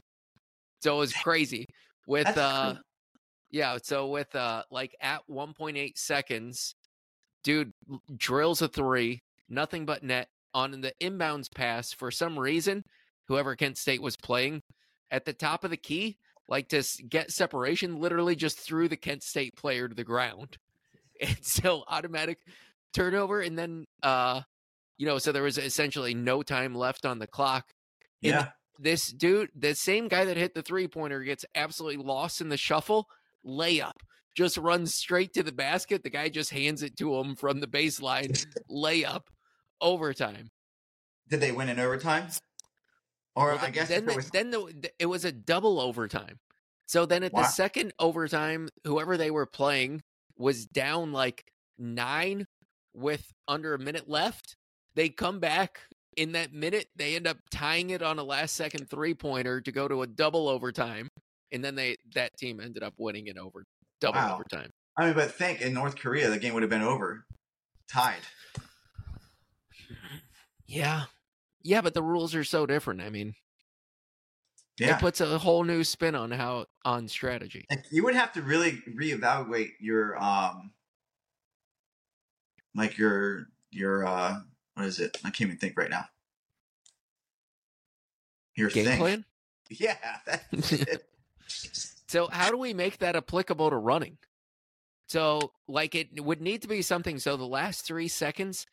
So 0.82 0.96
it 0.96 0.98
was 0.98 1.12
crazy. 1.12 1.66
With 2.06 2.24
That's 2.24 2.38
uh 2.38 2.64
crazy. 2.72 2.80
yeah, 3.50 3.78
so 3.82 4.08
with 4.08 4.34
uh 4.34 4.62
like 4.70 4.94
at 5.00 5.20
1.8 5.30 5.96
seconds, 5.96 6.74
dude 7.44 7.72
drills 8.16 8.62
a 8.62 8.68
three, 8.68 9.20
nothing 9.48 9.86
but 9.86 10.02
net 10.02 10.28
on 10.54 10.80
the 10.80 10.92
inbounds 11.00 11.52
pass 11.54 11.92
for 11.92 12.10
some 12.10 12.38
reason, 12.38 12.84
whoever 13.28 13.54
Kent 13.56 13.76
State 13.78 14.02
was 14.02 14.16
playing 14.16 14.62
at 15.10 15.24
the 15.24 15.32
top 15.32 15.64
of 15.64 15.70
the 15.70 15.76
key, 15.76 16.18
like 16.48 16.68
to 16.68 16.82
get 17.08 17.30
separation, 17.30 18.00
literally 18.00 18.34
just 18.36 18.58
threw 18.58 18.88
the 18.88 18.96
Kent 18.96 19.22
State 19.22 19.54
player 19.56 19.88
to 19.88 19.94
the 19.94 20.04
ground. 20.04 20.56
And 21.20 21.38
so 21.42 21.82
automatic 21.88 22.38
turnover 22.94 23.40
and 23.40 23.58
then 23.58 23.86
uh 24.04 24.42
you 24.98 25.06
know, 25.06 25.18
so 25.18 25.32
there 25.32 25.42
was 25.42 25.58
essentially 25.58 26.14
no 26.14 26.42
time 26.42 26.74
left 26.76 27.04
on 27.04 27.18
the 27.18 27.26
clock. 27.26 27.72
And 28.22 28.32
Yeah. 28.32 28.48
this 28.78 29.12
dude, 29.12 29.50
the 29.54 29.74
same 29.74 30.06
guy 30.08 30.24
that 30.24 30.36
hit 30.36 30.54
the 30.54 30.62
three 30.62 30.86
pointer, 30.86 31.22
gets 31.24 31.44
absolutely 31.56 32.04
lost 32.04 32.40
in 32.40 32.48
the 32.50 32.56
shuffle. 32.56 33.08
Layup 33.44 33.94
just 34.36 34.56
runs 34.56 34.94
straight 34.94 35.32
to 35.34 35.42
the 35.42 35.50
basket. 35.52 36.04
The 36.04 36.10
guy 36.10 36.28
just 36.28 36.50
hands 36.50 36.82
it 36.84 36.96
to 36.98 37.14
him 37.16 37.34
from 37.34 37.58
the 37.60 37.66
baseline. 37.66 38.44
Layup, 38.70 39.22
overtime. 39.80 40.50
Did 41.28 41.40
they 41.40 41.52
win 41.52 41.68
in 41.68 41.78
overtime? 41.78 42.28
Or 43.34 43.52
Well, 43.52 43.58
I 43.60 43.70
guess 43.70 43.88
then 43.88 44.08
it 44.08 44.16
was 44.16 44.30
then 44.30 44.50
the, 44.50 44.90
it 44.98 45.06
was 45.06 45.24
a 45.24 45.32
double 45.32 45.80
overtime. 45.80 46.38
So 46.86 47.04
then 47.04 47.22
at 47.22 47.34
the 47.34 47.44
second 47.44 47.92
overtime, 47.98 48.70
whoever 48.84 49.16
they 49.16 49.30
were 49.30 49.46
playing 49.46 50.02
was 50.38 50.66
down 50.66 51.12
like 51.12 51.44
nine 51.78 52.46
with 52.94 53.30
under 53.46 53.74
a 53.74 53.78
minute 53.78 54.08
left. 54.08 54.56
They 54.94 55.10
come 55.10 55.38
back 55.38 55.82
in 56.16 56.32
that 56.32 56.52
minute. 56.52 56.88
They 56.96 57.14
end 57.14 57.26
up 57.26 57.36
tying 57.50 57.90
it 57.90 58.02
on 58.02 58.18
a 58.18 58.24
last 58.24 58.56
second 58.56 58.88
three 58.88 59.14
pointer 59.14 59.60
to 59.60 59.70
go 59.70 59.86
to 59.86 60.02
a 60.02 60.06
double 60.06 60.48
overtime, 60.48 61.08
and 61.52 61.62
then 61.62 61.74
they 61.74 61.96
that 62.14 62.36
team 62.38 62.58
ended 62.58 62.82
up 62.82 62.94
winning 62.98 63.26
it 63.26 63.36
over 63.36 63.64
double 64.00 64.20
Wow. 64.20 64.34
overtime. 64.34 64.70
I 64.96 65.06
mean, 65.06 65.14
but 65.14 65.30
think 65.30 65.60
in 65.60 65.74
North 65.74 65.96
Korea 65.96 66.30
the 66.30 66.38
game 66.38 66.54
would 66.54 66.62
have 66.62 66.70
been 66.70 66.82
over, 66.82 67.24
tied. 67.92 68.22
Yeah, 70.66 71.04
yeah, 71.62 71.80
but 71.80 71.94
the 71.94 72.02
rules 72.02 72.34
are 72.34 72.44
so 72.44 72.66
different. 72.66 73.00
I 73.00 73.10
mean, 73.10 73.34
Yeah, 74.78 74.96
it 74.96 75.00
puts 75.00 75.20
a 75.20 75.38
whole 75.38 75.64
new 75.64 75.84
spin 75.84 76.14
on 76.14 76.30
how 76.30 76.66
on 76.84 77.08
strategy. 77.08 77.66
You 77.90 78.04
would 78.04 78.14
have 78.14 78.32
to 78.34 78.42
really 78.42 78.82
reevaluate 78.88 79.72
your 79.80 80.22
um, 80.22 80.72
like 82.74 82.96
your 82.98 83.46
your 83.70 84.06
uh, 84.06 84.40
what 84.74 84.86
is 84.86 85.00
it? 85.00 85.16
I 85.24 85.30
can't 85.30 85.48
even 85.48 85.58
think 85.58 85.76
right 85.76 85.90
now. 85.90 86.04
Your 88.56 88.70
Game 88.70 88.84
thing. 88.84 88.98
plan. 88.98 89.24
Yeah. 89.70 89.96
So 92.08 92.26
how 92.28 92.50
do 92.50 92.56
we 92.56 92.72
make 92.72 92.98
that 92.98 93.16
applicable 93.16 93.68
to 93.68 93.76
running? 93.76 94.16
So 95.08 95.52
like 95.66 95.94
it 95.94 96.24
would 96.24 96.40
need 96.40 96.62
to 96.62 96.68
be 96.68 96.80
something 96.80 97.18
so 97.18 97.36
the 97.36 97.44
last 97.46 97.86
3 97.86 98.08
seconds 98.08 98.66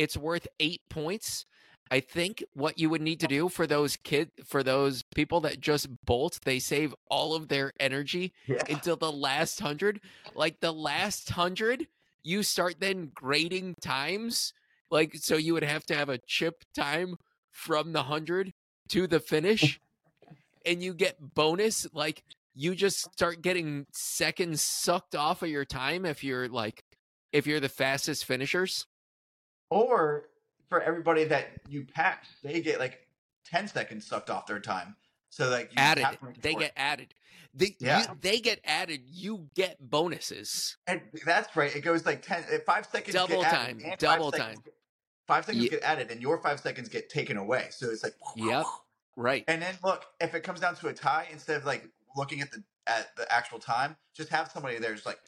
it's 0.00 0.16
worth 0.16 0.48
8 0.58 0.80
points. 0.88 1.44
I 1.90 2.00
think 2.00 2.42
what 2.54 2.78
you 2.78 2.88
would 2.88 3.02
need 3.02 3.20
to 3.20 3.26
do 3.26 3.50
for 3.50 3.66
those 3.66 3.96
kid 3.96 4.30
for 4.46 4.62
those 4.62 5.02
people 5.14 5.40
that 5.42 5.60
just 5.60 5.88
bolt, 6.06 6.38
they 6.44 6.58
save 6.58 6.94
all 7.10 7.34
of 7.34 7.48
their 7.48 7.72
energy 7.78 8.32
yeah. 8.46 8.62
until 8.70 8.96
the 8.96 9.12
last 9.12 9.60
100. 9.60 10.00
Like 10.34 10.60
the 10.60 10.72
last 10.72 11.36
100, 11.36 11.86
you 12.22 12.42
start 12.42 12.76
then 12.80 13.10
grading 13.12 13.74
times. 13.82 14.54
Like 14.90 15.16
so 15.16 15.36
you 15.36 15.52
would 15.52 15.64
have 15.64 15.84
to 15.86 15.94
have 15.94 16.08
a 16.08 16.18
chip 16.18 16.64
time 16.74 17.16
from 17.50 17.92
the 17.92 18.00
100 18.00 18.54
to 18.90 19.06
the 19.06 19.20
finish 19.20 19.80
and 20.64 20.82
you 20.82 20.94
get 20.94 21.34
bonus 21.34 21.86
like 21.92 22.22
you 22.54 22.74
just 22.74 23.12
start 23.12 23.42
getting 23.42 23.86
seconds 23.92 24.62
sucked 24.62 25.14
off 25.14 25.42
of 25.42 25.48
your 25.48 25.64
time 25.64 26.04
if 26.04 26.24
you're 26.24 26.48
like 26.48 26.84
if 27.32 27.46
you're 27.46 27.60
the 27.60 27.68
fastest 27.68 28.24
finishers 28.24 28.86
Or 29.70 30.28
for 30.68 30.80
everybody 30.82 31.24
that 31.24 31.48
you 31.68 31.84
pass, 31.84 32.24
they 32.42 32.60
get 32.60 32.78
like 32.78 33.06
ten 33.44 33.66
seconds 33.68 34.06
sucked 34.06 34.30
off 34.30 34.46
their 34.46 34.60
time. 34.60 34.96
So 35.30 35.48
like 35.48 35.70
you 35.72 35.74
added 35.78 36.04
have 36.04 36.18
to 36.18 36.24
make 36.26 36.42
they 36.42 36.54
get 36.54 36.72
added 36.76 37.14
they, 37.54 37.76
Yeah. 37.78 38.00
you, 38.00 38.18
they 38.20 38.38
get 38.40 38.60
added 38.64 39.02
you 39.06 39.48
get 39.54 39.76
bonuses 39.80 40.76
And 40.86 41.00
that's 41.24 41.54
right. 41.56 41.74
It 41.74 41.80
goes 41.82 42.04
like 42.04 42.22
ten, 42.22 42.44
uh, 42.52 42.58
five 42.66 42.86
seconds. 42.86 43.14
get 43.16 43.28
Double 43.28 43.44
added, 43.44 43.56
time, 43.56 43.80
five 43.90 43.98
double 43.98 44.30
seconds 44.32 44.56
time. 44.56 44.72
Five 45.26 45.44
seconds 45.46 45.62
Ye- 45.64 45.70
get 45.70 45.82
added, 45.82 46.10
and 46.10 46.20
your 46.20 46.38
five 46.42 46.58
seconds 46.60 46.88
get 46.88 47.08
taken 47.08 47.36
away. 47.36 47.68
So 47.70 47.88
it's 47.90 48.02
like, 48.02 48.14
Yep. 48.34 48.66
right 49.16 49.44
And 49.46 49.62
then 49.62 49.76
look, 49.84 50.04
if 50.20 50.34
it 50.34 50.42
comes 50.42 50.58
down 50.60 50.74
to 50.76 50.88
a 50.88 50.92
tie, 50.92 51.28
instead 51.30 51.56
of 51.56 51.64
like 51.64 51.88
looking 52.16 52.40
at 52.40 52.50
the 52.50 52.62
at 52.88 53.14
the 53.16 53.32
actual 53.32 53.60
time, 53.60 53.96
just 54.14 54.30
have 54.30 54.50
somebody 54.50 54.78
there 54.78 54.94
just 54.94 55.06
like 55.06 55.20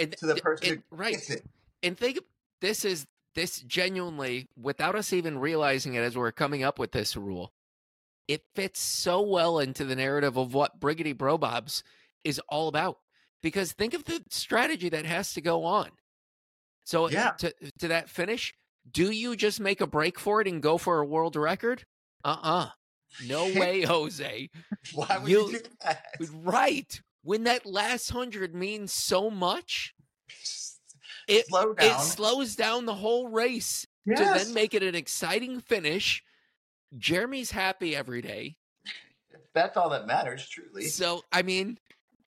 and, 0.00 0.16
to 0.16 0.26
the 0.26 0.34
person 0.36 0.68
and- 0.68 0.82
who 0.90 0.96
right 0.96 1.30
it. 1.30 1.44
and 1.84 1.96
think 1.96 2.18
this 2.60 2.84
is 2.84 3.06
this 3.34 3.60
genuinely 3.60 4.48
without 4.60 4.94
us 4.96 5.12
even 5.12 5.38
realizing 5.38 5.94
it 5.94 6.00
as 6.02 6.16
we're 6.16 6.32
coming 6.32 6.62
up 6.62 6.78
with 6.78 6.92
this 6.92 7.16
rule 7.16 7.52
it 8.28 8.42
fits 8.54 8.80
so 8.80 9.20
well 9.22 9.58
into 9.58 9.84
the 9.84 9.96
narrative 9.96 10.36
of 10.36 10.54
what 10.54 10.78
briggity 10.78 11.12
brobobs 11.12 11.82
is 12.22 12.40
all 12.48 12.68
about. 12.68 12.98
Because 13.42 13.72
think 13.72 13.92
of 13.92 14.04
the 14.04 14.22
strategy 14.30 14.88
that 14.90 15.04
has 15.04 15.32
to 15.34 15.40
go 15.40 15.64
on. 15.64 15.88
So 16.84 17.08
Yeah. 17.10 17.32
to, 17.38 17.52
to 17.80 17.88
that 17.88 18.08
finish 18.08 18.54
do 18.88 19.10
you 19.10 19.34
just 19.34 19.58
make 19.58 19.80
a 19.80 19.86
break 19.86 20.16
for 20.18 20.40
it 20.40 20.46
and 20.46 20.62
go 20.62 20.78
for 20.78 21.00
a 21.00 21.04
world 21.04 21.34
record? 21.34 21.84
Uh-uh. 22.24 22.68
No 23.26 23.44
way 23.54 23.82
jose. 23.82 24.48
Why 24.94 25.18
would 25.18 25.28
You- 25.30 25.50
you, 25.50 25.58
do 25.58 25.64
that? 25.84 26.04
right. 26.44 27.00
When 27.24 27.42
that 27.44 27.66
last 27.66 28.10
hundred 28.10 28.54
means 28.54 28.92
so 28.92 29.28
much 29.28 29.92
it 31.30 31.46
Slow 31.46 31.72
down. 31.74 31.86
it 32.00 32.00
slows 32.04 32.56
down 32.56 32.86
the 32.86 32.94
whole 32.94 33.28
race 33.28 33.86
to 34.08 34.14
then 34.16 34.52
make 34.54 34.74
it 34.74 34.82
an 34.82 34.94
exciting 34.94 35.60
finish. 35.60 36.22
Jeremy's 36.98 37.50
happy 37.50 37.94
every 37.94 38.20
day. 38.22 38.56
That's 39.54 39.76
all 39.76 39.90
that 39.90 40.06
matters, 40.06 40.48
truly. 40.48 40.84
So, 40.86 41.22
I 41.32 41.42
mean, 41.42 41.78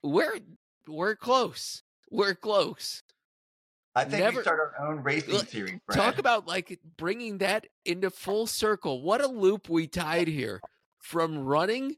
we're 0.02 0.38
we're 0.86 1.16
close. 1.16 1.82
We're 2.10 2.34
close. 2.34 3.02
I 3.94 4.04
think 4.04 4.22
never- 4.24 4.38
we 4.38 4.42
start 4.42 4.74
our 4.78 4.88
own 4.88 5.02
racing 5.02 5.38
series. 5.46 5.80
Talk 5.92 6.18
about 6.18 6.46
like 6.46 6.78
bringing 6.96 7.38
that 7.38 7.66
into 7.84 8.10
full 8.10 8.46
circle. 8.46 9.02
What 9.02 9.20
a 9.20 9.28
loop 9.28 9.68
we 9.68 9.86
tied 9.86 10.28
here 10.28 10.60
from 10.98 11.38
running 11.44 11.96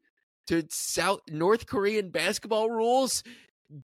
to 0.49 0.65
South 0.71 1.21
North 1.29 1.67
Korean 1.67 2.11
basketball 2.11 2.71
rules 2.71 3.23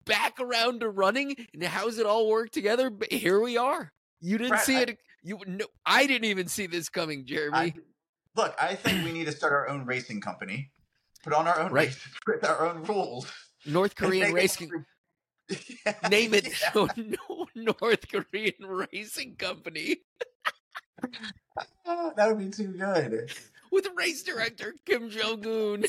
back 0.05 0.39
around 0.41 0.81
to 0.81 0.89
running 0.91 1.35
and 1.55 1.63
how's 1.63 1.99
it 1.99 2.07
all 2.07 2.29
work 2.29 2.51
together? 2.51 2.91
But 2.91 3.13
here 3.13 3.41
we 3.41 3.57
are. 3.57 3.93
You 4.21 4.37
didn't 4.39 4.51
Brad, 4.51 4.65
see 4.65 4.77
I- 4.77 4.81
it. 4.83 4.99
You 5.23 5.39
no, 5.47 5.67
I 5.85 6.07
didn't 6.07 6.25
even 6.25 6.49
see 6.49 6.67
this 6.67 6.89
coming, 6.89 7.27
Jeremy. 7.27 7.57
I, 7.59 7.75
look, 8.37 8.55
I 8.61 8.75
think 8.75 9.05
we 9.05 9.13
need 9.13 9.27
to 9.27 9.33
start 9.33 9.53
our 9.53 9.69
own 9.69 9.85
racing 9.85 10.23
company, 10.23 10.71
put 11.23 11.35
on 11.35 11.47
our 11.47 11.61
own 11.61 11.73
Right. 11.73 11.89
races 11.89 12.03
with 12.27 12.45
our 12.45 12.67
own 12.69 12.85
rules. 12.85 13.31
North 13.67 13.95
Korean 13.97 14.33
racing. 14.33 14.71
Yeah, 15.85 15.95
Name 16.11 16.33
it 16.33 16.49
yeah. 16.75 16.87
no, 16.97 17.47
North 17.55 18.09
Korean 18.11 18.55
Racing 18.61 19.37
Company 19.37 19.97
Ah, 21.87 22.13
that 22.17 22.29
would 22.29 22.39
be 22.39 22.51
too 22.51 22.69
good. 22.69 23.31
with 23.73 23.89
race 23.97 24.23
director 24.23 24.75
Kim 24.87 25.11
Jong 25.11 25.45
Un. 25.47 25.85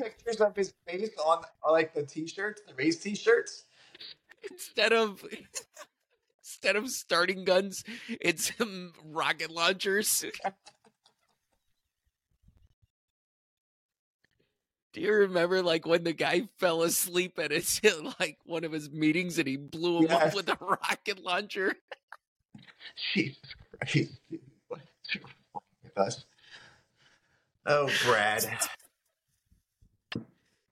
Pictures 0.00 0.40
of 0.40 0.56
his 0.56 0.72
face 0.86 1.10
on, 1.24 1.42
on 1.62 1.72
like 1.72 1.94
the 1.94 2.04
t-shirts, 2.04 2.62
the 2.66 2.74
race 2.74 2.96
t-shirts. 2.96 3.64
Instead 4.50 4.92
of 4.92 5.24
instead 6.40 6.76
of 6.76 6.88
starting 6.90 7.44
guns, 7.44 7.84
it's 8.20 8.52
um, 8.60 8.92
rocket 9.04 9.50
launchers. 9.50 10.24
Do 14.94 15.02
you 15.02 15.12
remember 15.12 15.62
like 15.62 15.86
when 15.86 16.02
the 16.02 16.12
guy 16.12 16.48
fell 16.58 16.82
asleep 16.82 17.38
at 17.38 17.50
his 17.50 17.80
like 18.20 18.38
one 18.44 18.64
of 18.64 18.72
his 18.72 18.90
meetings 18.90 19.38
and 19.38 19.46
he 19.46 19.56
blew 19.56 20.04
him 20.04 20.10
up 20.10 20.34
with 20.34 20.48
a 20.48 20.56
rocket 20.60 21.22
launcher? 21.22 21.76
Jesus 23.12 23.36
Christ. 23.80 24.10
What 24.68 24.80
is 25.04 25.20
wrong 25.22 25.62
with 25.84 25.98
us? 25.98 26.24
Oh, 27.66 27.88
Brad. 28.04 28.46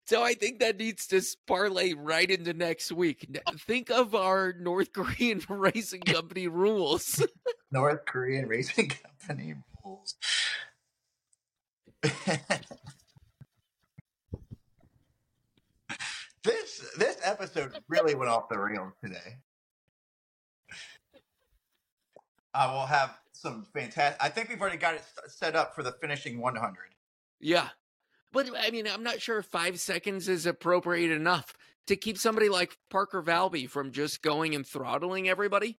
So 0.06 0.22
I 0.22 0.34
think 0.34 0.60
that 0.60 0.76
needs 0.76 1.08
to 1.08 1.20
parlay 1.48 1.92
right 1.92 2.30
into 2.30 2.54
next 2.54 2.92
week. 2.92 3.26
N- 3.28 3.40
oh. 3.46 3.52
Think 3.58 3.90
of 3.90 4.14
our 4.14 4.52
North 4.60 4.92
Korean 4.92 5.42
racing 5.48 6.02
company 6.02 6.46
rules. 6.46 7.26
North 7.72 8.04
Korean 8.06 8.46
racing 8.46 8.90
company 8.90 9.54
rules. 9.84 10.14
this 16.44 16.88
this 16.98 17.18
episode 17.24 17.76
really 17.88 18.14
went 18.14 18.30
off 18.30 18.48
the 18.48 18.58
rails 18.58 18.92
today. 19.02 19.38
I 22.54 22.72
will 22.72 22.86
have 22.86 23.18
some 23.32 23.66
fantastic. 23.74 24.22
I 24.22 24.28
think 24.28 24.48
we've 24.48 24.60
already 24.60 24.76
got 24.76 24.94
it 24.94 25.02
set 25.26 25.56
up 25.56 25.74
for 25.74 25.82
the 25.82 25.92
finishing 25.92 26.40
100. 26.40 26.76
Yeah. 27.40 27.68
But 28.36 28.50
I 28.60 28.70
mean, 28.70 28.86
I'm 28.86 29.02
not 29.02 29.22
sure 29.22 29.38
if 29.38 29.46
five 29.46 29.80
seconds 29.80 30.28
is 30.28 30.44
appropriate 30.44 31.10
enough 31.10 31.54
to 31.86 31.96
keep 31.96 32.18
somebody 32.18 32.50
like 32.50 32.76
Parker 32.90 33.22
Valby 33.22 33.66
from 33.66 33.92
just 33.92 34.20
going 34.20 34.54
and 34.54 34.66
throttling 34.66 35.26
everybody. 35.26 35.78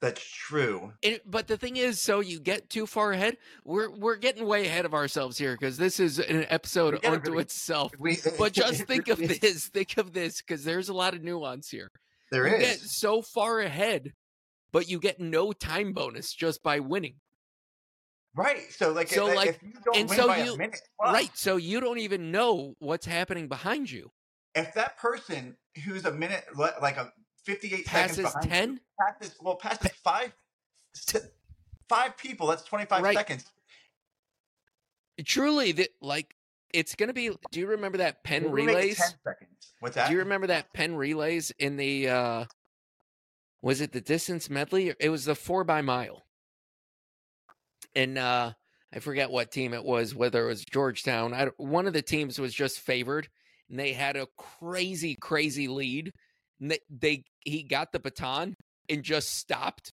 That's 0.00 0.26
true. 0.26 0.94
And, 1.02 1.20
but 1.26 1.46
the 1.46 1.58
thing 1.58 1.76
is, 1.76 2.00
so 2.00 2.20
you 2.20 2.40
get 2.40 2.70
too 2.70 2.86
far 2.86 3.12
ahead. 3.12 3.36
We're 3.66 3.90
we're 3.90 4.16
getting 4.16 4.46
way 4.46 4.66
ahead 4.66 4.86
of 4.86 4.94
ourselves 4.94 5.36
here 5.36 5.52
because 5.52 5.76
this 5.76 6.00
is 6.00 6.18
an 6.18 6.46
episode 6.48 7.04
unto 7.04 7.32
really- 7.32 7.42
itself. 7.42 7.92
We, 7.98 8.16
But 8.38 8.54
just 8.54 8.84
think 8.84 9.08
of 9.08 9.18
this. 9.18 9.68
Think 9.68 9.98
of 9.98 10.14
this 10.14 10.40
because 10.40 10.64
there's 10.64 10.88
a 10.88 10.94
lot 10.94 11.12
of 11.12 11.22
nuance 11.22 11.68
here. 11.68 11.90
There 12.30 12.48
you 12.48 12.54
is. 12.54 12.60
get 12.62 12.80
so 12.80 13.20
far 13.20 13.60
ahead, 13.60 14.12
but 14.72 14.88
you 14.88 14.98
get 15.00 15.20
no 15.20 15.52
time 15.52 15.92
bonus 15.92 16.32
just 16.32 16.62
by 16.62 16.80
winning. 16.80 17.16
Right. 18.36 18.70
So 18.72 18.92
like, 18.92 19.08
So, 19.08 19.28
if, 19.28 19.36
like- 19.36 19.60
don't 19.84 19.96
and 19.96 20.10
so 20.10 20.34
you- 20.34 20.54
a 20.54 20.58
minute, 20.58 20.80
Right. 21.00 21.30
So 21.34 21.56
you 21.56 21.80
don't 21.80 21.98
even 21.98 22.30
know 22.32 22.74
what's 22.80 23.06
happening 23.06 23.48
behind 23.48 23.90
you. 23.90 24.10
If 24.54 24.74
that 24.74 24.96
person 24.98 25.56
who's 25.84 26.04
a 26.04 26.12
minute, 26.12 26.44
like 26.56 26.96
a 26.96 27.12
58 27.44 27.86
Passes 27.86 28.16
seconds 28.16 28.32
behind, 28.34 28.50
ten. 28.50 28.80
passes 29.00 29.36
well, 29.40 29.56
passes 29.56 29.90
five, 30.02 30.32
five 31.88 32.16
people. 32.16 32.46
That's 32.46 32.62
25 32.64 33.02
Right. 33.02 33.16
seconds. 33.16 33.44
Truly, 35.24 35.72
that 35.72 35.90
like 36.00 36.34
it's 36.72 36.94
gonna 36.96 37.12
be. 37.12 37.30
Do 37.52 37.60
you 37.60 37.68
remember 37.68 37.98
that 37.98 38.24
Penn 38.24 38.44
We'll 38.44 38.52
relays? 38.52 38.96
10 38.96 39.06
seconds. 39.24 39.74
What's 39.78 39.94
that? 39.94 40.08
Do 40.08 40.14
you 40.14 40.18
remember 40.20 40.48
that 40.48 40.72
Penn 40.72 40.96
relays 40.96 41.52
in 41.58 41.76
the? 41.76 42.08
uh 42.08 42.44
Was 43.62 43.80
it 43.80 43.92
the 43.92 44.00
distance 44.00 44.50
medley? 44.50 44.92
It 44.98 45.08
was 45.10 45.24
the 45.24 45.36
four 45.36 45.62
by 45.62 45.82
mile. 45.82 46.23
And 47.94 48.18
uh 48.18 48.52
I 48.94 49.00
forget 49.00 49.30
what 49.30 49.50
team 49.50 49.74
it 49.74 49.84
was, 49.84 50.14
whether 50.14 50.44
it 50.44 50.46
was 50.46 50.64
Georgetown. 50.64 51.34
I, 51.34 51.48
one 51.56 51.88
of 51.88 51.92
the 51.92 52.02
teams 52.02 52.38
was 52.38 52.54
just 52.54 52.78
favored, 52.78 53.28
and 53.68 53.78
they 53.78 53.92
had 53.92 54.16
a 54.16 54.28
crazy, 54.38 55.16
crazy 55.16 55.66
lead. 55.66 56.12
And 56.60 56.70
they, 56.70 56.78
they 56.88 57.24
he 57.44 57.64
got 57.64 57.90
the 57.90 57.98
baton 57.98 58.54
and 58.88 59.02
just 59.02 59.36
stopped. 59.36 59.92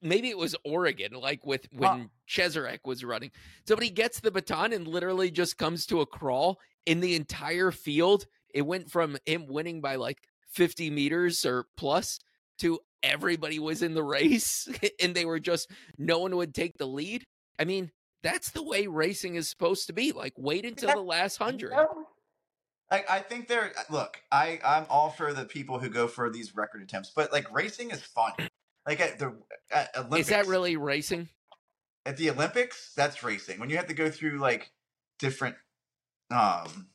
Maybe 0.00 0.28
it 0.28 0.36
was 0.38 0.56
Oregon, 0.64 1.12
like 1.12 1.46
with 1.46 1.68
when 1.72 2.10
Cheserek 2.28 2.80
was 2.84 3.04
running. 3.04 3.30
Somebody 3.68 3.90
gets 3.90 4.18
the 4.18 4.32
baton 4.32 4.72
and 4.72 4.88
literally 4.88 5.30
just 5.30 5.56
comes 5.56 5.86
to 5.86 6.00
a 6.00 6.06
crawl 6.06 6.58
in 6.84 6.98
the 6.98 7.14
entire 7.14 7.70
field. 7.70 8.26
It 8.52 8.62
went 8.62 8.90
from 8.90 9.16
him 9.24 9.46
winning 9.46 9.80
by 9.80 9.94
like 9.94 10.18
50 10.48 10.90
meters 10.90 11.46
or 11.46 11.66
plus 11.76 12.18
to 12.62 12.80
everybody 13.02 13.58
was 13.58 13.82
in 13.82 13.94
the 13.94 14.02
race 14.02 14.68
and 15.02 15.14
they 15.14 15.24
were 15.24 15.40
just 15.40 15.70
no 15.98 16.18
one 16.18 16.34
would 16.36 16.54
take 16.54 16.78
the 16.78 16.86
lead. 16.86 17.24
I 17.58 17.64
mean, 17.64 17.90
that's 18.22 18.50
the 18.50 18.62
way 18.62 18.86
racing 18.86 19.34
is 19.36 19.48
supposed 19.48 19.86
to 19.88 19.92
be. 19.92 20.12
Like 20.12 20.32
wait 20.36 20.64
until 20.64 20.88
Yeah. 20.88 20.94
the 20.96 21.02
last 21.02 21.36
hundred. 21.36 21.72
I, 22.90 23.04
I 23.08 23.18
think 23.20 23.48
there. 23.48 23.72
Look, 23.90 24.20
I 24.30 24.60
I'm 24.64 24.86
all 24.90 25.10
for 25.10 25.32
the 25.32 25.44
people 25.44 25.78
who 25.78 25.88
go 25.88 26.06
for 26.08 26.28
these 26.30 26.54
record 26.54 26.82
attempts, 26.82 27.10
but 27.14 27.32
like 27.32 27.52
racing 27.52 27.90
is 27.90 28.02
fun. 28.02 28.32
Like 28.86 29.00
at 29.00 29.18
the 29.18 29.34
at 29.70 29.90
Olympics, 29.96 30.20
Is 30.22 30.26
that 30.28 30.46
really 30.46 30.76
racing? 30.76 31.28
at 32.04 32.16
the 32.16 32.30
Olympics? 32.30 32.92
That's 32.96 33.22
racing. 33.22 33.60
When 33.60 33.70
you 33.70 33.76
have 33.76 33.86
to 33.86 33.94
go 33.94 34.10
through 34.10 34.38
like 34.40 34.70
different, 35.18 35.56
um, 36.30 36.88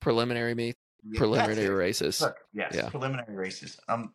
Preliminary 0.00 0.54
meet, 0.54 0.76
yeah, 1.02 1.18
preliminary 1.18 1.68
races. 1.74 2.20
Look, 2.20 2.36
yes, 2.52 2.72
Yeah. 2.74 2.88
preliminary 2.90 3.34
races. 3.36 3.78
Um, 3.88 4.12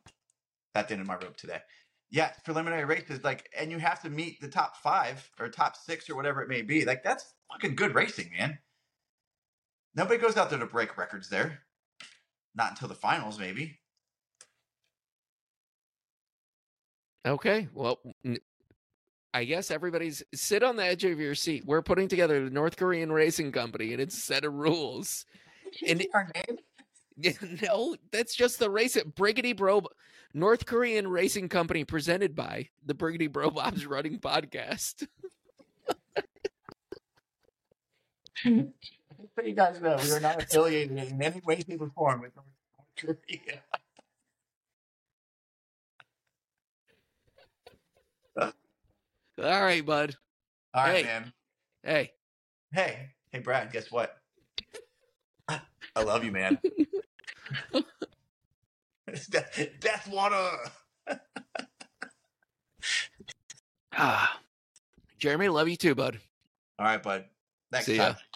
that 0.73 0.87
did 0.87 0.99
in 0.99 1.07
my 1.07 1.15
rope 1.15 1.37
today. 1.37 1.59
Yeah, 2.11 2.31
preliminary 2.43 2.85
races. 2.85 3.23
Like, 3.23 3.49
and 3.57 3.71
you 3.71 3.77
have 3.77 4.01
to 4.01 4.09
meet 4.09 4.41
the 4.41 4.47
top 4.47 4.77
five 4.77 5.29
or 5.39 5.49
top 5.49 5.75
six 5.75 6.09
or 6.09 6.15
whatever 6.15 6.41
it 6.41 6.49
may 6.49 6.61
be. 6.61 6.85
Like, 6.85 7.03
that's 7.03 7.33
fucking 7.51 7.75
good 7.75 7.93
racing, 7.93 8.31
man. 8.37 8.57
Nobody 9.95 10.19
goes 10.19 10.37
out 10.37 10.49
there 10.49 10.59
to 10.59 10.65
break 10.65 10.97
records 10.97 11.29
there. 11.29 11.59
Not 12.55 12.71
until 12.71 12.87
the 12.87 12.95
finals, 12.95 13.37
maybe. 13.37 13.79
Okay. 17.25 17.67
Well, 17.73 17.99
I 19.33 19.43
guess 19.43 19.69
everybody's 19.69 20.23
sit 20.33 20.63
on 20.63 20.75
the 20.75 20.85
edge 20.85 21.03
of 21.03 21.19
your 21.19 21.35
seat. 21.35 21.65
We're 21.65 21.81
putting 21.81 22.07
together 22.07 22.43
the 22.43 22.49
North 22.49 22.75
Korean 22.75 23.11
Racing 23.11 23.51
Company 23.51 23.93
and 23.93 24.01
its 24.01 24.23
set 24.23 24.45
of 24.45 24.53
rules. 24.53 25.25
And 25.87 26.03
our 26.15 26.27
name. 26.33 27.37
no, 27.61 27.95
that's 28.11 28.35
just 28.35 28.57
the 28.57 28.71
race 28.71 28.97
at 28.97 29.13
Briggity 29.13 29.55
Bro 29.55 29.83
North 30.33 30.65
Korean 30.65 31.07
Racing 31.07 31.49
Company 31.49 31.83
presented 31.83 32.35
by 32.35 32.69
the 32.85 32.93
Briggity 32.93 33.31
Bro 33.31 33.51
Bob's 33.51 33.85
Running 33.85 34.19
Podcast. 34.19 35.07
So 39.35 39.41
you 39.43 39.53
guys 39.53 39.81
know 39.81 39.97
we 40.01 40.11
are 40.11 40.19
not 40.21 40.41
affiliated 40.41 40.91
in 40.97 41.21
any 41.21 41.41
way, 41.45 41.57
shape, 41.57 41.81
or 41.81 41.89
form 41.93 42.21
with 42.21 42.31
North 42.37 43.17
Korea. 43.27 43.61
All 48.37 48.51
right, 49.37 49.85
bud. 49.85 50.15
All 50.73 50.83
right, 50.83 50.97
Hey. 50.97 51.03
man. 51.03 51.33
Hey, 51.83 52.11
Hey, 52.71 53.09
hey, 53.31 53.39
Brad. 53.39 53.71
Guess 53.71 53.91
what? 53.91 54.17
I 55.49 56.03
love 56.03 56.23
you, 56.23 56.31
man. 56.31 56.59
It's 59.13 59.27
death, 59.35 59.67
death 59.79 60.07
water. 60.07 60.49
ah, 63.95 64.39
Jeremy, 65.17 65.49
love 65.49 65.67
you 65.67 65.75
too, 65.75 65.95
bud. 65.95 66.19
All 66.77 66.85
right, 66.85 67.01
bud. 67.01 67.25
Next 67.71 67.85
See 67.85 67.97
ya. 67.97 68.03
time. 68.03 68.15
Yep. 68.15 68.28